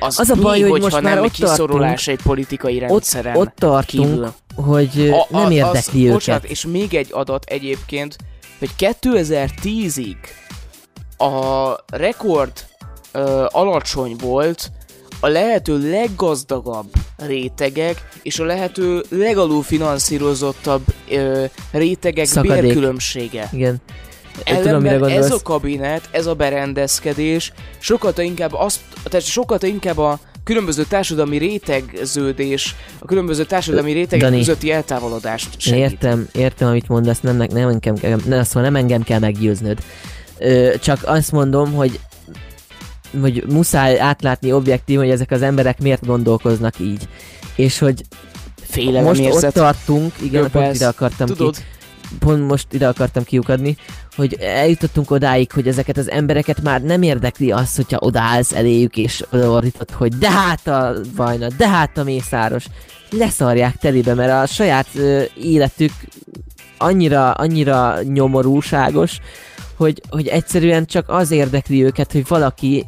az, 0.00 0.18
Az 0.18 0.30
a 0.30 0.34
baj, 0.34 0.60
még, 0.60 0.70
hogy 0.70 0.80
most 0.80 1.00
már 1.00 1.14
nem 1.14 1.24
ott 1.24 1.30
kiszorulás 1.30 2.06
egy 2.06 2.22
politikai 2.22 2.74
ott, 2.74 2.80
rendszeren 2.80 3.36
ott 3.36 3.54
tartunk, 3.54 4.08
kívül. 4.08 4.32
Hogy 4.54 5.10
A- 5.12 5.26
nem 5.30 5.50
érdekli 5.50 6.00
az, 6.00 6.04
őket. 6.04 6.12
Bocsánat, 6.12 6.44
és 6.44 6.66
még 6.66 6.94
egy 6.94 7.08
adat 7.10 7.44
egyébként, 7.44 8.16
hogy 8.58 8.70
2010-ig 8.78 10.16
a 11.16 11.74
rekord 11.86 12.52
ö, 13.12 13.46
alacsony 13.48 14.16
volt 14.20 14.70
a 15.20 15.28
lehető 15.28 15.90
leggazdagabb 15.90 16.92
rétegek 17.16 18.08
és 18.22 18.38
a 18.38 18.44
lehető 18.44 19.04
legalul 19.08 19.62
finanszírozottabb 19.62 20.82
ö, 21.10 21.44
rétegek 21.70 22.26
Szakadék. 22.26 22.62
bérkülönbsége. 22.62 23.48
Igen. 23.52 23.76
Tudom, 24.44 24.82
mire 24.82 25.06
ez 25.06 25.30
a 25.30 25.42
kabinet, 25.42 26.08
ez 26.10 26.26
a 26.26 26.34
berendezkedés 26.34 27.52
sokkal 27.78 28.12
inkább 28.16 28.54
azt, 28.54 28.80
tehát 29.04 29.26
sokkal 29.26 29.58
inkább 29.60 29.98
a 29.98 30.18
különböző 30.44 30.84
társadalmi 30.84 31.36
rétegződés, 31.38 32.74
a 32.98 33.04
különböző 33.04 33.44
társadalmi 33.44 33.92
rétegek 33.92 34.20
Dani. 34.20 34.36
közötti 34.38 34.72
eltávolodást 34.72 35.60
segít. 35.60 35.80
Értem, 35.80 36.28
értem, 36.32 36.68
amit 36.68 36.88
mondasz, 36.88 37.20
nem, 37.20 37.36
nem, 37.36 37.68
engem, 37.68 37.94
nem, 38.26 38.42
szóval 38.42 38.62
nem 38.62 38.76
engem 38.76 39.02
kell 39.02 39.18
meggyőznöd. 39.18 39.78
Ö, 40.38 40.72
csak 40.80 41.00
azt 41.04 41.32
mondom, 41.32 41.72
hogy 41.72 42.00
hogy 43.20 43.44
muszáj 43.48 43.98
átlátni 44.00 44.52
objektív, 44.52 44.98
hogy 44.98 45.10
ezek 45.10 45.30
az 45.30 45.42
emberek 45.42 45.80
miért 45.80 46.06
gondolkoznak 46.06 46.78
így. 46.78 47.08
És 47.54 47.78
hogy 47.78 48.02
Félelem 48.62 49.04
most 49.04 49.20
érzet. 49.20 49.44
ott 49.44 49.54
tartunk, 49.54 50.12
igen, 50.22 50.40
pont 50.40 50.52
Göbbels. 50.52 50.74
ide 50.76 50.86
akartam 50.86 51.26
Tudod, 51.26 51.56
ki, 51.56 51.62
pont 52.18 52.46
most 52.46 52.66
ide 52.70 52.88
akartam 52.88 53.24
kiukadni, 53.24 53.76
hogy 54.20 54.36
eljutottunk 54.40 55.10
odáig, 55.10 55.52
hogy 55.52 55.68
ezeket 55.68 55.96
az 55.96 56.10
embereket 56.10 56.62
már 56.62 56.82
nem 56.82 57.02
érdekli 57.02 57.50
az, 57.50 57.76
hogyha 57.76 57.98
odaállsz 58.00 58.52
eléjük 58.52 58.96
és 58.96 59.24
odaordítod, 59.30 59.90
hogy 59.90 60.18
de 60.18 60.30
hát 60.30 60.66
a 60.66 60.94
vajna, 61.16 61.46
de 61.56 61.68
hát 61.68 61.98
a 61.98 62.04
mészáros. 62.04 62.64
Leszarják 63.10 63.76
telibe, 63.76 64.14
mert 64.14 64.32
a 64.32 64.46
saját 64.46 64.86
ö, 64.94 65.22
életük 65.42 65.92
annyira, 66.78 67.30
annyira 67.30 68.02
nyomorúságos, 68.02 69.18
hogy, 69.76 70.02
hogy 70.10 70.26
egyszerűen 70.26 70.86
csak 70.86 71.08
az 71.08 71.30
érdekli 71.30 71.84
őket, 71.84 72.12
hogy 72.12 72.24
valaki 72.28 72.84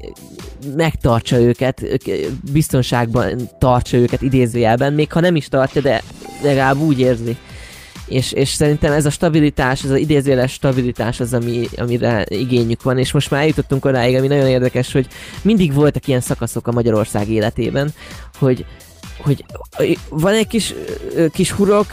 megtartsa 0.76 1.40
őket, 1.40 1.82
ők- 1.82 2.30
biztonságban 2.52 3.48
tartsa 3.58 3.96
őket 3.96 4.22
idézőjelben, 4.22 4.92
még 4.92 5.12
ha 5.12 5.20
nem 5.20 5.36
is 5.36 5.48
tartja, 5.48 5.80
de 5.80 6.02
legalább 6.42 6.78
úgy 6.78 7.00
érzi. 7.00 7.36
És, 8.12 8.32
és 8.32 8.48
szerintem 8.48 8.92
ez 8.92 9.06
a 9.06 9.10
stabilitás, 9.10 9.84
ez 9.84 9.90
az 9.90 9.98
idézőjeles 9.98 10.52
stabilitás 10.52 11.20
az, 11.20 11.34
ami, 11.34 11.68
amire 11.76 12.24
igényük 12.28 12.82
van, 12.82 12.98
és 12.98 13.12
most 13.12 13.30
már 13.30 13.40
eljutottunk 13.40 13.84
odáig, 13.84 14.16
ami 14.16 14.26
nagyon 14.26 14.46
érdekes, 14.46 14.92
hogy 14.92 15.06
mindig 15.42 15.74
voltak 15.74 16.06
ilyen 16.06 16.20
szakaszok 16.20 16.66
a 16.66 16.72
Magyarország 16.72 17.28
életében, 17.28 17.90
hogy 18.38 18.64
hogy 19.22 19.98
van 20.08 20.32
egy 20.32 20.46
kis, 20.46 20.74
kis 21.32 21.50
hurok, 21.50 21.86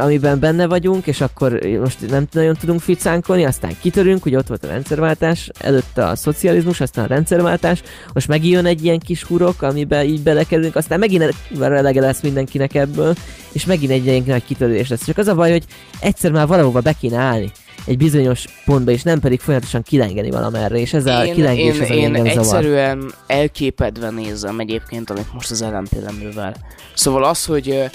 amiben 0.00 0.38
benne 0.38 0.66
vagyunk, 0.66 1.06
és 1.06 1.20
akkor 1.20 1.60
most 1.80 2.10
nem 2.10 2.26
nagyon 2.32 2.56
tudunk 2.56 2.80
ficánkolni, 2.80 3.44
aztán 3.44 3.76
kitörünk, 3.80 4.26
ugye 4.26 4.38
ott 4.38 4.46
volt 4.46 4.64
a 4.64 4.68
rendszerváltás, 4.68 5.50
előtte 5.58 6.06
a 6.06 6.16
szocializmus, 6.16 6.80
aztán 6.80 7.04
a 7.04 7.08
rendszerváltás, 7.08 7.82
most 8.12 8.28
megint 8.28 8.54
jön 8.54 8.66
egy 8.66 8.84
ilyen 8.84 8.98
kis 8.98 9.22
hurok, 9.22 9.62
amiben 9.62 10.06
így 10.06 10.22
belekerülünk, 10.22 10.76
aztán 10.76 10.98
megint 10.98 11.34
elege 11.60 12.00
lesz 12.00 12.20
mindenkinek 12.20 12.74
ebből, 12.74 13.14
és 13.52 13.64
megint 13.64 13.92
egy 13.92 14.06
ilyen 14.06 14.22
nagy 14.26 14.44
kitörés 14.44 14.88
lesz. 14.88 15.04
Csak 15.04 15.18
az 15.18 15.28
a 15.28 15.34
baj, 15.34 15.50
hogy 15.50 15.64
egyszer 16.00 16.30
már 16.30 16.46
valahova 16.46 16.80
be 16.80 16.92
kéne 16.92 17.18
állni 17.18 17.52
egy 17.86 17.96
bizonyos 17.96 18.44
pontba, 18.64 18.90
és 18.90 19.02
nem 19.02 19.20
pedig 19.20 19.40
folyamatosan 19.40 19.82
kilengeni 19.82 20.30
valamerre, 20.30 20.76
és 20.76 20.92
ez 20.92 21.06
a 21.06 21.24
én, 21.24 21.34
kilengés 21.34 21.74
én, 21.74 21.82
az, 21.82 21.90
én 21.90 22.14
zavar. 22.14 22.36
egyszerűen 22.36 23.14
elképedve 23.26 24.10
nézem 24.10 24.60
egyébként, 24.60 25.10
amit 25.10 25.32
most 25.32 25.50
az 25.50 25.62
LMP 25.62 26.02
leművel. 26.04 26.56
Szóval 26.94 27.24
az, 27.24 27.44
hogy 27.44 27.90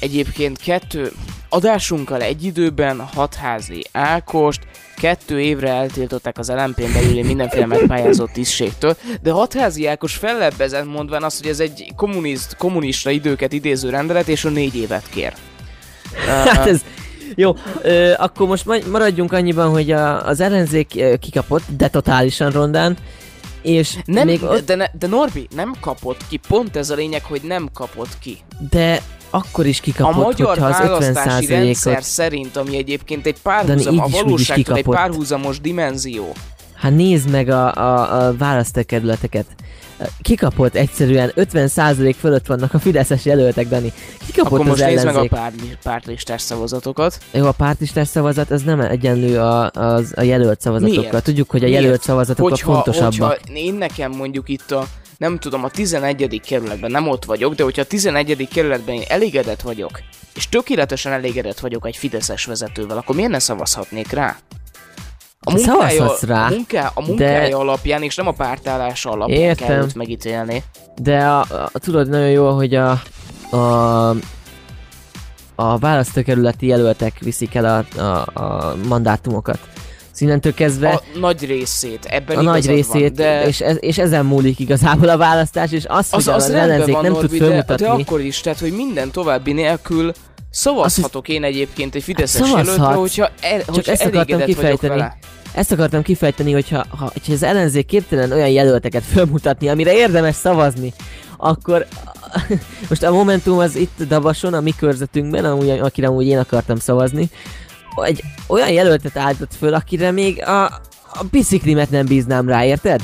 egyébként 0.00 0.58
kettő, 0.58 1.12
adásunkkal 1.48 2.22
egy 2.22 2.44
időben 2.44 3.00
hatházi 3.00 3.84
Ákost 3.92 4.60
kettő 4.96 5.40
évre 5.40 5.68
eltiltották 5.68 6.38
az 6.38 6.48
LMP-n 6.48 6.92
belüli 6.92 7.22
mindenféle 7.22 7.66
megpályázott 7.66 8.30
tisztségtől, 8.32 8.96
de 9.22 9.30
hatházi 9.30 9.86
Ákos 9.86 10.14
fellebbezett 10.14 10.84
mondván 10.84 11.22
azt, 11.22 11.40
hogy 11.40 11.50
ez 11.50 11.60
egy 11.60 11.92
kommunist, 11.96 12.56
kommunista 12.56 13.10
időket 13.10 13.52
idéző 13.52 13.90
rendelet, 13.90 14.28
és 14.28 14.44
a 14.44 14.48
négy 14.48 14.76
évet 14.76 15.08
kér. 15.10 15.32
Hát 16.26 16.66
ez... 16.66 16.80
Jó, 17.34 17.56
ö, 17.82 18.12
akkor 18.16 18.46
most 18.46 18.66
ma- 18.66 18.86
maradjunk 18.90 19.32
annyiban, 19.32 19.70
hogy 19.70 19.90
a, 19.90 20.26
az 20.26 20.40
ellenzék 20.40 21.18
kikapott, 21.20 21.62
de 21.76 21.88
totálisan 21.88 22.50
rondán, 22.50 22.96
és 23.62 23.96
Nem, 24.04 24.26
még 24.26 24.42
ott, 24.42 24.66
de, 24.66 24.74
ne, 24.74 24.86
de 24.98 25.06
Norbi 25.06 25.48
nem 25.54 25.74
kapott 25.80 26.20
ki, 26.28 26.40
pont 26.48 26.76
ez 26.76 26.90
a 26.90 26.94
lényeg, 26.94 27.24
hogy 27.24 27.40
nem 27.42 27.68
kapott 27.72 28.18
ki. 28.20 28.38
de 28.70 29.02
akkor 29.30 29.66
is 29.66 29.78
A 29.78 29.82
kikapott, 29.82 30.24
magyar 30.24 30.48
hogyha 30.48 30.66
az 30.66 30.78
választási 30.78 31.46
rendszer 31.46 31.94
50%-ot... 31.94 32.02
szerint, 32.02 32.56
ami 32.56 32.76
egyébként 32.76 33.26
egy 33.26 33.36
párhuzam, 33.42 33.98
a 33.98 34.06
valóságtól 34.08 34.76
egy 34.76 34.84
párhuzamos 34.84 35.60
dimenzió. 35.60 36.32
Hát 36.74 36.94
nézd 36.94 37.30
meg 37.30 37.48
a, 37.48 37.74
a, 37.74 38.26
a 38.26 38.36
választókerületeket. 38.36 39.46
Kikapott 40.22 40.74
egyszerűen 40.74 41.32
50% 41.36 42.14
fölött 42.18 42.46
vannak 42.46 42.74
a 42.74 42.78
fideszes 42.78 43.24
jelöltek, 43.24 43.68
Dani. 43.68 43.92
Kikapott 44.26 44.52
Akkor 44.52 44.66
most 44.66 44.82
az 44.82 44.88
nézd 44.88 45.04
meg 45.04 45.16
a 45.16 45.26
párt, 45.26 45.54
pártlistás 45.82 46.42
szavazatokat. 46.42 47.18
Jó, 47.32 47.46
a 47.46 47.52
pártistás 47.52 48.08
szavazat 48.08 48.50
az 48.50 48.62
nem 48.62 48.80
egyenlő 48.80 49.38
a, 49.38 49.70
az, 49.70 50.12
a 50.16 50.22
jelölt 50.22 50.60
szavazatokkal. 50.60 51.02
Miért? 51.02 51.24
Tudjuk, 51.24 51.50
hogy 51.50 51.62
a 51.62 51.66
Miért? 51.66 51.82
jelölt 51.82 52.02
szavazatok 52.02 52.50
a 52.50 52.56
fontosabbak. 52.56 53.38
Hogyha 53.40 53.58
én 53.58 53.74
nekem 53.74 54.10
mondjuk 54.10 54.48
itt 54.48 54.70
a, 54.70 54.86
nem 55.18 55.38
tudom, 55.38 55.64
a 55.64 55.70
11. 55.70 56.40
kerületben 56.46 56.90
nem 56.90 57.08
ott 57.08 57.24
vagyok, 57.24 57.54
de 57.54 57.62
hogyha 57.62 57.82
a 57.82 57.86
11. 57.86 58.48
kerületben 58.52 58.94
én 58.94 59.02
elégedett 59.08 59.60
vagyok, 59.60 60.00
és 60.34 60.48
tökéletesen 60.48 61.12
elégedett 61.12 61.60
vagyok 61.60 61.86
egy 61.86 61.96
fideszes 61.96 62.44
vezetővel, 62.44 62.96
akkor 62.96 63.14
miért 63.14 63.30
ne 63.30 63.38
szavazhatnék 63.38 64.10
rá? 64.10 64.36
A 65.44 65.52
munkája, 65.52 66.14
rá, 66.26 66.46
a, 66.46 66.50
munká, 66.50 66.90
a 66.94 67.00
munkája 67.06 67.58
alapján, 67.58 68.02
és 68.02 68.16
nem 68.16 68.26
a 68.26 68.32
pártállása 68.32 69.10
alapján 69.10 69.40
Értem. 69.40 69.66
kell 69.66 69.82
őt 69.82 69.94
megítélni. 69.94 70.62
De 71.02 71.18
a, 71.18 71.40
a, 71.40 71.70
tudod 71.72 72.08
nagyon 72.08 72.30
jól, 72.30 72.54
hogy 72.54 72.74
a, 72.74 73.02
a, 73.50 74.08
a 75.54 75.78
választókerületi 75.78 76.66
jelöltek 76.66 77.18
viszik 77.18 77.54
el 77.54 77.64
a, 77.64 78.00
a, 78.00 78.40
a 78.42 78.76
mandátumokat. 78.88 79.58
Színentől 80.10 80.54
kezdve 80.54 80.88
A 80.88 81.18
nagy 81.18 81.46
részét, 81.46 82.04
ebben 82.04 82.36
a 82.36 82.42
nagy 82.42 82.64
igazad 82.64 82.86
van, 82.86 83.00
részét, 83.00 83.14
de 83.14 83.46
és, 83.46 83.60
ez, 83.60 83.76
és 83.80 83.98
ezen 83.98 84.26
múlik 84.26 84.58
igazából 84.58 85.08
a 85.08 85.16
választás, 85.16 85.72
és 85.72 85.84
az, 85.86 85.96
az, 85.98 86.10
hogy 86.10 86.34
az 86.34 86.42
az 86.42 86.50
rendben 86.50 86.70
ellenzék 86.70 87.00
nem 87.00 87.12
Norbi, 87.12 87.28
tud 87.28 87.38
de, 87.38 87.44
fölmutatni. 87.44 87.86
de 87.86 87.90
akkor 87.90 88.20
is, 88.20 88.40
tehát, 88.40 88.58
hogy 88.58 88.72
minden 88.72 89.10
további 89.10 89.52
nélkül 89.52 90.12
szavazhatok 90.50 91.28
én 91.28 91.44
egyébként 91.44 91.94
egy 91.94 92.02
fideszes 92.02 92.40
Hát 92.40 92.56
jelöltre, 92.56 92.84
hogyha, 92.84 93.28
el, 93.40 93.62
hogyha 93.66 93.92
ezt 93.92 94.02
akartam 94.04 94.40
elégedett 94.40 94.62
vagyok 94.62 94.80
vele. 94.80 95.16
Ezt 95.54 95.72
akartam 95.72 96.02
kifejteni, 96.02 96.52
hogyha 96.52 96.84
ha, 96.88 97.10
hogyha 97.12 97.32
az 97.32 97.42
ellenzék 97.42 97.86
képtelen 97.86 98.32
olyan 98.32 98.48
jelölteket 98.48 99.02
fölmutatni, 99.02 99.68
amire 99.68 99.94
érdemes 99.96 100.34
szavazni, 100.34 100.92
akkor 101.36 101.86
most 102.88 103.02
a 103.02 103.12
Momentum 103.12 103.58
az 103.58 103.76
itt 103.76 104.02
Davason, 104.08 104.54
a 104.54 104.60
mi 104.60 104.72
körzetünkben, 104.76 105.44
amúgy, 105.44 105.68
akire 105.68 106.06
amúgy 106.06 106.26
én 106.26 106.38
akartam 106.38 106.78
szavazni, 106.78 107.30
egy 108.02 108.22
olyan 108.46 108.70
jelöltet 108.70 109.16
állított 109.16 109.54
föl, 109.54 109.74
akire 109.74 110.10
még 110.10 110.42
a, 110.42 110.64
a 111.12 111.24
biciklimet 111.30 111.90
nem 111.90 112.06
bíznám 112.06 112.48
rá, 112.48 112.64
érted? 112.64 113.00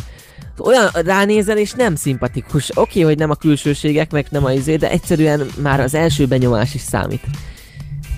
Olyan 0.59 0.89
ránézel 0.93 1.59
és 1.59 1.73
nem 1.73 1.95
szimpatikus. 1.95 2.71
Oké, 2.71 2.81
okay, 2.81 3.03
hogy 3.03 3.19
nem 3.19 3.31
a 3.31 3.35
külsőségek, 3.35 4.11
meg 4.11 4.27
nem 4.31 4.45
a 4.45 4.53
izé, 4.53 4.77
de 4.77 4.91
egyszerűen 4.91 5.47
már 5.63 5.81
az 5.81 5.95
első 5.95 6.27
benyomás 6.27 6.75
is 6.75 6.81
számít. 6.81 7.23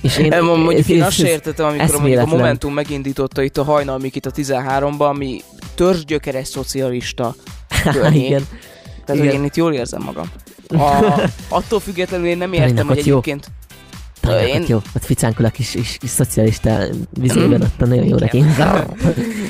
És 0.02 0.16
Én, 0.18 0.32
én, 0.32 0.42
mondjuk 0.42 0.88
én 0.88 1.02
azt 1.02 1.20
értettem, 1.20 1.66
amikor 1.66 2.00
mondjuk 2.00 2.20
a. 2.20 2.26
Momentum 2.26 2.74
megindította 2.74 3.42
itt 3.42 3.56
a 3.56 3.64
hajnalmikit 3.64 4.26
a 4.26 4.30
13-ban, 4.30 5.08
ami 5.08 5.42
törzsgyökeres 5.74 6.48
szocialista 6.48 7.34
környék. 7.92 8.26
Igen. 8.26 8.46
Tehát, 9.04 9.20
hogy 9.20 9.30
Igen. 9.30 9.34
én 9.34 9.44
itt 9.44 9.56
jól 9.56 9.72
érzem 9.72 10.02
magam. 10.02 10.30
A, 10.68 11.20
attól 11.58 11.80
függetlenül 11.80 12.26
én 12.26 12.38
nem 12.38 12.52
értem, 12.52 12.68
Talinak 12.68 12.88
hogy 12.88 12.98
ott 12.98 13.26
jó. 13.26 13.34
Egyébként... 14.22 14.44
Tényleg, 14.44 14.60
Én- 14.62 14.68
jó, 14.68 14.80
ott 14.94 15.04
ficánkol 15.04 15.44
a 15.44 15.48
kis, 15.48 15.70
kis, 15.70 15.96
kis 16.00 16.10
szocialista 16.10 16.78
vizében, 17.20 17.62
ott 17.62 17.80
a 17.80 17.86
nagyon 17.86 18.04
jó 18.04 18.16
neki. 18.16 18.44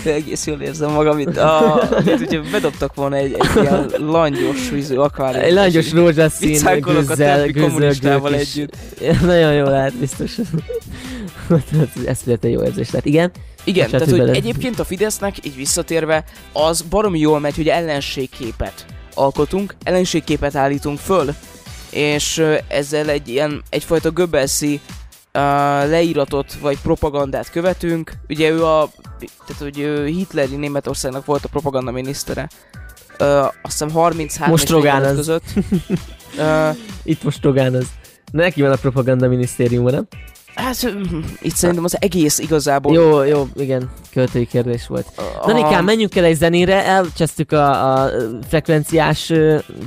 Egész 0.04 0.46
jól 0.46 0.60
érzem 0.60 0.90
magam 0.90 1.18
itt. 1.18 1.36
A, 1.36 1.88
mint 2.04 2.18
hogyha 2.18 2.50
bedobtak 2.50 2.94
volna 2.94 3.16
egy, 3.16 3.36
egy 3.38 3.62
ilyen 3.62 3.90
langyos 3.98 4.70
vízű 4.70 4.96
akvárium. 4.96 5.44
Egy 5.44 5.52
langyos 5.52 5.92
rózsaszín 5.92 6.80
gőzzel, 6.80 7.50
kommunistával 7.50 8.30
gők 8.30 8.40
is. 8.40 8.54
együtt. 8.54 8.76
Nagyon 9.26 9.52
jó 9.52 9.64
lehet, 9.64 9.94
biztos. 9.94 10.38
Ez 12.06 12.22
például 12.24 12.52
jó 12.54 12.62
érzés 12.62 12.90
lehet. 12.90 13.06
Igen? 13.06 13.30
Igen, 13.64 13.86
tehát 13.86 14.00
hát, 14.00 14.10
hogy 14.10 14.20
hogy 14.20 14.36
egyébként 14.36 14.78
a 14.78 14.84
Fidesznek, 14.84 15.46
így 15.46 15.56
visszatérve, 15.56 16.24
az 16.52 16.80
baromi 16.80 17.18
jól 17.18 17.40
megy, 17.40 17.56
hogy 17.56 17.68
ellenségképet 17.68 18.84
alkotunk, 19.14 19.74
ellenségképet 19.82 20.56
állítunk 20.56 20.98
föl, 20.98 21.34
és 21.92 22.44
ezzel 22.68 23.08
egy 23.08 23.28
ilyen, 23.28 23.62
egyfajta 23.70 24.10
göbbelszi 24.10 24.80
uh, 25.34 25.40
leíratot 25.88 26.54
vagy 26.54 26.78
propagandát 26.80 27.50
követünk. 27.50 28.12
Ugye 28.28 28.50
ő 28.50 28.64
a, 28.64 28.88
tehát 29.46 29.62
hogy 29.62 29.78
ő 29.78 30.06
Hitleri 30.06 30.56
Németországnak 30.56 31.24
volt 31.24 31.44
a 31.44 31.48
propaganda 31.48 31.90
minisztere. 31.90 32.48
Uh, 33.20 33.44
azt 33.44 33.54
hiszem 33.62 33.90
33 33.90 34.50
Most 34.50 34.64
és 34.64 34.70
45 34.70 34.92
Rogán 34.94 35.14
között. 35.14 35.44
Uh, 36.38 36.76
Itt 37.02 37.22
most 37.22 37.42
Rogán 37.42 37.74
az. 37.74 37.86
Neki 38.30 38.62
van 38.62 38.72
a 38.72 38.76
propaganda 38.76 39.28
minisztériuma, 39.28 39.90
nem? 39.90 40.06
Hát 40.54 40.86
itt 41.40 41.54
szerintem 41.54 41.84
az 41.84 41.96
egész 42.00 42.38
igazából 42.38 42.94
Jó, 42.94 43.22
jó, 43.22 43.48
igen, 43.56 43.90
költői 44.12 44.46
kérdés 44.46 44.86
volt. 44.86 45.06
a- 45.16 45.46
Danikám, 45.46 45.84
menjünk 45.84 46.16
el 46.16 46.24
egy 46.24 46.36
zenére, 46.36 46.84
elcsesztük 46.84 47.52
a, 47.52 47.92
a 48.02 48.10
frekvenciás 48.48 49.32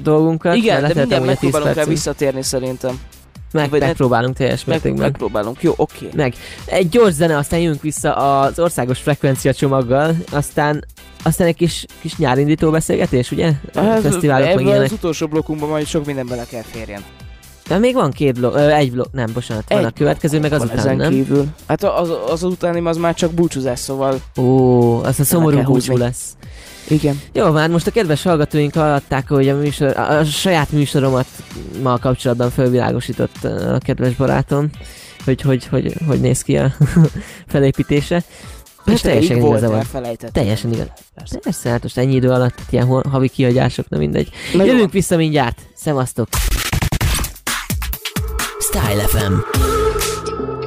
dolgunkat. 0.04 0.56
Igen, 0.56 0.82
de 0.82 0.94
mindjárt 0.96 1.24
ugye 1.24 1.34
10 1.36 1.42
megpróbálunk 1.42 1.76
rá 1.76 1.84
visszatérni 1.84 2.42
szerintem. 2.44 3.00
Meg, 3.52 3.70
vagy 3.70 3.80
megpróbálunk 3.80 4.36
teljes 4.36 4.64
Meg, 4.66 4.76
mértékben. 4.76 5.02
megpróbálunk. 5.10 5.62
Jó, 5.62 5.74
oké. 5.78 6.10
Meg. 6.16 6.34
Egy 6.66 6.90
gyors 6.90 7.14
zene, 7.14 7.38
aztán 7.38 7.60
jövünk 7.60 7.82
vissza 7.82 8.16
az 8.16 8.60
országos 8.60 9.00
frekvencia 9.00 9.54
csomaggal, 9.54 10.16
aztán 10.32 10.86
aztán 11.24 11.48
egy 11.48 11.56
kis, 11.56 11.86
kis 12.02 12.18
nyárindító 12.18 12.72
beszélgetés, 12.72 13.32
ugye? 13.32 13.52
A 13.74 13.80
Hát, 13.80 14.02
fesztiválok 14.02 14.56
meg 14.56 14.66
ilyenek. 14.66 14.84
az 14.86 14.92
utolsó 14.92 15.28
blokkunkban 15.28 15.70
majd 15.70 15.86
sok 15.88 16.06
minden 16.06 16.28
bele 16.28 16.46
kell 16.50 16.62
férjen. 16.62 17.04
De 17.68 17.78
még 17.78 17.94
van 17.94 18.12
két 18.12 18.40
blokk, 18.40 18.56
egy 18.56 18.92
blokk, 18.92 19.14
nem, 19.14 19.30
bocsánat, 19.34 19.64
van 19.70 19.78
Egy 19.80 19.86
a 19.86 19.90
következő, 19.90 20.40
meg 20.40 20.54
azután, 20.54 20.78
ezen 20.78 20.96
nem? 20.96 21.10
kívül. 21.12 21.46
Hát 21.68 21.84
az, 21.84 22.10
az, 22.10 22.18
az 22.32 22.44
utáni 22.44 22.88
az 22.88 22.98
már 22.98 23.14
csak 23.14 23.32
búcsúzás, 23.32 23.80
szóval 23.80 24.22
Ó, 24.38 25.04
az 25.04 25.20
a 25.20 25.24
szomorú 25.24 25.62
búcsú 25.62 25.98
lesz. 25.98 26.36
igen. 26.88 27.22
Jó, 27.34 27.52
már 27.52 27.70
most 27.70 27.88
a 27.88 27.92
kedves 27.92 28.24
hallgatóink 28.24 28.74
hallották, 28.74 29.28
hogy 29.30 29.50
a, 29.50 29.56
műsor, 29.56 29.98
a, 29.98 30.18
a 30.18 30.26
saját 30.26 30.72
műsoromat 30.72 31.26
ma 31.82 31.98
kapcsolatban 31.98 32.50
felvilágosított 32.50 33.44
a 33.44 33.78
kedves 33.78 34.16
barátom, 34.16 34.70
hogy 35.26 35.42
hogy, 35.42 35.66
hogy, 35.66 35.94
hogy 36.08 36.20
néz 36.20 36.42
ki 36.42 36.58
a 36.58 36.72
felépítése. 37.48 38.24
És 38.86 39.02
teljesen 39.02 39.38
igaza 39.38 39.70
van. 39.70 39.84
Teljesen 40.32 40.74
igaz. 40.74 40.88
Persze. 41.16 41.38
Persze, 41.38 41.70
hát 41.70 41.84
most 41.84 41.98
ennyi 41.98 42.16
idő 42.16 42.30
alatt 42.30 42.58
ilyen 42.70 42.88
havi 42.88 43.30
kihagyások, 43.30 43.90
nem 43.90 44.00
mindegy. 44.00 44.30
Na 44.54 44.64
jó. 44.64 44.72
Jövünk 44.72 44.92
vissza 44.92 45.16
mindjárt. 45.16 45.60
Szevasztok! 45.76 46.28
Style 48.76 49.08
FM. 49.08 50.65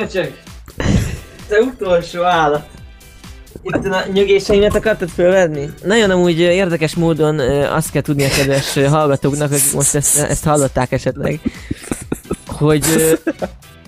Köcsög! 0.00 0.32
Te 1.48 1.60
utolsó 1.60 2.22
állat! 2.22 2.68
Itt 3.62 3.86
a 3.86 4.04
nyögéseimet 4.12 4.74
akartad 4.74 5.08
fölvenni? 5.08 5.70
Nagyon 5.84 6.10
amúgy 6.10 6.38
érdekes 6.38 6.94
módon 6.94 7.38
azt 7.68 7.90
kell 7.90 8.02
tudni 8.02 8.24
a 8.24 8.28
kedves 8.28 8.74
hallgatóknak, 8.74 9.52
akik 9.52 9.72
most 9.72 9.94
ezt, 9.94 10.18
ezt 10.18 10.44
hallották 10.44 10.92
esetleg, 10.92 11.40
hogy 12.46 12.84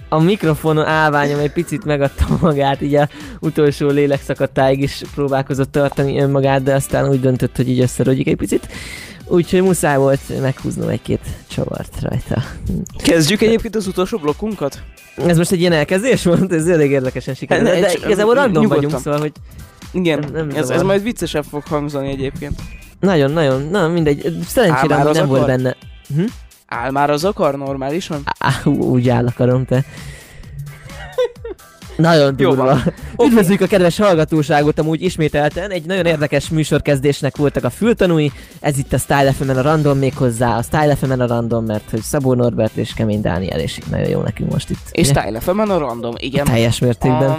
a 0.08 0.18
mikrofonon 0.18 0.86
állványom 0.86 1.38
egy 1.38 1.52
picit 1.52 1.84
megadta 1.84 2.38
magát, 2.40 2.80
így 2.80 2.94
a 2.94 3.08
utolsó 3.40 3.88
lélekszakadtáig 3.88 4.82
is 4.82 5.02
próbálkozott 5.14 5.72
tartani 5.72 6.20
önmagát, 6.20 6.62
de 6.62 6.74
aztán 6.74 7.08
úgy 7.08 7.20
döntött, 7.20 7.56
hogy 7.56 7.68
így 7.68 7.80
összerodjik 7.80 8.28
egy 8.28 8.36
picit. 8.36 8.68
Úgyhogy 9.26 9.62
muszáj 9.62 9.96
volt 9.96 10.40
meghúznom 10.40 10.88
egy-két 10.88 11.20
csavart 11.46 12.00
rajta. 12.00 12.42
Kezdjük 13.02 13.42
egyébként 13.42 13.76
az 13.76 13.86
utolsó 13.86 14.18
blokkunkat? 14.18 14.82
Ez 15.16 15.36
most 15.36 15.52
egy 15.52 15.60
ilyen 15.60 15.72
elkezdés 15.72 16.24
volt? 16.24 16.52
Ez 16.52 16.66
elég 16.66 16.90
érdekesen 16.90 17.34
sikerült. 17.34 17.68
Ne, 17.68 17.80
De, 17.80 17.86
de 17.86 17.92
igazából 18.06 18.34
random 18.34 18.66
vagyunk, 18.66 18.98
szóval, 18.98 19.20
hogy 19.20 19.32
Igen, 19.92 20.18
Nem- 20.18 20.32
nem 20.32 20.56
ez, 20.56 20.70
ez 20.70 20.82
majd 20.82 21.02
viccesebb 21.02 21.44
fog 21.50 21.62
hangzani 21.66 22.08
egyébként. 22.10 22.60
nagyon-nagyon, 23.00 23.62
na 23.70 23.88
mindegy. 23.88 24.36
Szerencsére 24.46 24.94
nem 25.02 25.26
volt 25.26 25.42
akar? 25.42 25.46
benne. 25.46 25.76
Hm? 26.16 26.24
Áll 26.66 26.90
már 26.90 27.10
az 27.10 27.24
akar 27.24 27.56
normálisan? 27.56 28.22
Á, 28.38 28.62
úgy 28.64 29.08
áll 29.08 29.26
akarom 29.26 29.64
te. 29.64 29.84
Nagyon 31.96 32.36
durva. 32.36 32.78
Üdvözlük 33.26 33.60
a 33.60 33.66
kedves 33.66 33.98
hallgatóságot 33.98 34.78
amúgy 34.78 35.02
ismételten. 35.02 35.70
Egy 35.70 35.84
nagyon 35.84 36.06
érdekes 36.06 36.48
műsorkezdésnek 36.48 37.36
voltak 37.36 37.64
a 37.64 37.70
fültanúi. 37.70 38.32
Ez 38.60 38.78
itt 38.78 38.92
a 38.92 38.98
Style 38.98 39.32
fm 39.32 39.48
a 39.48 39.60
random 39.62 39.98
méghozzá. 39.98 40.56
A 40.56 40.62
Style 40.62 40.96
fm 40.96 41.10
a 41.20 41.26
random, 41.26 41.64
mert 41.64 41.90
hogy 41.90 42.00
Szabó 42.02 42.34
Norbert 42.34 42.76
és 42.76 42.94
Kemény 42.94 43.20
Dániel, 43.20 43.58
és 43.60 43.76
így 43.78 43.84
nagyon 43.90 44.08
jó 44.08 44.20
nekünk 44.20 44.52
most 44.52 44.70
itt. 44.70 44.86
És 44.90 45.08
ugye? 45.08 45.20
Style 45.20 45.40
fm 45.40 45.58
a 45.58 45.78
random, 45.78 46.14
igen. 46.16 46.44
Teljes 46.44 46.78
mértékben. 46.78 47.30
A 47.30 47.38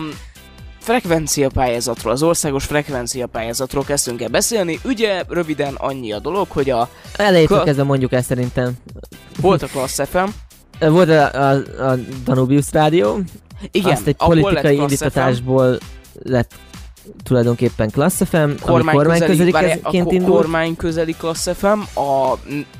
frekvencia 0.80 1.50
pályázatról, 1.50 2.14
az 2.14 2.24
országos 2.24 2.66
frekvencia 2.66 3.28
pályázatról 3.28 3.84
kezdtünk 3.84 4.22
el 4.22 4.28
beszélni. 4.30 4.80
Ugye 4.84 5.24
röviden 5.30 5.74
annyi 5.78 6.12
a 6.12 6.20
dolog, 6.20 6.48
hogy 6.50 6.70
a 6.70 6.90
Elejétől 7.18 7.58
Ka- 7.58 7.66
kezdve 7.66 7.84
mondjuk 7.84 8.14
el 8.14 8.22
szerintem. 8.22 8.72
volt 9.42 9.62
a 9.62 9.68
Klassz 9.68 10.00
FM, 10.10 10.26
Volt 10.80 11.10
a, 11.10 11.32
a, 11.50 11.52
a 11.92 11.96
Danubius 12.24 12.66
Rádió, 12.72 13.20
igen, 13.72 13.92
azt 13.92 14.08
egy 14.08 14.16
politikai 14.16 14.76
indítatásból 14.76 15.78
lett 16.24 16.52
tulajdonképpen 17.24 17.90
Klassz 17.92 18.22
FM, 18.30 18.38
ami 18.38 18.56
kormány 18.60 18.96
közeli, 18.96 18.96
kormányközeli 18.96 19.52
várjál, 19.52 19.80
a 19.84 19.90
indult. 19.94 20.24
kormány 20.32 20.76
közeli 20.76 21.16
Klassz 21.18 21.50
FM, 21.58 22.00
a 22.00 22.34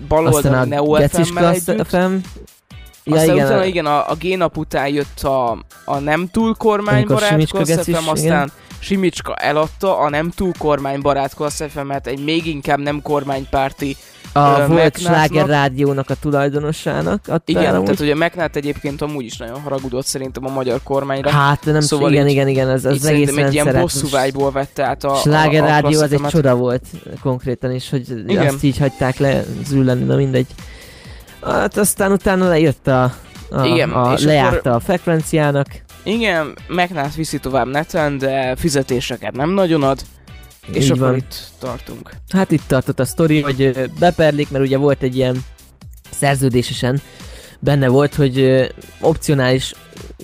baloldali 0.08 0.56
a 0.56 0.66
Neo 0.66 0.96
FM-mel 1.08 1.52
együtt. 1.52 1.88
FM. 1.88 2.16
Ja, 3.06 3.16
aztán 3.16 3.36
igen, 3.36 3.46
utána 3.46 3.60
a- 3.62 3.66
igen, 3.66 3.86
a, 3.86 4.10
a 4.10 4.16
G-nap 4.20 4.58
után 4.58 4.88
jött 4.88 5.20
a, 5.22 5.58
a 5.86 5.98
nem 6.00 6.28
túl 6.32 6.56
kormánybarát 6.56 7.38
Gecis, 7.38 7.76
FM, 7.84 7.90
igen. 7.90 8.04
aztán 8.08 8.52
Simicska 8.80 9.36
eladta 9.36 9.98
a 9.98 10.10
nem 10.10 10.30
túl 10.30 10.52
kormánybarát 10.58 11.34
Klassz 11.34 11.62
FM-et 11.70 12.08
egy 12.08 12.24
még 12.24 12.46
inkább 12.46 12.80
nem 12.80 13.02
kormánypárti 13.02 13.96
a 14.34 14.60
ö, 14.60 14.68
volt. 14.68 14.98
Sláger 14.98 15.46
rádiónak 15.46 16.10
a 16.10 16.14
tulajdonosának 16.22 17.20
adta 17.28 17.42
Igen, 17.46 17.64
el 17.76 17.82
tehát 17.82 18.00
ugye 18.00 18.16
Magnát 18.16 18.56
egyébként 18.56 19.02
amúgy 19.02 19.26
is 19.26 19.38
nagyon 19.38 19.62
haragudott 19.62 20.06
szerintem 20.06 20.46
a 20.46 20.50
magyar 20.50 20.80
kormányra. 20.84 21.30
Hát 21.30 21.66
nem 21.66 21.80
Szóval 21.82 22.12
igen, 22.12 22.26
így- 22.26 22.32
igen, 22.32 22.48
igen, 22.48 22.70
az, 22.70 22.86
így 22.86 22.92
az 22.92 23.06
egész 23.06 23.36
egy 23.38 23.54
ilyen 23.54 23.80
bosszúvágyból 23.82 24.52
vette 24.52 24.84
át 24.84 25.04
a, 25.04 25.16
Sláger 25.16 25.62
a, 25.62 25.66
a 25.66 25.68
rádió 25.68 26.02
az 26.02 26.12
egy 26.12 26.22
csoda 26.28 26.56
volt 26.56 26.86
konkrétan 27.22 27.72
is, 27.72 27.90
hogy 27.90 28.24
Igen. 28.28 28.48
azt 28.48 28.64
így 28.64 28.78
hagyták 28.78 29.18
le 29.18 29.44
zülleni, 29.66 30.04
de 30.06 30.16
mindegy. 30.16 30.48
Hát 31.46 31.78
aztán 31.78 32.12
utána 32.12 32.48
lejött 32.48 32.88
a, 32.88 33.04
a, 33.50 33.66
Igen, 33.66 33.90
a 33.90 34.14
és 34.14 34.24
lejárta 34.24 34.58
akkor- 34.58 34.72
a 34.72 34.80
frekvenciának. 34.80 35.68
Igen, 36.04 36.54
Magnát 36.68 37.16
viszi 37.16 37.38
tovább 37.40 37.68
neten, 37.68 38.18
de 38.18 38.56
fizetéseket 38.56 39.36
nem 39.36 39.50
nagyon 39.50 39.84
ad. 39.84 40.00
És 40.72 40.84
Így 40.86 40.92
akkor 40.92 41.08
van. 41.08 41.16
itt 41.16 41.36
tartunk. 41.60 42.10
Hát 42.30 42.52
itt 42.52 42.64
tartott 42.68 43.00
a 43.00 43.06
sztori, 43.06 43.42
hogy 43.42 43.90
beperlik, 44.00 44.50
mert 44.52 44.64
ugye 44.66 44.78
volt 44.78 45.02
egy 45.02 45.16
ilyen 45.16 45.44
szerződésesen 46.12 47.02
benne 47.60 47.88
volt, 47.88 48.16
hogy 48.16 48.66
opcionális 49.02 49.74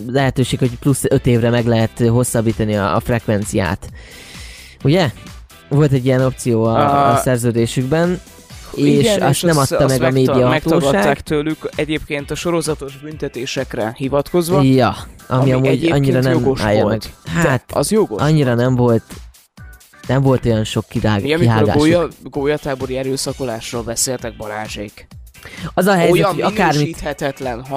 lehetőség, 0.07 0.59
hogy 0.59 0.77
plusz 0.79 1.03
5 1.09 1.25
évre 1.27 1.49
meg 1.49 1.65
lehet 1.65 1.99
hosszabbítani 1.99 2.75
a, 2.75 2.95
a 2.95 2.99
frekvenciát. 2.99 3.89
Ugye? 4.83 5.09
Volt 5.69 5.91
egy 5.91 6.05
ilyen 6.05 6.25
opció 6.25 6.63
a, 6.63 6.79
a 6.79 7.11
A- 7.13 7.17
szerződésükben, 7.17 8.19
és 8.75 9.15
azt 9.19 9.43
nem 9.43 9.57
adta 9.57 9.87
meg 9.87 10.01
a 10.01 10.09
média. 10.09 10.47
Megtagadták 10.49 11.21
tőlük 11.21 11.69
egyébként 11.75 12.31
a 12.31 12.35
sorozatos 12.35 12.97
büntetésekre 12.97 13.93
hivatkozva. 13.97 14.61
Ja, 14.61 14.95
ami, 15.27 15.51
Ami 15.51 15.67
amúgy 15.67 15.91
annyira 15.91 16.19
nem 16.19 16.31
jogos 16.31 16.61
állja 16.61 16.81
volt. 16.83 17.09
meg. 17.25 17.33
Hát, 17.35 17.63
De 17.67 17.79
az 17.79 17.91
jogos. 17.91 18.21
annyira 18.21 18.53
nem 18.53 18.75
volt 18.75 19.03
nem 20.09 20.21
volt 20.21 20.45
olyan 20.45 20.63
sok 20.63 20.85
kirág, 20.89 21.21
Mi, 21.23 21.33
amikor 21.33 21.51
a 21.51 21.55
kihágásuk. 21.55 21.81
gólya, 21.81 22.07
gólyatábori 22.23 22.97
erőszakolásról 22.97 23.83
beszéltek 23.83 24.35
Balázsék. 24.37 25.07
Az 25.73 25.85
a 25.85 25.93
helyzet, 25.93 26.11
Olyan 26.13 26.33
hogy 26.33 26.41
akármit 26.41 27.01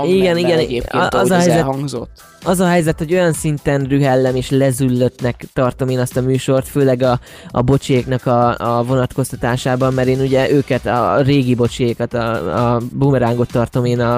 Igen, 0.04 0.36
igen, 0.36 0.58
egyébként, 0.58 0.84
a- 0.92 1.08
az 1.18 1.30
a 1.30 1.34
helyzet- 1.34 1.56
elhangzott. 1.56 2.10
az 2.44 2.60
a 2.60 2.66
helyzet, 2.66 2.98
hogy 2.98 3.12
olyan 3.12 3.32
szinten 3.32 3.84
rühellem 3.84 4.36
és 4.36 4.50
lezüllöttnek 4.50 5.44
tartom 5.52 5.88
én 5.88 5.98
azt 5.98 6.16
a 6.16 6.20
műsort, 6.20 6.68
főleg 6.68 7.02
a, 7.02 7.20
a 7.50 7.62
bocsiéknak 7.62 8.26
a, 8.26 8.76
a 8.78 8.82
vonatkoztatásában, 8.82 9.94
mert 9.94 10.08
én 10.08 10.20
ugye 10.20 10.50
őket, 10.50 10.86
a, 10.86 11.12
a 11.14 11.20
régi 11.20 11.54
bocsiékat, 11.54 12.14
a, 12.14 12.74
a 12.74 12.80
bumerángot 12.92 13.50
tartom 13.52 13.84
én 13.84 14.00
a, 14.00 14.16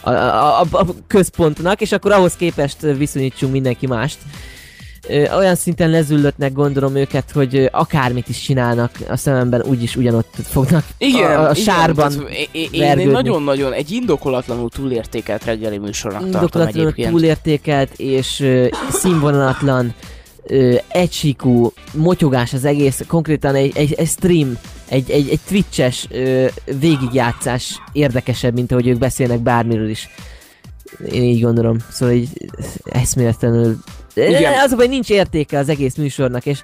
a, 0.00 0.10
a, 0.10 0.60
a, 0.60 0.66
a 0.70 0.84
központnak, 1.06 1.80
és 1.80 1.92
akkor 1.92 2.12
ahhoz 2.12 2.36
képest 2.36 2.80
viszonyítsunk 2.80 3.52
mindenki 3.52 3.86
mást. 3.86 4.18
Olyan 5.08 5.54
szinten 5.54 5.90
lezüllöttnek 5.90 6.52
gondolom 6.52 6.96
őket, 6.96 7.30
hogy 7.30 7.68
akármit 7.72 8.28
is 8.28 8.40
csinálnak, 8.40 8.90
a 9.08 9.16
szememben 9.16 9.62
úgyis 9.62 9.96
ugyanott 9.96 10.34
fognak 10.44 10.84
Igen, 10.98 11.30
a, 11.38 11.48
a 11.48 11.50
igen, 11.50 11.54
sárban 11.64 12.10
tehát 12.10 12.48
én- 12.52 12.68
én, 12.72 12.98
én 12.98 13.08
nagyon-nagyon 13.08 13.72
egy 13.72 13.90
indokolatlanul 13.90 14.68
túlértékelt 14.70 15.44
reggeli 15.44 15.78
műsornak 15.78 16.22
indokolatlanul 16.22 16.68
egyébként. 16.68 17.10
túlértékelt 17.10 17.92
és 17.96 18.40
ö, 18.40 18.66
színvonalatlan, 18.90 19.94
ö, 20.44 20.74
egysíkú 20.88 21.72
motyogás 21.92 22.52
az 22.52 22.64
egész, 22.64 23.00
konkrétan 23.08 23.54
egy, 23.54 23.76
egy, 23.76 23.92
egy 23.92 24.08
stream, 24.08 24.58
egy, 24.88 25.10
egy, 25.10 25.28
egy 25.28 25.40
twitches 25.46 26.06
ö, 26.10 26.46
végigjátszás 26.80 27.80
érdekesebb, 27.92 28.54
mint 28.54 28.72
ahogy 28.72 28.86
ők 28.88 28.98
beszélnek 28.98 29.38
bármiről 29.40 29.88
is. 29.88 30.08
Én 31.10 31.22
így 31.22 31.42
gondolom. 31.42 31.76
Szóval 31.90 32.14
így 32.14 32.28
eszméletlenül 32.84 33.76
Igen. 34.14 34.52
Az 34.64 34.72
a 34.72 34.76
baj, 34.76 34.86
nincs 34.86 35.10
értéke 35.10 35.58
az 35.58 35.68
egész 35.68 35.94
műsornak, 35.94 36.46
és 36.46 36.60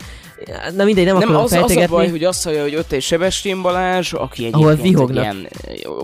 na 0.77 0.85
mindegy, 0.85 1.05
nem, 1.05 1.19
Nem, 1.19 1.23
akarom 1.29 1.45
az, 1.45 1.53
az 1.53 1.59
a 1.59 1.67
fejtegetni. 1.67 1.95
baj, 1.95 2.09
hogy 2.11 2.25
azt 2.25 2.45
hallja, 2.45 2.63
hogy 2.63 2.77
ott 2.77 2.93
egy 2.93 3.03
Sebestyén 3.03 3.63
Balázs, 3.63 4.13
aki 4.13 4.45
egy 4.45 4.85
ilyen 5.15 5.49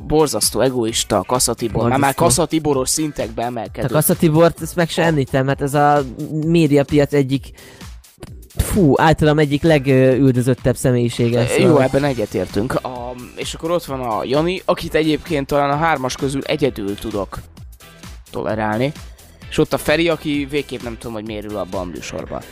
borzasztó 0.07 0.61
egoista, 0.61 1.25
Kaszatibor, 1.27 1.89
már, 1.89 1.99
már. 1.99 2.15
Kaszatiboros 2.15 2.89
szintekbe 2.89 3.43
A 3.43 3.47
emelkedő. 3.47 3.87
Kassa 3.87 4.15
Tibort, 4.17 4.63
ezt 4.63 4.77
meg 4.77 4.89
se 4.89 5.03
említem, 5.03 5.45
mert 5.45 5.63
ez 5.63 5.75
a 5.75 6.05
médiapiac 6.47 7.13
egyik 7.13 7.51
fú, 8.57 8.93
általam 8.97 9.39
egyik 9.39 9.63
legüldözöttebb 9.63 10.77
személyisége. 10.77 11.47
Ö, 11.59 11.63
Jó, 11.63 11.79
ebben 11.79 12.05
egyetértünk. 12.05 12.75
A, 12.75 13.15
és 13.37 13.55
akkor 13.55 13.71
ott 13.71 13.85
van 13.85 14.01
a 14.01 14.25
Jani, 14.25 14.63
akit 14.65 14.95
egyébként 14.95 15.47
talán 15.47 15.71
a 15.71 15.77
hármas 15.77 16.15
közül 16.15 16.43
egyedül 16.45 16.95
tudok 16.95 17.39
tolerálni. 18.31 18.93
És 19.55 19.61
ott 19.61 19.73
a 19.73 19.79
Feri, 19.79 20.09
aki 20.09 20.47
végképp 20.51 20.83
nem 20.83 20.97
tudom, 20.99 21.13
hogy 21.13 21.27
miért 21.27 21.45
ül 21.45 21.57
abban 21.57 21.81
a 21.81 21.91
műsorban. 21.95 22.43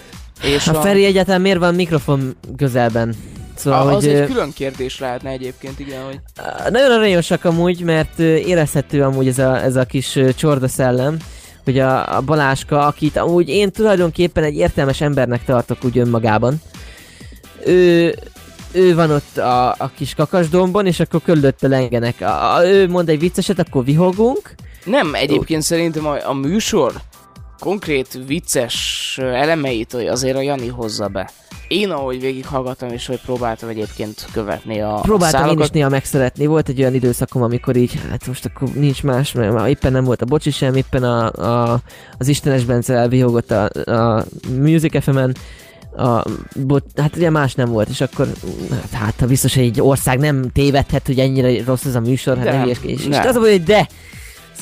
És 0.43 0.69
A 0.69 0.75
Feri 0.75 1.05
egyáltalán 1.05 1.41
miért 1.41 1.59
van 1.59 1.75
mikrofon 1.75 2.37
közelben? 2.57 3.15
Szóval, 3.55 3.89
a, 3.89 3.95
az 3.95 4.05
hogy, 4.05 4.15
egy 4.15 4.27
külön 4.27 4.53
kérdés 4.53 4.99
lehetne 4.99 5.31
egyébként, 5.31 5.79
igen, 5.79 6.05
hogy 6.05 6.21
Nagyon 6.71 6.91
aranyosak 6.91 7.45
amúgy, 7.45 7.81
mert 7.81 8.19
érezhető 8.19 9.03
amúgy 9.03 9.29
ez 9.29 9.39
a, 9.39 9.63
ez 9.63 9.77
a 9.77 9.85
kis 9.85 10.19
csorda 10.37 10.69
szellem, 10.69 11.17
hogy 11.65 11.79
a, 11.79 12.17
a 12.17 12.21
Baláska, 12.21 12.87
akit 12.87 13.17
amúgy 13.17 13.49
én 13.49 13.71
tulajdonképpen 13.71 14.45
egy 14.45 14.57
értelmes 14.57 15.01
embernek 15.01 15.45
tartok 15.45 15.85
úgy 15.85 15.99
önmagában. 15.99 16.61
Ő, 17.65 18.15
ő 18.73 18.95
van 18.95 19.11
ott 19.11 19.39
a, 19.39 19.69
a 19.69 19.91
kis 19.97 20.15
kakasdombon, 20.15 20.87
és 20.87 21.01
akkor 21.01 21.23
körülötte 21.23 21.69
lengenek. 21.69 22.21
A, 22.21 22.55
a, 22.55 22.67
ő 22.67 22.89
mond 22.89 23.09
egy 23.09 23.19
vicceset, 23.19 23.59
akkor 23.59 23.85
vihogunk. 23.85 24.55
Nem, 24.85 25.15
egyébként 25.15 25.63
szerintem 25.63 26.07
a, 26.07 26.29
a 26.29 26.33
műsor 26.33 26.93
konkrét 27.59 28.19
vicces 28.27 29.19
elemeit 29.23 29.95
azért 29.95 30.37
a 30.37 30.41
Jani 30.41 30.69
hozza 30.69 31.09
be. 31.09 31.31
Én 31.69 31.91
ahogy 31.91 32.21
végighallgattam 32.21 32.89
és 32.89 33.07
hogy 33.07 33.21
próbáltam 33.21 33.69
egyébként 33.69 34.27
követni 34.33 34.81
a 34.81 34.99
Próbáltam 35.03 35.49
én 35.49 35.59
is 35.59 35.71
néha 35.71 35.89
megszeretni. 35.89 36.47
Volt 36.47 36.69
egy 36.69 36.81
olyan 36.81 36.95
időszakom, 36.95 37.43
amikor 37.43 37.77
így, 37.77 37.99
hát 38.11 38.27
most 38.27 38.45
akkor 38.45 38.69
nincs 38.69 39.03
más, 39.03 39.33
mert 39.33 39.53
már 39.53 39.69
éppen 39.69 39.93
nem 39.93 40.05
volt 40.05 40.23
a 40.23 40.25
bocsi 40.25 40.51
sem, 40.51 40.75
éppen 40.75 41.03
a, 41.03 41.33
a, 41.33 41.81
az 42.19 42.29
Istenes 42.29 42.65
Bence 42.65 42.95
elvihogott 42.95 43.51
a, 43.51 43.65
a 43.91 44.25
Music 44.49 45.03
FM-en, 45.03 45.37
a, 45.97 46.25
bot, 46.57 46.85
hát 46.97 47.17
ugye 47.17 47.31
más 47.31 47.55
nem 47.55 47.71
volt, 47.71 47.89
és 47.89 48.01
akkor 48.01 48.29
hát, 48.71 48.91
hát 49.01 49.15
ha 49.21 49.27
biztos, 49.27 49.55
hogy 49.55 49.65
egy 49.65 49.81
ország 49.81 50.19
nem 50.19 50.51
tévedhet, 50.53 51.07
hogy 51.07 51.19
ennyire 51.19 51.65
rossz 51.65 51.85
ez 51.85 51.95
a 51.95 52.01
műsor, 52.01 52.37
hát 52.37 52.45
nem 52.45 52.65
ilyesmi. 52.65 52.91
És, 52.91 53.01
és 53.01 53.07
nem. 53.07 53.27
az 53.27 53.37
a 53.37 53.41
hogy 53.41 53.63
de! 53.63 53.89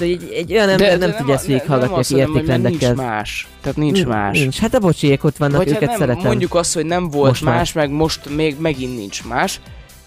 Szóval 0.00 0.14
egy, 0.14 0.32
egy 0.32 0.52
olyan 0.52 0.68
ember 0.68 0.98
nem, 0.98 1.14
tudja 1.16 1.34
ezt 1.34 1.46
végighallgatni, 1.46 1.96
aki 1.96 2.16
értékrendekkel. 2.16 2.92
Nincs 2.92 3.02
más. 3.06 3.46
Tehát 3.60 3.76
nincs 3.76 4.04
más. 4.04 4.38
Nincs. 4.38 4.58
Hát 4.58 4.74
a 4.74 4.78
bocsiék 4.78 5.24
ott 5.24 5.36
vannak, 5.36 5.56
Vagy 5.56 5.68
őket 5.68 5.80
hát 5.80 5.88
nem, 5.88 5.98
szeretem. 5.98 6.26
mondjuk 6.26 6.54
azt, 6.54 6.74
hogy 6.74 6.86
nem 6.86 7.10
volt 7.10 7.28
Most 7.28 7.42
már. 7.44 7.56
más, 7.56 7.72
meg 7.72 7.90
most 7.90 8.34
még 8.36 8.56
megint 8.58 8.96
nincs 8.96 9.24
más. 9.24 9.60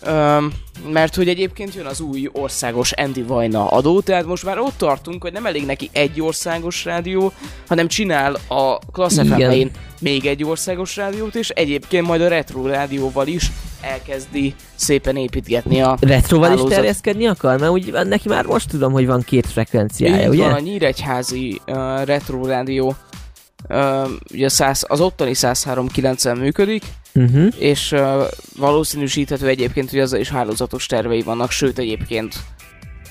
Öm, 0.06 0.54
mert 0.92 1.16
hogy 1.16 1.28
egyébként 1.28 1.76
jön 1.76 1.86
az 1.86 2.00
új 2.00 2.30
országos 2.32 2.92
Andy 2.92 3.22
Vajna 3.22 3.68
adó, 3.68 4.02
tehát 4.02 4.26
most 4.26 4.44
már 4.44 4.60
ott 4.60 4.78
tartunk, 4.78 5.22
hogy 5.22 5.34
nem 5.34 5.46
elég 5.46 5.66
neki 5.66 5.90
egy 5.92 6.22
országos 6.22 6.86
rádió, 6.86 7.32
hanem 7.68 7.88
csinál 7.88 8.34
a 8.48 8.80
Igen. 9.24 9.52
fm 9.52 9.68
még 10.00 10.26
egy 10.26 10.44
országos 10.44 10.96
rádiót, 10.96 11.36
és 11.36 11.50
egyébként 11.50 12.08
majd 12.08 12.22
a 12.22 12.28
Retro 12.28 12.68
rádióval 12.68 13.28
is 13.28 13.52
elkezdi 13.82 14.56
szépen 14.76 15.16
építgetni 15.16 15.82
a 15.82 15.98
Retroval 16.02 16.50
is 16.52 16.56
hálózat. 16.56 16.76
terjeszkedni 16.78 17.28
akar? 17.28 17.60
Mert 17.60 17.72
úgy 17.72 17.92
neki 18.04 18.30
már 18.30 18.46
most 18.46 18.70
tudom, 18.70 18.92
hogy 18.92 19.06
van 19.06 19.22
két 19.22 19.46
frekvenciája, 19.48 20.22
Így 20.24 20.28
ugye? 20.28 20.44
van, 20.44 20.54
a 20.54 20.60
Nyíregyházi 20.60 21.62
uh, 21.68 22.04
Retro 22.04 22.46
rádió, 22.46 22.96
uh, 23.70 24.10
ugye 24.34 24.46
a 24.46 24.50
100, 24.50 24.86
az 24.88 25.00
ottani 25.02 25.32
103.9-en 25.34 26.40
működik, 26.40 26.84
Uh-huh. 27.16 27.54
és 27.58 27.92
uh, 27.92 28.24
valószínűsíthető 28.58 29.48
egyébként, 29.48 29.90
hogy 29.90 30.00
azzal 30.00 30.20
is 30.20 30.30
hálózatos 30.30 30.86
tervei 30.86 31.22
vannak, 31.22 31.52
sőt 31.52 31.80
egyébként 31.80 32.36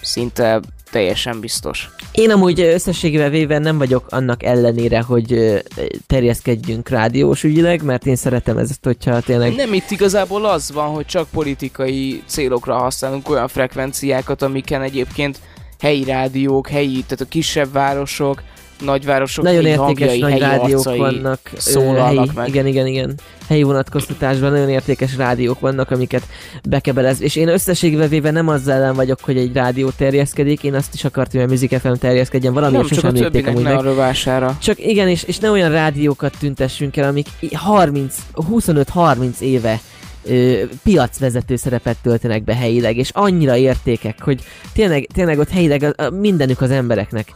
szinte 0.00 0.61
teljesen 0.90 1.40
biztos. 1.40 1.90
Én 2.12 2.30
amúgy 2.30 2.61
összességével 2.61 3.30
véve 3.30 3.59
nem 3.59 3.78
vagyok 3.78 4.07
annak 4.09 4.42
ellenére, 4.42 5.00
hogy 5.00 5.62
terjeszkedjünk 6.07 6.88
rádiós 6.88 7.44
ügyileg, 7.44 7.82
mert 7.82 8.07
én 8.07 8.16
szeretem 8.16 8.59
ezt, 8.59 8.84
hogyha 8.84 9.20
tényleg... 9.20 9.55
Nem 9.55 9.72
itt 9.72 9.90
igazából 9.90 10.44
az 10.44 10.72
van, 10.72 10.88
hogy 10.88 11.07
csak 11.07 11.28
politikai 11.30 12.22
célokra 12.26 12.74
használunk 12.74 13.28
olyan 13.28 13.48
frekvenciákat, 13.48 14.42
amiken 14.42 14.82
egyébként 14.82 15.38
helyi 15.80 16.05
rádiók, 16.05 16.68
helyi, 16.68 17.03
tehát 17.03 17.20
a 17.20 17.28
kisebb 17.28 17.72
városok, 17.72 18.42
nagyvárosok 18.85 19.45
Nagyon 19.45 19.62
helyi 19.64 19.72
értékes 19.72 20.09
hangjai, 20.09 20.18
nagy 20.20 20.30
helyi 20.30 20.41
rádiók 20.43 20.97
vannak. 20.97 21.39
szólalnak 21.57 22.05
helyi, 22.07 22.30
meg. 22.35 22.49
Igen, 22.49 22.66
igen, 22.66 22.87
igen. 22.87 23.14
Helyi 23.49 23.62
vonatkoztatásban 23.62 24.51
nagyon 24.51 24.68
értékes 24.68 25.16
rádiók 25.16 25.61
vannak, 25.61 25.91
amiket 25.91 26.22
bekebelez. 26.68 27.20
És 27.22 27.37
én 27.37 27.49
összességével 27.49 28.09
véve 28.09 28.30
nem 28.30 28.49
azzal 28.49 28.74
ellen 28.74 28.95
vagyok, 28.95 29.18
hogy 29.22 29.37
egy 29.37 29.53
rádió 29.53 29.91
terjeszkedik, 29.91 30.62
én 30.62 30.74
azt 30.74 30.95
is 30.95 31.05
akartam, 31.05 31.41
hogy 31.41 31.49
a 31.49 31.53
Music 31.53 31.80
FM 31.80 31.93
terjeszkedjen, 31.93 32.53
valami 32.53 32.76
Nem 32.76 32.87
csak 32.87 33.05
a 33.05 33.12
többinek 33.12 33.59
ne 33.62 33.74
a 33.76 33.83
rovására. 33.83 34.57
Csak 34.61 34.78
igen, 34.87 35.09
és, 35.09 35.22
és 35.22 35.39
ne 35.39 35.51
olyan 35.51 35.70
rádiókat 35.70 36.35
tüntessünk 36.39 36.97
el, 36.97 37.09
amik 37.09 37.26
i- 37.41 37.55
30, 37.55 38.14
25-30 38.51 39.39
éve 39.41 39.80
ö, 40.24 40.53
piacvezető 40.83 41.57
szerepet 41.57 41.97
töltenek 42.03 42.45
be 42.45 42.55
helyileg, 42.57 42.97
és 42.97 43.11
annyira 43.12 43.57
értékek, 43.57 44.22
hogy 44.22 44.41
tényleg, 44.74 45.07
tényleg 45.14 45.39
ott 45.39 45.51
helyileg 45.51 45.83
a, 45.83 46.03
a 46.03 46.11
mindenük 46.11 46.61
az 46.61 46.70
embereknek. 46.70 47.28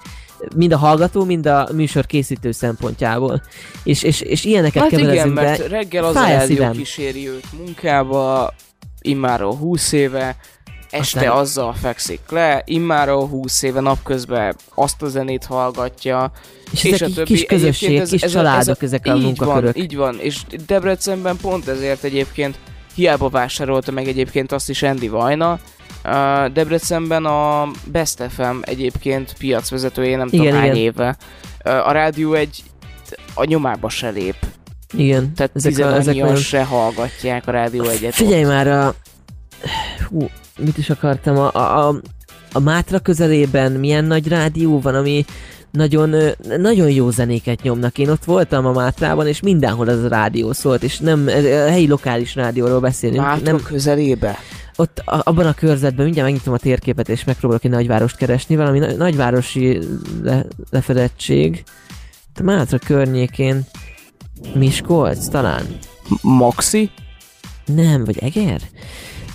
Mind 0.57 0.73
a 0.73 0.77
hallgató, 0.77 1.25
mind 1.25 1.47
a 1.47 1.69
műsor 1.73 2.07
készítő 2.07 2.53
szempontjából. 2.53 3.43
És, 3.83 4.03
és, 4.03 4.21
és 4.21 4.45
ilyeneket 4.45 4.83
Hát 4.83 4.93
igen, 4.93 5.29
mert 5.29 5.59
be. 5.59 5.69
reggel 5.69 6.05
az 6.05 6.17
a 6.17 6.21
a 6.25 6.27
rádió 6.27 6.71
kíséri 6.71 7.29
őt 7.29 7.53
munkába, 7.53 8.55
immáról 9.01 9.55
20 9.57 9.93
éve, 9.93 10.37
este 10.91 11.19
Aztán- 11.19 11.39
azzal 11.39 11.73
fekszik 11.75 12.21
le, 12.29 12.63
immáról 12.65 13.27
20 13.29 13.63
éve 13.63 13.81
napközben 13.81 14.55
azt 14.75 15.03
a 15.03 15.09
zenét 15.09 15.45
hallgatja, 15.45 16.31
És, 16.73 16.85
és 16.85 16.93
ezek 16.93 17.09
a 17.09 17.13
többi. 17.13 17.27
kis 17.35 17.45
közösség, 17.45 17.89
Egyébként 17.89 18.21
kis 18.23 18.31
családok, 18.31 18.83
ezek 18.83 19.07
a 19.07 19.15
így 19.15 19.23
munkakörök. 19.23 19.75
Van, 19.75 19.83
így 19.83 19.97
van, 19.97 20.19
és 20.21 20.41
Debrecenben 20.67 21.37
pont 21.37 21.69
ezért 21.69 22.05
egyébként 22.05 22.59
hiába 22.95 23.29
vásárolta 23.29 23.91
meg 23.93 24.09
egyébként 24.09 24.53
azt 24.53 24.69
is 24.69 24.83
Andy 24.83 25.09
Vajna, 25.09 25.59
Uh, 26.07 26.53
Debrecenben 26.53 27.25
a 27.25 27.71
Best 27.85 28.23
FM 28.29 28.57
egyébként 28.61 29.35
piacvezetője, 29.39 30.17
nem 30.17 30.29
tudom 30.29 30.47
Igen, 30.47 30.57
hány 30.57 30.65
igen. 30.65 30.77
éve. 30.77 31.17
Uh, 31.65 31.89
a 31.89 31.93
rádió 31.93 32.33
egy 32.33 32.63
a 33.35 33.45
nyomába 33.45 33.89
se 33.89 34.09
lép. 34.09 34.37
Igen, 34.93 35.35
Tehát 35.35 35.53
ezek, 35.55 35.79
a, 35.79 35.95
ezek 35.95 36.37
se 36.37 36.65
hallgatják 36.65 37.47
a 37.47 37.51
rádió 37.51 37.85
egyet. 37.85 38.15
Figyelj 38.15 38.45
már 38.45 38.69
a... 38.69 38.95
Hú, 40.09 40.29
mit 40.59 40.79
is 40.79 40.91
akartam? 40.91 41.37
A, 41.37 41.55
a, 41.55 42.01
a, 42.53 42.59
Mátra 42.59 42.99
közelében 42.99 43.73
milyen 43.73 44.05
nagy 44.05 44.29
rádió 44.29 44.81
van, 44.81 44.95
ami 44.95 45.25
nagyon, 45.71 46.15
nagyon 46.59 46.91
jó 46.91 47.11
zenéket 47.11 47.63
nyomnak. 47.63 47.99
Én 47.99 48.09
ott 48.09 48.25
voltam 48.25 48.67
a 48.67 48.73
Mátrában, 48.73 49.27
és 49.27 49.41
mindenhol 49.41 49.89
az 49.89 50.05
a 50.05 50.09
rádió 50.09 50.53
szólt, 50.53 50.83
és 50.83 50.99
nem 50.99 51.27
a 51.27 51.71
helyi 51.71 51.89
lokális 51.89 52.35
rádióról 52.35 52.81
beszélünk. 52.81 53.21
Mátra 53.21 53.53
nem, 53.53 53.63
közelébe. 53.63 54.39
Ott 54.77 54.99
a, 54.99 55.21
abban 55.25 55.47
a 55.47 55.55
körzetben, 55.55 56.05
mindjárt 56.05 56.29
megnyitom 56.29 56.55
a 56.55 56.59
térképet, 56.59 57.09
és 57.09 57.25
megpróbálok 57.25 57.65
egy 57.65 57.71
nagyvárost 57.71 58.17
keresni, 58.17 58.57
valami 58.57 58.79
na- 58.79 58.93
nagyvárosi 58.93 59.79
le, 60.23 60.45
lefedettség. 60.71 61.63
Mátra 62.43 62.79
környékén 62.79 63.65
Miskolc 64.55 65.29
talán? 65.29 65.67
Maxi? 66.23 66.91
Nem, 67.65 68.05
vagy 68.05 68.19
Eger? 68.19 68.61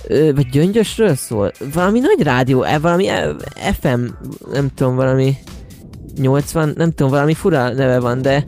Ö, 0.07 0.33
vagy 0.33 0.49
Gyöngyösről 0.49 1.15
szól? 1.15 1.51
Valami 1.73 1.99
nagy 1.99 2.21
rádió, 2.21 2.63
e, 2.63 2.79
valami 2.79 3.07
e, 3.07 3.35
FM, 3.81 4.01
nem 4.51 4.69
tudom, 4.75 4.95
valami 4.95 5.37
80, 6.15 6.73
nem 6.75 6.91
tudom, 6.91 7.11
valami 7.11 7.33
fura 7.33 7.69
neve 7.73 7.99
van, 7.99 8.21
de 8.21 8.43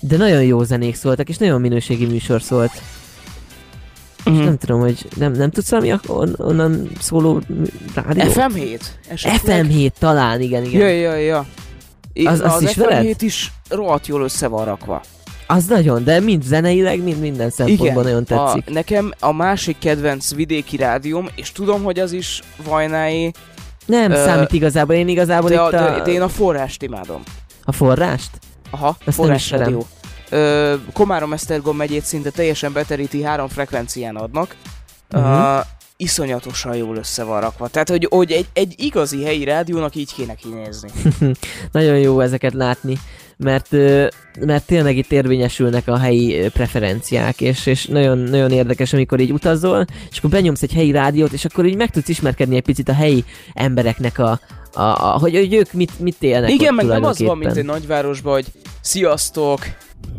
de 0.00 0.16
nagyon 0.16 0.42
jó 0.42 0.62
zenék 0.62 0.94
szóltak, 0.94 1.28
és 1.28 1.36
nagyon 1.36 1.60
minőségi 1.60 2.06
műsor 2.06 2.42
szólt. 2.42 2.70
Mhm. 4.34 4.44
nem 4.44 4.56
tudom, 4.58 4.80
hogy 4.80 5.06
nem, 5.16 5.32
nem 5.32 5.50
tudsz 5.50 5.70
valami 5.70 5.92
on, 6.06 6.34
onnan 6.36 6.90
szóló 7.00 7.40
rádió? 7.94 8.30
FM7? 8.32 8.80
Esetleg? 9.08 9.66
FM7 9.66 9.90
talán, 9.98 10.40
igen, 10.40 10.64
igen. 10.64 10.80
Ja, 10.80 10.88
ja, 10.88 11.14
ja. 11.14 11.46
I- 12.12 12.26
Az- 12.26 12.40
azt 12.40 12.54
az 12.56 12.62
ismered? 12.62 13.04
FM7 13.06 13.16
is 13.20 13.52
rohadt 13.68 14.06
jól 14.06 14.22
össze 14.22 14.46
van 14.46 14.64
rakva. 14.64 15.02
Az 15.46 15.64
nagyon, 15.64 16.04
de 16.04 16.20
mind 16.20 16.42
zeneileg, 16.42 17.02
mind 17.02 17.20
minden 17.20 17.50
szempontból 17.50 18.02
nagyon 18.02 18.24
tetszik. 18.24 18.64
A, 18.68 18.72
nekem 18.72 19.12
a 19.20 19.32
másik 19.32 19.78
kedvenc 19.78 20.34
vidéki 20.34 20.76
rádióm, 20.76 21.28
és 21.34 21.52
tudom, 21.52 21.82
hogy 21.82 21.98
az 21.98 22.12
is 22.12 22.42
Vajnái, 22.64 23.32
Nem 23.86 24.10
Ö, 24.10 24.14
számít 24.14 24.52
igazából, 24.52 24.94
én 24.94 25.08
igazából 25.08 25.48
de, 25.48 25.54
itt 25.54 25.60
a, 25.60 25.66
a, 25.66 25.70
de, 25.70 26.02
de 26.04 26.10
én 26.10 26.22
a 26.22 26.28
forrást 26.28 26.82
imádom. 26.82 27.22
a 27.62 27.72
forrást? 27.72 28.30
Aha, 28.70 28.96
nem 29.04 29.14
forrás 29.14 29.50
rádió. 29.50 29.86
Komárom-Esztergom 30.92 31.76
megyét 31.76 32.04
szinte 32.04 32.30
teljesen 32.30 32.72
beteríti, 32.72 33.22
három 33.22 33.48
frekvencián 33.48 34.16
adnak. 34.16 34.56
Mhm. 35.10 35.24
Uh, 35.24 35.60
iszonyatosan 36.00 36.76
jól 36.76 36.96
össze 36.96 37.24
van 37.24 37.40
rakva. 37.40 37.68
Tehát, 37.68 37.88
hogy, 37.88 38.06
hogy 38.10 38.32
egy, 38.32 38.46
egy 38.52 38.74
igazi 38.76 39.24
helyi 39.24 39.44
rádiónak 39.44 39.94
így 39.94 40.14
kéne 40.14 40.34
kinézni. 40.34 40.90
Nagyon 41.72 41.98
jó 41.98 42.20
ezeket 42.20 42.52
látni, 42.52 42.98
mert, 43.36 43.70
mert 44.40 44.66
tényleg 44.66 44.96
itt 44.96 45.12
érvényesülnek 45.12 45.88
a 45.88 45.98
helyi 45.98 46.48
preferenciák, 46.48 47.40
és, 47.40 47.66
és 47.66 47.86
nagyon, 47.86 48.18
nagyon 48.18 48.50
érdekes, 48.50 48.92
amikor 48.92 49.20
így 49.20 49.32
utazol, 49.32 49.84
és 50.10 50.18
akkor 50.18 50.30
benyomsz 50.30 50.62
egy 50.62 50.72
helyi 50.72 50.90
rádiót, 50.90 51.32
és 51.32 51.44
akkor 51.44 51.66
így 51.66 51.76
meg 51.76 51.90
tudsz 51.90 52.08
ismerkedni 52.08 52.56
egy 52.56 52.62
picit 52.62 52.88
a 52.88 52.94
helyi 52.94 53.24
embereknek 53.54 54.18
a, 54.18 54.40
a, 54.72 54.82
a 54.82 55.18
hogy, 55.18 55.34
hogy 55.34 55.54
ők 55.54 55.72
mit, 55.72 56.00
mit 56.00 56.22
élnek 56.22 56.50
Igen, 56.50 56.74
meg 56.74 56.86
nem 56.86 57.04
az 57.04 57.18
van, 57.18 57.38
mint 57.38 57.56
egy 57.56 57.64
nagyvárosban, 57.64 58.32
hogy 58.32 58.46
sziasztok, 58.80 59.60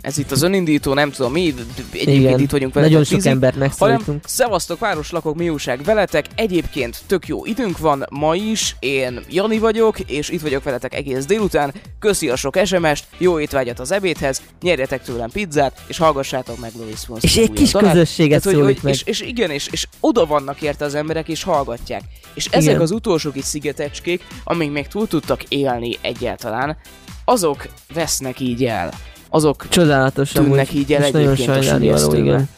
ez 0.02 0.18
itt 0.18 0.32
az 0.32 0.42
önindító, 0.42 0.94
nem 0.94 1.12
tudom 1.12 1.32
mi, 1.32 1.54
egyébként 1.92 2.08
Igen, 2.08 2.40
itt 2.40 2.52
vagyunk 2.52 2.74
nagyon 2.74 2.90
veletek 2.90 3.08
sok 3.08 3.16
tízig, 3.16 3.32
embert 3.32 3.56
megszólítunk. 3.56 4.24
szevasztok, 4.28 4.80
városlakok, 4.80 5.36
mi 5.36 5.50
újság 5.50 5.84
veletek, 5.84 6.26
egyébként 6.36 7.02
tök 7.08 7.28
jó 7.28 7.46
időnk 7.46 7.78
van 7.78 8.06
ma 8.10 8.36
is, 8.36 8.76
én 8.80 9.20
Jani 9.30 9.58
vagyok, 9.58 10.00
és 10.00 10.30
itt 10.30 10.42
vagyok 10.42 10.64
veletek 10.64 10.94
egész 10.94 11.26
délután, 11.26 11.74
köszi 12.00 12.30
a 12.30 12.36
sok 12.36 12.58
SMS-t, 12.66 13.04
jó 13.18 13.40
étvágyat 13.40 13.80
az 13.80 13.92
ebédhez, 13.92 14.42
nyerjetek 14.62 15.02
tőlem 15.02 15.30
pizzát, 15.30 15.82
és 15.88 15.98
hallgassátok 15.98 16.60
meg 16.60 16.72
Louis 16.78 17.00
Fonsi 17.00 17.26
És 17.26 17.38
egy 17.38 17.52
kis 17.52 17.72
közösséget 17.72 18.44
hogy, 18.44 18.54
szólít 18.54 18.66
hogy, 18.66 18.84
meg. 18.84 18.94
és, 18.94 19.02
és 19.04 19.22
igen, 19.22 19.50
és, 19.50 19.68
és 19.72 19.88
oda 20.00 20.26
vannak 20.26 20.62
érte 20.62 20.86
az 20.86 20.96
emberek, 20.96 21.28
és 21.28 21.44
hallgatják. 21.44 22.02
És 22.34 22.46
ezek 22.46 22.70
Igen. 22.70 22.82
az 22.82 22.92
utolsó 22.92 23.32
kis 23.32 23.46
szigetecskék, 23.46 24.24
amíg 24.44 24.72
még 24.72 24.88
túl 24.88 25.08
tudtak 25.08 25.44
élni 25.44 25.98
egyáltalán, 26.02 26.78
azok 27.26 27.68
vesznek 27.94 28.40
így 28.40 28.66
el. 28.66 28.92
Azok 29.30 29.68
Csodálatos 29.70 30.32
tűnnek 30.32 30.74
így 30.74 30.94
el 30.94 31.04
egyébként 31.04 31.30
a 31.30 31.36
sajnálni 31.36 31.68
való, 31.70 31.98
sülyeztőbe. 31.98 32.18
igen. 32.18 32.50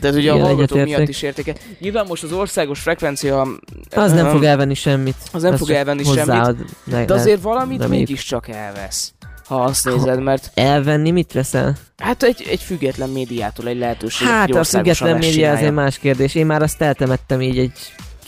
Tehát 0.00 0.16
ugye 0.16 0.30
a 0.30 0.34
Igen, 0.34 0.46
hallgatók 0.46 0.76
egyetértek. 0.76 0.96
miatt 0.96 1.08
is 1.08 1.22
értéke. 1.22 1.54
Nyilván 1.78 2.06
most 2.08 2.22
az 2.22 2.32
országos 2.32 2.80
frekvencia... 2.80 3.46
Az 3.94 4.12
nem 4.12 4.30
fog 4.30 4.44
elvenni 4.44 4.74
semmit. 4.74 5.16
Az 5.32 5.42
nem 5.42 5.56
fog 5.56 5.70
elvenni 5.70 6.04
semmit, 6.04 6.56
Ne, 6.84 7.04
de 7.04 7.14
azért 7.14 7.42
valamit 7.42 7.88
mégiscsak 7.88 8.48
elvesz. 8.48 9.12
Ha 9.46 9.62
azt 9.62 9.84
nézed, 9.84 10.22
mert 10.22 10.50
Elvenni 10.54 11.10
mit 11.10 11.32
veszel? 11.32 11.76
hát 11.96 12.22
egy, 12.22 12.46
egy 12.50 12.60
független 12.60 13.08
médiától 13.08 13.66
egy 13.68 13.78
lehetőség. 13.78 14.26
Hát 14.26 14.50
a 14.54 14.64
független 14.64 15.18
média 15.18 15.52
az 15.52 15.58
egy 15.58 15.72
más 15.72 15.98
kérdés. 15.98 16.34
Én 16.34 16.46
már 16.46 16.62
azt 16.62 16.82
eltemettem 16.82 17.40
így 17.40 17.58
egy 17.58 17.72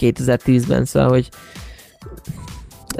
2010-ben, 0.01 0.84
szóval, 0.84 1.09
hogy 1.09 1.28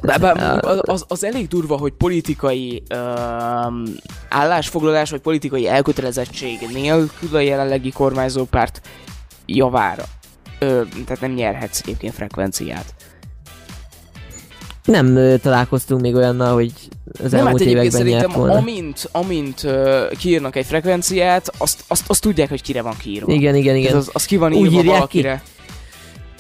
Bár, 0.03 0.21
bár 0.21 0.59
az, 0.81 1.05
az 1.09 1.25
elég 1.25 1.49
durva, 1.49 1.77
hogy 1.77 1.93
politikai 1.93 2.83
um, 2.95 3.83
állásfoglalás 4.29 5.11
vagy 5.11 5.21
politikai 5.21 5.69
elkötelezettség 5.69 6.59
nélkül 6.73 7.37
a 7.37 7.41
jelenlegi 7.41 7.91
kormányzó 7.91 8.45
párt 8.45 8.81
javára. 9.47 10.05
Ö, 10.59 10.83
tehát 11.05 11.21
nem 11.21 11.33
nyerhetsz 11.33 11.81
egyébként 11.81 12.15
frekvenciát. 12.15 12.95
nem 14.85 15.17
ö, 15.17 15.37
találkoztunk 15.37 16.01
még 16.01 16.15
olyannal, 16.15 16.55
hogy 16.55 16.73
az 17.25 17.31
Nem, 17.31 17.31
hát 17.31 17.41
elmúlt 17.41 17.61
egyébként 17.61 17.93
években 17.93 18.13
nyert 18.13 18.35
volna. 18.35 18.55
amint, 18.55 19.09
amint 19.13 19.63
uh, 19.63 20.11
kiírnak 20.11 20.57
egy 20.57 20.67
frekvenciát, 20.67 21.51
azt, 21.59 21.85
azt, 21.87 22.05
azt 22.07 22.21
tudják, 22.21 22.49
hogy 22.49 22.63
kire 22.63 22.83
van 22.83 22.95
kiírva. 22.99 23.33
Igen, 23.33 23.55
igen, 23.55 23.77
igen. 23.77 23.91
Tehát 23.91 24.03
Az, 24.03 24.11
az 24.13 24.25
ki 24.25 24.37
van 24.37 24.53
Úgy 24.53 24.65
írva 24.65 24.79
írják 24.79 24.95
valakire. 24.95 25.43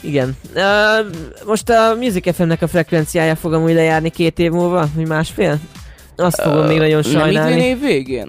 Igen. 0.02 0.36
Uh, 0.54 0.62
most 1.46 1.68
a 1.70 1.94
Music 1.94 2.34
FM-nek 2.34 2.62
a 2.62 2.66
frekvenciája 2.68 3.36
fog 3.36 3.52
amúgy 3.52 3.74
lejárni 3.74 4.08
két 4.10 4.38
év 4.38 4.50
múlva, 4.50 4.88
vagy 4.94 5.06
másfél? 5.06 5.58
Azt 6.16 6.40
fogom 6.40 6.66
még 6.66 6.78
nagyon 6.78 7.02
Nem 7.02 7.12
sajnálni. 7.12 7.62
év 7.62 7.80
végén? 7.80 8.26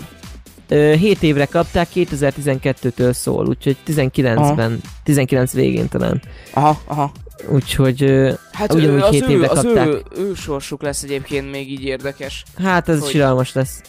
Ö, 0.70 0.94
7 0.94 1.24
évre 1.24 1.46
kapták, 1.46 1.88
2012-től 1.96 3.14
szól, 3.14 3.48
úgyhogy 3.48 3.78
19-ben, 3.88 4.80
19 5.04 5.54
végén 5.54 5.88
talán. 5.90 6.22
Aha, 6.54 6.82
aha. 6.86 7.12
Úgyhogy 7.50 8.06
Hát 8.52 8.74
Ugyanúgy 8.74 9.00
ő, 9.00 9.04
az, 9.04 9.10
hét 9.10 9.24
ő, 9.28 9.30
évre 9.32 9.48
az 9.50 9.62
kapták. 9.62 9.88
ő, 9.88 10.02
ő, 10.18 10.34
sorsuk 10.34 10.82
lesz 10.82 11.04
egyébként 11.04 11.52
még 11.52 11.72
így 11.72 11.84
érdekes. 11.84 12.44
hát 12.64 12.90
ez 12.90 13.00
Hogy- 13.00 13.10
siralmas 13.10 13.54
lesz. 13.54 13.82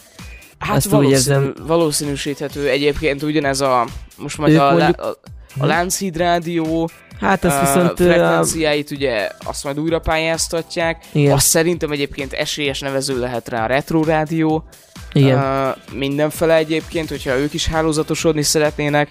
Hát 0.59 0.77
Azt 0.77 0.87
úgy 0.87 0.93
valószínű, 0.93 1.15
érzem. 1.15 1.55
valószínűsíthető 1.67 2.69
egyébként 2.69 3.23
ugyanez 3.23 3.61
a, 3.61 3.87
most 4.19 4.39
majd 4.39 4.53
Ők 4.53 4.61
a, 4.61 4.71
mondjuk- 4.71 5.01
a, 5.01 5.17
a 5.59 5.67
Lánchíd 5.67 6.17
Rádió 6.17 6.89
Hát 7.25 7.45
uh, 7.45 7.61
viszont 7.61 8.01
a, 8.01 8.03
frekvenciáit 8.03 8.91
ugye 8.91 9.29
azt 9.45 9.65
majd 9.65 9.81
újra 9.81 9.99
pályáztatják. 9.99 11.05
igen, 11.13 11.33
Azt 11.33 11.47
szerintem 11.47 11.91
egyébként 11.91 12.33
esélyes 12.33 12.81
nevező 12.81 13.19
lehet 13.19 13.49
rá 13.49 13.65
a 13.65 13.67
Retro 13.67 14.05
Rádió. 14.05 14.65
igen. 15.13 15.39
Uh, 15.39 15.77
mindenfele 15.93 16.55
egyébként, 16.55 17.09
hogyha 17.09 17.37
ők 17.37 17.55
is 17.55 17.67
hálózatosodni 17.67 18.43
szeretnének. 18.43 19.09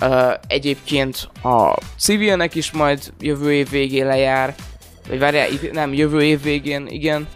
Uh, 0.00 0.32
egyébként 0.46 1.28
a 1.42 1.76
civilnek 1.98 2.54
is 2.54 2.72
majd 2.72 3.12
jövő 3.20 3.52
év 3.52 3.70
végén 3.70 4.06
lejár. 4.06 4.54
Vagy 5.08 5.18
várjál, 5.18 5.48
nem, 5.72 5.92
jövő 5.94 6.22
év 6.22 6.42
végén, 6.42 6.86
igen. 6.86 7.26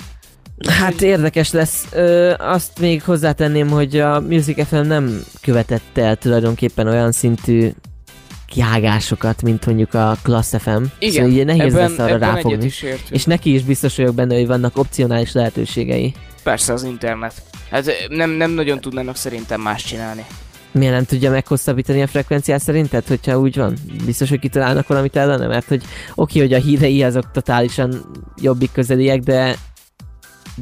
Hát 0.67 1.03
érdekes 1.03 1.53
lesz. 1.53 1.87
Ö, 1.93 2.35
azt 2.39 2.79
még 2.81 3.03
hozzátenném, 3.03 3.69
hogy 3.69 3.99
a 4.01 4.21
Music 4.21 4.67
FM 4.67 4.87
nem 4.87 5.25
követett 5.41 5.99
el 5.99 6.17
tulajdonképpen 6.17 6.87
olyan 6.87 7.13
szintű 7.13 7.71
kiágásokat, 8.49 9.43
mint 9.43 9.67
mondjuk 9.67 9.95
a 9.95 10.17
Class 10.23 10.49
FM. 10.59 10.83
Igen, 10.99 11.13
szóval 11.13 11.31
így 11.31 11.45
nehéz 11.45 11.75
ebben, 11.75 11.91
lesz 11.91 11.99
arra 11.99 12.15
ebben 12.15 12.35
ráfogni. 12.35 12.65
is 12.65 12.83
értünk. 12.83 13.11
És 13.11 13.25
neki 13.25 13.55
is 13.55 13.63
biztos 13.63 13.97
vagyok 13.97 14.15
benne, 14.15 14.35
hogy 14.35 14.47
vannak 14.47 14.77
opcionális 14.77 15.33
lehetőségei. 15.33 16.15
Persze 16.43 16.73
az 16.73 16.83
internet. 16.83 17.43
Hát 17.71 17.93
nem, 18.09 18.31
nem 18.31 18.51
nagyon 18.51 18.81
tudnának 18.81 19.17
szerintem 19.17 19.61
más 19.61 19.85
csinálni. 19.85 20.27
Miért 20.73 20.93
nem 20.93 21.05
tudja 21.05 21.31
meghosszabbítani 21.31 22.03
a 22.03 22.07
frekvenciát 22.07 22.61
szerinted, 22.61 23.07
hogyha 23.07 23.39
úgy 23.39 23.57
van? 23.57 23.77
Biztos, 24.05 24.29
hogy 24.29 24.39
kitalálnak 24.39 24.87
valamit 24.87 25.17
ellene? 25.17 25.47
Mert 25.47 25.69
hogy 25.69 25.83
oké, 26.15 26.39
hogy 26.39 26.53
a 26.53 26.59
hírei 26.59 27.03
azok 27.03 27.31
totálisan 27.31 28.11
jobbik 28.41 28.73
közeliek, 28.73 29.21
de 29.21 29.57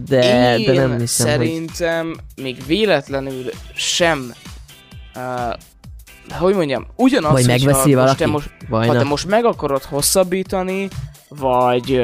de, 0.04 0.58
Én 0.58 0.66
de 0.66 0.72
nem 0.72 0.98
hiszem, 0.98 1.36
hogy... 1.36 1.46
szerintem 1.46 2.16
még 2.42 2.66
véletlenül 2.66 3.50
sem 3.74 4.32
uh, 5.14 5.52
hogy 6.30 6.54
mondjam, 6.54 6.86
ugyanaz, 6.96 7.32
Vagy 7.32 7.46
megveszi 7.46 7.94
most 7.94 7.94
valaki? 7.94 8.16
te 8.18 8.26
most, 8.26 8.50
Vagy 8.68 8.86
ha 8.86 8.96
te 8.96 9.04
most 9.04 9.26
meg 9.28 9.44
akarod 9.44 9.82
hosszabbítani, 9.82 10.88
vagy 11.28 12.02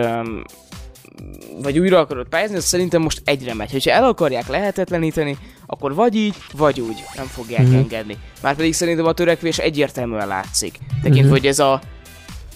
vagy 1.63 1.79
újra 1.79 1.99
akarod 1.99 2.29
pályázni, 2.29 2.57
az 2.57 2.65
szerintem 2.65 3.03
most 3.03 3.23
egyre 3.25 3.55
megy. 3.55 3.71
Hogyha 3.73 3.91
el 3.91 4.05
akarják 4.05 4.49
lehetetleníteni, 4.49 5.39
akkor 5.67 5.95
vagy 5.95 6.15
így, 6.15 6.35
vagy 6.57 6.81
úgy 6.81 7.05
nem 7.17 7.27
fogják 7.27 7.67
Mhm. 7.67 7.75
engedni. 7.77 8.17
Márpedig 8.43 8.75
szerintem 8.75 9.07
a 9.07 9.13
törekvés 9.13 9.59
egyértelműen 9.59 10.27
látszik. 10.27 10.79
Tekintve, 11.03 11.23
Mhm. 11.23 11.31
hogy 11.31 11.47
ez 11.47 11.59
a 11.59 11.81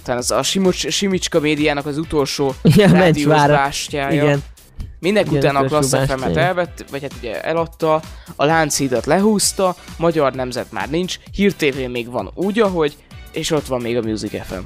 talán 0.03 0.21
az 0.21 0.31
a 0.31 0.43
Simocs, 0.43 0.89
Simicska 0.89 1.41
médiának 1.41 1.87
az 1.87 1.99
utolsó 1.99 2.55
Mencsvára. 2.91 3.53
bástyája. 3.55 4.23
Igen. 4.23 4.43
Mindenek 5.07 5.31
Igen, 5.31 5.43
után 5.43 5.65
a 5.65 5.69
Klassz. 5.69 6.11
FM-et 6.11 6.37
elvett, 6.37 6.85
vagy 6.91 7.03
hát 7.03 7.13
ugye 7.19 7.41
eladta, 7.41 8.01
a 8.37 8.45
Lánchídat 8.45 9.07
lehúzta, 9.07 9.77
Magyar 9.99 10.33
Nemzet 10.33 10.73
már 10.73 10.91
nincs, 10.91 11.19
Hír 11.33 11.55
TV 11.55 11.89
még 11.91 12.11
van 12.11 12.31
úgy, 12.35 12.61
ahogy, 12.61 12.97
és 13.33 13.51
ott 13.51 13.67
van 13.67 13.81
még 13.81 13.97
a 13.97 14.03
Music 14.03 14.45
FM. 14.45 14.61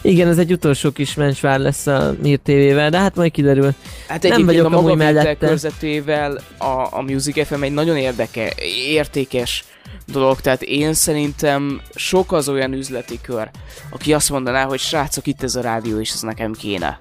Igen, 0.00 0.28
ez 0.28 0.38
egy 0.38 0.52
utolsó 0.52 0.90
kis 0.90 1.14
mencsvár 1.14 1.58
lesz 1.58 1.86
a 1.86 2.14
Mir 2.22 2.38
TV-vel, 2.38 2.90
de 2.90 2.98
hát 2.98 3.14
majd 3.14 3.32
kiderül. 3.32 3.74
Hát 4.08 4.22
Nem 4.22 4.44
vagyok 4.44 4.66
a 4.66 4.68
maga 4.68 4.94
mellette. 4.94 5.36
körzetével 5.36 6.40
a, 6.58 6.86
a 6.90 7.02
Music 7.02 7.46
FM 7.46 7.62
egy 7.62 7.72
nagyon 7.72 7.96
érdeke, 7.96 8.52
értékes 8.88 9.64
dolog, 10.06 10.40
tehát 10.40 10.62
én 10.62 10.94
szerintem 10.94 11.80
sok 11.94 12.32
az 12.32 12.48
olyan 12.48 12.72
üzleti 12.72 13.18
kör, 13.22 13.50
aki 13.90 14.12
azt 14.12 14.30
mondaná, 14.30 14.64
hogy 14.64 14.78
srácok, 14.78 15.26
itt 15.26 15.42
ez 15.42 15.54
a 15.54 15.60
rádió, 15.60 16.00
és 16.00 16.10
ez 16.12 16.20
nekem 16.20 16.52
kéne. 16.52 16.96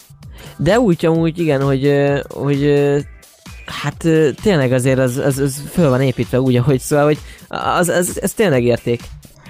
De 0.58 0.80
úgy 0.80 1.06
amúgy 1.06 1.40
igen, 1.40 1.62
hogy, 1.62 1.94
hogy 2.28 2.74
hát 3.66 4.08
tényleg 4.44 4.72
azért 4.72 5.00
az, 5.00 5.18
az, 5.18 5.38
az 5.38 5.64
föl 5.72 5.90
van 5.90 6.02
építve 6.02 6.42
úgy, 6.42 6.56
ahogy 6.56 6.80
szóval, 6.80 7.06
hogy 7.06 7.18
az, 7.48 7.88
az, 7.88 8.22
ez 8.22 8.34
tényleg 8.34 8.64
érték. 8.64 9.02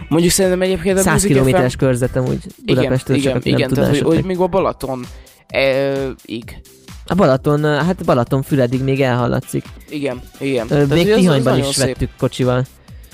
Mondjuk 0.09 0.31
szerintem 0.31 0.61
egyébként 0.61 0.97
a 0.97 1.01
100 1.01 1.13
Music 1.13 1.27
FM... 1.27 1.33
kilométeres 1.33 1.75
körzetem 1.75 2.25
úgy 2.25 2.45
Budapestről 2.65 3.17
igen, 3.17 3.33
csak 3.33 3.45
igen, 3.45 3.57
igen, 3.57 3.73
tehát 3.73 3.99
hogy, 3.99 4.23
még 4.23 4.39
a 4.39 4.47
Balaton 4.47 5.05
e, 5.47 5.93
ig. 6.25 6.61
A 7.05 7.13
Balaton, 7.13 7.63
hát 7.63 8.05
Balaton 8.05 8.41
Füredig 8.41 8.83
még 8.83 9.01
elhallatszik. 9.01 9.63
Igen, 9.89 10.21
igen. 10.39 10.67
Ö, 10.69 10.85
Még 10.85 11.13
Tihanyban 11.13 11.57
is 11.57 11.65
szép. 11.65 11.85
vettük 11.85 12.09
kocsival 12.17 12.65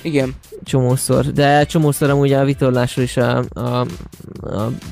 Igen. 0.04 0.36
csomószor, 0.64 1.26
de 1.26 1.66
csomószor 1.66 2.10
amúgy 2.10 2.34
a 2.34 2.44
vitorlásról 2.44 3.06
is 3.06 3.18
a, 3.18 3.44
a, 3.54 3.60
a 3.60 3.86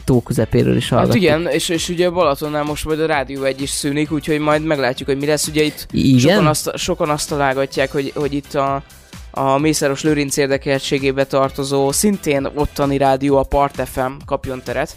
tó 0.06 0.22
közepéről 0.22 0.76
is 0.76 0.90
Hát 0.90 1.00
hallgattuk. 1.00 1.22
igen, 1.22 1.48
és, 1.48 1.70
és 1.70 1.90
ugye 1.90 2.10
Balatonnál 2.10 2.64
most 2.64 2.86
majd 2.86 3.00
a 3.00 3.06
Rádió 3.06 3.44
egy 3.44 3.62
is 3.62 3.70
szűnik, 3.70 4.12
úgyhogy 4.12 4.40
majd 4.40 4.64
meglátjuk, 4.64 5.10
hogy 5.10 5.18
mi 5.18 5.26
lesz. 5.26 5.48
Ugye 5.48 5.64
itt 5.64 5.88
Igen? 5.92 6.20
sokan 6.20 6.48
azt, 6.48 6.72
sokan 6.78 7.10
azt 7.10 7.30
találgatják, 7.30 7.92
hogy, 7.92 8.12
hogy 8.16 8.34
itt 8.34 8.54
a, 8.54 8.84
a 9.32 9.58
Mészáros 9.58 10.04
Lőrinc 10.04 10.38
érdekeltségébe 10.38 11.26
tartozó, 11.26 11.92
szintén 11.92 12.48
ottani 12.54 12.98
rádió, 12.98 13.38
a 13.38 13.44
Part 13.44 13.88
FM 13.90 14.12
kapjon 14.26 14.62
teret. 14.64 14.96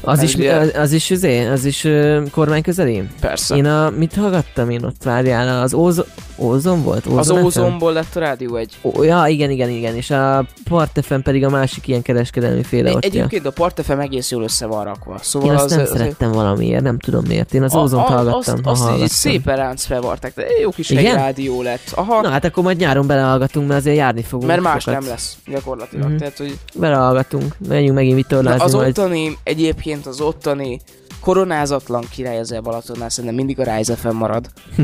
Az 0.00 0.22
is, 0.22 0.34
az, 0.34 0.72
az 0.76 0.92
is, 0.92 1.10
üzé, 1.10 1.46
az 1.46 1.64
is 1.64 1.84
ö, 1.84 2.22
kormány 2.30 2.62
közeli? 2.62 3.02
Persze. 3.20 3.56
Én 3.56 3.64
a, 3.66 3.90
mit 3.90 4.14
hallgattam 4.14 4.70
én 4.70 4.84
ott, 4.84 5.02
várjál, 5.02 5.62
az 5.62 5.74
Óz, 5.74 6.04
Ózon 6.36 6.82
volt? 6.82 7.06
Az 7.06 7.26
FM? 7.30 7.44
Ózonból 7.44 7.92
lett 7.92 8.16
a 8.16 8.20
Rádió 8.20 8.56
egy. 8.56 8.72
Ó, 8.82 9.02
ja, 9.02 9.24
igen, 9.26 9.50
igen, 9.50 9.68
igen, 9.68 9.94
és 9.96 10.10
a 10.10 10.46
Part 10.68 10.98
FM 11.06 11.18
pedig 11.18 11.44
a 11.44 11.48
másik 11.50 11.88
ilyen 11.88 12.02
kereskedelmi 12.02 12.62
féle 12.62 12.92
ott. 12.92 13.04
Egyébként 13.04 13.46
a 13.46 13.50
Part 13.50 13.80
FM 13.84 13.98
egész 13.98 14.30
jól 14.30 14.42
össze 14.42 14.66
van 14.66 14.84
rakva. 14.84 15.18
Szóval 15.22 15.48
Én 15.48 15.54
azt 15.54 15.64
az, 15.64 15.70
nem 15.70 15.80
az, 15.80 15.88
szerettem 15.90 16.32
valamiért, 16.32 16.82
nem 16.82 16.98
tudom 16.98 17.24
miért. 17.28 17.54
Én 17.54 17.62
az 17.62 17.74
a- 17.74 17.78
Ózont 17.80 18.06
hallgattam, 18.06 18.38
azt, 18.38 18.60
azt 18.64 18.80
hallgattam. 18.82 19.06
szépen 19.06 19.56
ránc 19.56 19.84
felvarták, 19.84 20.32
de 20.34 20.44
jó 20.62 20.70
kis 20.70 20.90
Igen? 20.90 21.04
helyi 21.04 21.14
rádió 21.16 21.62
lett. 21.62 21.92
Aha, 21.94 22.20
Na 22.20 22.28
hát 22.28 22.44
akkor 22.44 22.62
majd 22.62 22.76
nyáron 22.78 23.06
belehallgatunk, 23.06 23.68
mert 23.68 23.80
azért 23.80 23.96
járni 23.96 24.22
fogunk. 24.22 24.48
mert 24.48 24.60
más 24.62 24.82
sokat. 24.82 25.00
nem 25.00 25.08
lesz 25.08 25.36
gyakorlatilag. 25.46 26.08
Mhm. 26.08 26.16
Tehát, 26.16 26.36
hogy 26.38 26.58
Belehallgatunk, 26.74 27.56
menjünk 27.68 27.94
megint 27.96 28.14
vitorlázni 28.16 28.64
az 28.64 28.74
ottani, 28.74 29.38
egyébként 29.42 29.82
az 30.06 30.20
ottani 30.20 30.80
koronázatlan 31.20 32.04
király 32.10 32.36
ezzel 32.38 32.60
Balatonnál 32.60 33.08
szerintem 33.08 33.34
mindig 33.34 33.60
a 33.60 33.76
Rise 33.76 33.96
FM 33.96 34.16
marad. 34.16 34.50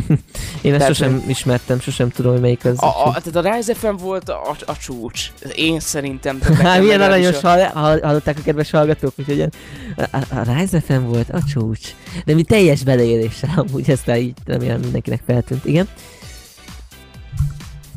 Én 0.63 0.73
ezt 0.73 0.79
Tehát, 0.79 0.87
sosem 0.87 1.25
ismertem, 1.29 1.81
sosem 1.81 2.11
tudom, 2.11 2.33
hogy 2.33 2.41
melyik 2.41 2.65
az. 2.65 2.83
A, 2.83 3.07
a, 3.07 3.21
tehát 3.21 3.37
a 3.47 3.55
Rise 3.55 3.75
FM 3.75 3.95
volt 3.97 4.29
a, 4.29 4.57
a 4.67 4.77
csúcs. 4.77 5.33
Én 5.55 5.81
szerintem. 5.81 6.41
Hát 6.63 6.81
milyen 6.81 7.01
aranyos, 7.01 7.43
a- 7.43 7.49
hall, 7.49 7.61
hall, 7.61 8.01
hallották 8.03 8.39
a 8.39 8.43
kedves 8.43 8.71
hallgatók, 8.71 9.13
úgyhogy 9.19 9.37
ilyen- 9.37 9.53
a, 9.97 10.03
a, 10.17 10.39
a 10.39 10.55
Rise 10.55 10.81
FM 10.81 11.03
volt 11.03 11.31
a 11.31 11.43
csúcs. 11.53 11.95
De 12.25 12.35
mi 12.35 12.43
teljes 12.43 12.83
beleéléssel, 12.83 13.51
amúgy 13.57 13.91
ezt 13.91 14.11
így 14.17 14.35
remélem 14.45 14.81
mindenkinek 14.81 15.23
feltűnt. 15.27 15.65
Igen? 15.65 15.89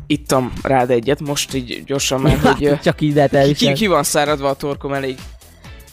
Ittam 0.06 0.52
rád 0.62 0.90
egyet, 0.90 1.20
most 1.20 1.54
így 1.54 1.82
gyorsan, 1.84 2.20
mert 2.20 2.46
hogy 2.46 2.78
Csak 2.82 3.00
így 3.00 3.14
lehet 3.14 3.52
ki, 3.52 3.72
ki 3.72 3.86
van 3.86 4.02
száradva 4.02 4.48
a 4.48 4.54
torkom 4.54 4.92
elég 4.92 5.18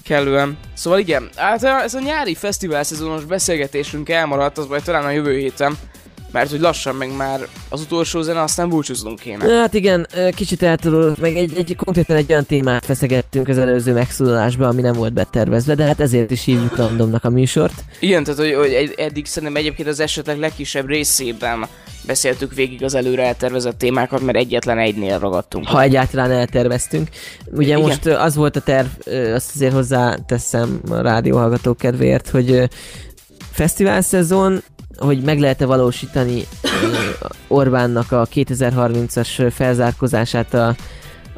kellően. 0.04 0.58
Szóval 0.74 1.00
igen, 1.00 1.30
hát 1.36 1.64
ez 1.64 1.94
a 1.94 2.00
nyári 2.00 2.36
fesztivál 2.36 2.84
szezonos 2.84 3.24
beszélgetésünk 3.24 4.10
elmaradt, 4.10 4.58
az 4.58 4.66
majd 4.66 4.84
talán 4.84 5.06
a 5.06 5.12
jövő 5.12 5.38
héten, 5.38 5.78
mert 6.32 6.50
hogy 6.50 6.60
lassan 6.60 6.96
meg 6.96 7.16
már 7.16 7.48
az 7.70 7.82
utolsó 7.82 8.22
zene, 8.22 8.42
aztán 8.42 8.70
búcsúznunk 8.70 9.20
kéne. 9.20 9.54
Hát 9.60 9.74
igen, 9.74 10.08
kicsit 10.36 10.64
eltudott, 10.64 11.20
meg 11.20 11.36
egy, 11.36 11.58
egy, 11.58 11.76
konkrétan 11.76 12.16
egy 12.16 12.32
olyan 12.32 12.46
témát 12.46 12.86
feszegettünk 12.86 13.48
az 13.48 13.58
előző 13.58 13.94
megszólalásban, 13.94 14.68
ami 14.70 14.82
nem 14.82 14.94
volt 14.94 15.14
betervezve, 15.14 15.76
de 15.76 15.84
hát 15.84 16.00
ezért 16.00 16.32
is 16.32 16.44
hívjuk 16.44 16.76
randomnak 16.76 17.24
a 17.24 17.30
műsort. 17.30 17.84
Igen, 18.00 18.24
tehát 18.24 18.40
hogy, 18.40 18.54
hogy 18.54 18.94
eddig 18.98 19.26
szerintem 19.26 19.58
egyébként 19.58 19.88
az 19.88 20.00
esetek 20.00 20.38
legkisebb 20.38 20.88
részében 20.88 21.68
beszéltük 22.06 22.54
végig 22.54 22.84
az 22.84 22.96
előre 22.96 23.26
eltervezett 23.26 23.78
témákat, 23.78 24.22
mert 24.22 24.38
egyetlen 24.38 24.78
egynél 24.78 25.20
ragadtunk. 25.20 25.68
Ha 25.68 25.82
egyáltalán 25.82 26.32
elterveztünk. 26.32 27.10
Ugye 27.46 27.78
Igen. 27.78 27.82
most 27.82 28.06
az 28.06 28.36
volt 28.36 28.56
a 28.56 28.62
terv, 28.62 28.88
azt 29.34 29.56
azért 29.56 29.74
hozzáteszem 29.74 30.82
a 30.90 31.02
rádióhallgatók 31.02 31.78
kedvéért, 31.78 32.30
hogy 32.30 32.70
fesztivál 33.52 34.02
szezon, 34.02 34.64
hogy 34.98 35.22
meg 35.22 35.40
lehet-e 35.40 35.66
valósítani 35.66 36.44
Orbánnak 37.48 38.12
a 38.12 38.28
2030-as 38.34 39.52
felzárkozását 39.54 40.54
a, 40.54 40.76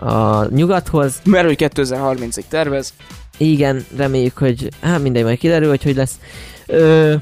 a 0.05 0.45
nyugathoz. 0.49 1.22
Mert 1.26 1.45
hogy 1.45 1.72
2030-ig 1.76 2.43
tervez. 2.49 2.93
Igen, 3.38 3.86
reméljük, 3.97 4.38
hogy 4.38 4.70
hát 4.82 5.01
mindegy, 5.01 5.24
majd 5.24 5.38
kiderül, 5.38 5.70
hogy 5.70 5.84
hogy 5.84 5.95
lesz. 5.95 6.20
Ö, 6.66 7.16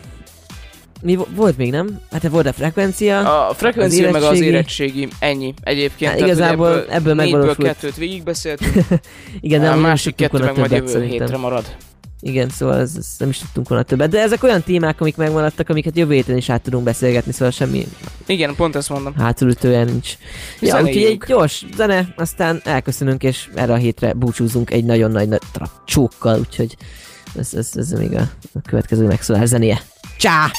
mi 1.03 1.15
vo- 1.15 1.27
volt 1.35 1.57
még, 1.57 1.71
nem? 1.71 1.99
Hát 2.11 2.27
volt 2.27 2.45
a 2.45 2.53
frekvencia. 2.53 3.47
A 3.49 3.53
frekvencia 3.53 4.11
meg 4.11 4.23
az 4.23 4.39
érettségi. 4.39 5.07
ennyi 5.19 5.53
egyébként. 5.63 6.11
Hát 6.11 6.19
igazából 6.19 6.69
ebből 6.69 7.13
négyből 7.13 7.15
megvalósult. 7.15 7.67
kettőt 7.67 7.95
végigbeszéltünk, 7.95 8.73
Igen, 9.39 9.61
de 9.61 9.69
a 9.69 9.75
másik 9.75 10.15
kettő 10.15 10.37
meg 10.37 10.57
majd 10.57 10.71
jövő 10.71 10.87
szerintem. 10.87 11.19
hétre 11.19 11.37
marad. 11.37 11.75
Igen, 12.23 12.49
szóval 12.49 12.79
ez, 12.79 12.91
ez 12.97 13.07
nem 13.17 13.29
is 13.29 13.37
tudtunk 13.37 13.67
volna 13.69 13.83
többet. 13.83 14.09
De 14.09 14.21
ezek 14.21 14.43
olyan 14.43 14.61
témák, 14.63 15.01
amik 15.01 15.15
megmaradtak, 15.17 15.69
amiket 15.69 15.97
jövő 15.97 16.13
héten 16.13 16.37
is 16.37 16.49
át 16.49 16.61
tudunk 16.61 16.83
beszélgetni, 16.83 17.31
szóval 17.31 17.51
semmi 17.51 17.85
Igen, 18.25 18.55
pont 18.55 18.75
ezt 18.75 18.89
mondom. 18.89 19.13
hátulütője 19.17 19.83
nincs. 19.83 20.13
Ja, 20.59 20.81
úgyhogy 20.81 21.03
egy 21.03 21.23
gyors 21.27 21.65
zene, 21.75 22.13
aztán 22.17 22.61
elköszönünk, 22.63 23.23
és 23.23 23.49
erre 23.55 23.73
a 23.73 23.77
hétre 23.77 24.13
búcsúzunk 24.13 24.71
egy 24.71 24.85
nagyon 24.85 25.11
nagy, 25.11 25.27
nagy 25.27 25.41
tra- 25.51 25.71
csókkal, 25.85 26.39
úgyhogy 26.39 26.75
ez, 27.37 27.53
ez, 27.53 27.69
ez 27.75 27.91
még 27.91 28.13
a, 28.13 28.21
a 28.53 28.61
következő 28.69 29.05
megszólás 29.05 29.47
zenéje. 29.47 29.81
Csá! 30.17 30.51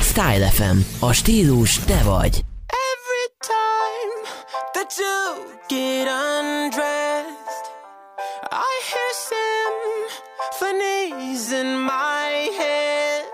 Style 0.00 0.50
FM. 0.50 0.78
A 1.00 1.12
stílus 1.12 1.78
te 1.84 2.00
vagy. 2.04 2.44
Every 2.92 3.26
time 3.38 4.12
that 4.72 4.96
you 4.98 5.18
get 5.68 6.06
undressed, 6.08 7.66
I 8.50 8.70
hear 8.90 9.10
symphonies 10.58 11.52
in 11.52 11.68
my 11.84 12.50
head. 12.58 13.24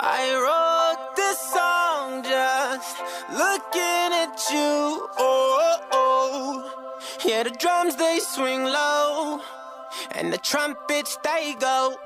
I 0.00 0.20
wrote 0.42 1.14
this 1.16 1.38
song 1.54 2.22
just 2.22 2.96
looking 3.30 4.10
at 4.24 4.36
you. 4.50 5.08
Oh, 5.18 5.76
oh. 5.92 6.98
yeah, 7.24 7.42
the 7.42 7.50
drums 7.50 7.96
they 7.96 8.18
swing 8.20 8.64
low, 8.64 9.40
and 10.12 10.32
the 10.32 10.38
trumpets 10.38 11.18
they 11.22 11.54
go. 11.60 11.96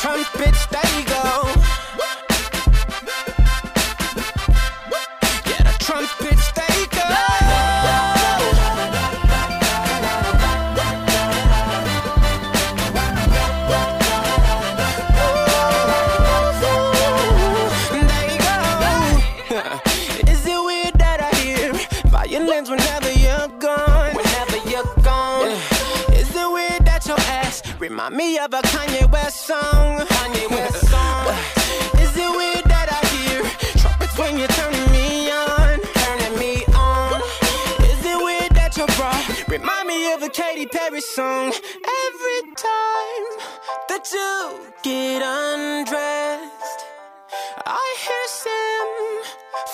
Trumpets 0.00 0.64
they 0.68 1.04
go. 1.04 1.44
Yeah, 5.44 5.62
the 5.62 5.76
trumpets 5.78 6.39
remind 28.00 28.16
me 28.16 28.38
of 28.38 28.54
a 28.54 28.62
Kanye 28.62 29.10
West 29.10 29.46
song? 29.46 29.98
Kanye 29.98 30.50
West 30.50 30.88
song. 30.88 31.26
Is 32.00 32.16
it 32.16 32.30
weird 32.30 32.64
that 32.64 32.88
I 32.90 33.06
hear 33.14 33.42
trumpets 33.76 34.16
when 34.16 34.38
you're 34.38 34.48
turning 34.48 34.90
me 34.90 35.30
on? 35.30 35.80
Turning 35.80 36.38
me 36.38 36.64
on. 36.74 37.20
Is 37.92 38.04
it 38.04 38.18
weird 38.24 38.52
that 38.54 38.76
your 38.76 38.86
bra 38.96 39.12
remind 39.48 39.88
me 39.88 40.12
of 40.14 40.22
a 40.22 40.30
Katy 40.30 40.66
Perry 40.66 41.00
song? 41.02 41.48
Every 41.48 42.40
time 42.56 43.26
that 43.90 44.08
you 44.12 44.72
get 44.82 45.20
undressed, 45.22 46.80
I 47.66 47.96
hear 48.04 48.26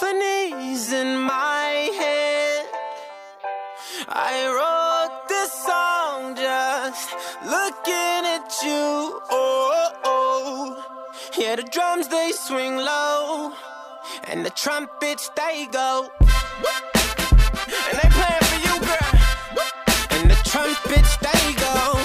symphonies 0.01 0.93
in 0.93 1.17
my 1.19 1.91
head. 2.01 2.67
I 4.09 4.35
wrote 4.57 5.29
this 5.29 5.53
song 5.53 6.35
just 6.35 7.13
looking 7.45 8.16
you. 8.63 9.21
Oh, 9.31 9.93
oh. 10.05 10.85
yeah, 11.39 11.57
the 11.57 11.63
drums 11.63 12.09
they 12.09 12.33
swing 12.33 12.77
low, 12.77 13.53
and 14.25 14.45
the 14.45 14.51
trumpets 14.51 15.31
they 15.37 15.67
go. 15.71 16.09
And 17.89 17.99
they 18.01 18.09
playing 18.19 18.45
for 18.51 18.61
you, 18.67 18.81
girl. 18.87 19.11
And 20.11 20.31
the 20.31 20.39
trumpets 20.45 21.17
they 21.19 21.55
go. 21.55 21.96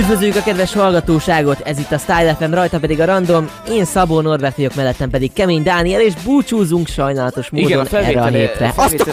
Üdvözöljük 0.00 0.36
a 0.36 0.42
kedves 0.42 0.72
hallgatóságot, 0.72 1.60
ez 1.60 1.78
itt 1.78 1.92
a 1.92 1.98
Style 1.98 2.34
FM, 2.34 2.52
rajta 2.52 2.78
pedig 2.78 3.00
a 3.00 3.04
Random, 3.04 3.50
én 3.68 3.84
Szabó 3.84 4.20
Norbert 4.20 4.56
vagyok, 4.56 4.74
mellettem 4.74 5.10
pedig 5.10 5.32
Kemény 5.32 5.62
Dániel, 5.62 6.00
és 6.00 6.14
búcsúzunk 6.24 6.88
sajnálatos 6.88 7.50
módon 7.50 7.68
Igen, 7.68 7.86
a 7.86 7.96
erre 7.96 8.22
a 8.22 8.26
hétre. 8.26 8.72
Azt 8.76 9.00
a? 9.00 9.04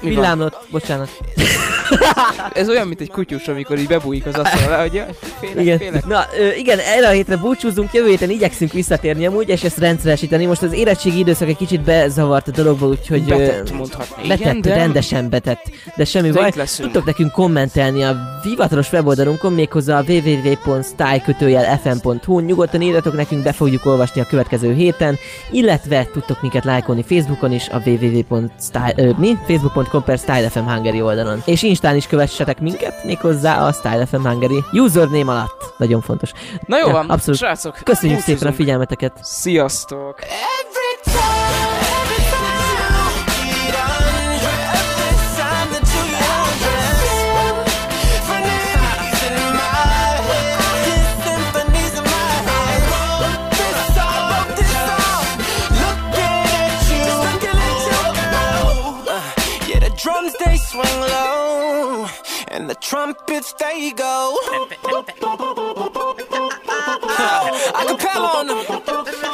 Villámlott, 0.00 0.58
bocsánat. 0.70 1.08
Ez 2.52 2.68
olyan, 2.68 2.86
mint 2.86 3.00
egy 3.00 3.10
kutyus, 3.10 3.48
amikor 3.48 3.78
így 3.78 3.86
bebújik 3.86 4.26
az 4.26 4.34
asztalra, 4.34 4.80
hogy 4.80 5.02
félek, 5.40 5.60
Igen. 5.60 5.78
félek. 5.78 6.06
Na, 6.06 6.24
ö, 6.38 6.52
igen, 6.52 6.78
erre 6.78 7.08
a 7.08 7.10
hétre 7.10 7.36
búcsúzunk, 7.36 7.92
jövő 7.92 8.08
héten 8.08 8.30
igyekszünk 8.30 8.72
visszatérni 8.72 9.26
amúgy, 9.26 9.48
és 9.48 9.64
ezt 9.64 9.78
rendszeresíteni. 9.78 10.46
Most 10.46 10.62
az 10.62 10.72
érettségi 10.72 11.18
időszak 11.18 11.48
egy 11.48 11.56
kicsit 11.56 11.80
bezavart 11.80 12.48
a 12.48 12.50
dologba, 12.50 12.86
úgyhogy... 12.86 13.24
Betett 13.24 13.72
mondhatni. 13.72 14.22
Betett, 14.28 14.40
Igen, 14.40 14.60
de 14.60 14.74
rendesen 14.74 15.28
betett, 15.30 15.70
de 15.96 16.04
semmi 16.04 16.30
baj. 16.30 16.52
Tudtok 16.76 17.04
nekünk 17.04 17.32
kommentelni 17.32 18.02
a 18.02 18.16
hivatalos 18.42 18.92
weboldalunkon, 18.92 19.52
méghozzá 19.52 19.98
a 19.98 20.02
www.style-fm.hu. 20.08 22.38
Nyugodtan 22.40 22.82
írjatok 22.82 23.14
nekünk, 23.14 23.42
be 23.42 23.52
fogjuk 23.52 23.86
olvasni 23.86 24.20
a 24.20 24.24
következő 24.24 24.74
héten, 24.74 25.16
illetve 25.50 26.06
tudtok 26.12 26.42
minket 26.42 26.64
lájkolni 26.64 27.02
Facebookon 27.02 27.52
is, 27.52 27.68
a 27.68 27.82
www.style, 27.84 28.92
ö, 28.96 29.10
mi? 29.18 29.36
facebook.com 29.46 30.02
per 30.04 30.18
StyleFM 30.18 30.58
Hungary 30.58 31.00
oldalon. 31.00 31.42
És 31.44 31.62
Instán 31.78 31.96
is 31.96 32.06
kövessetek 32.06 32.60
minket, 32.60 33.04
méghozzá 33.04 33.66
a 33.66 33.72
Style 33.72 34.06
FM 34.06 34.26
Hungary 34.26 34.64
username 34.72 35.32
alatt. 35.32 35.74
Nagyon 35.76 36.00
fontos. 36.00 36.32
Na 36.66 36.78
jó 36.78 36.86
ja, 36.86 36.92
van, 36.92 37.10
abszolút. 37.10 37.38
srácok. 37.38 37.78
Köszönjük 37.84 38.18
búcsúzunk. 38.18 38.38
szépen 38.38 38.52
a 38.52 38.56
figyelmeteket. 38.56 39.12
Sziasztok! 39.22 40.18
Every 40.22 41.12
time. 41.12 41.58
swing 60.82 61.07
trumpets 62.80 63.52
they 63.54 63.90
go. 63.92 64.36
I 67.74 67.84
can 67.86 67.98
on 68.22 68.46
them. 68.46 69.27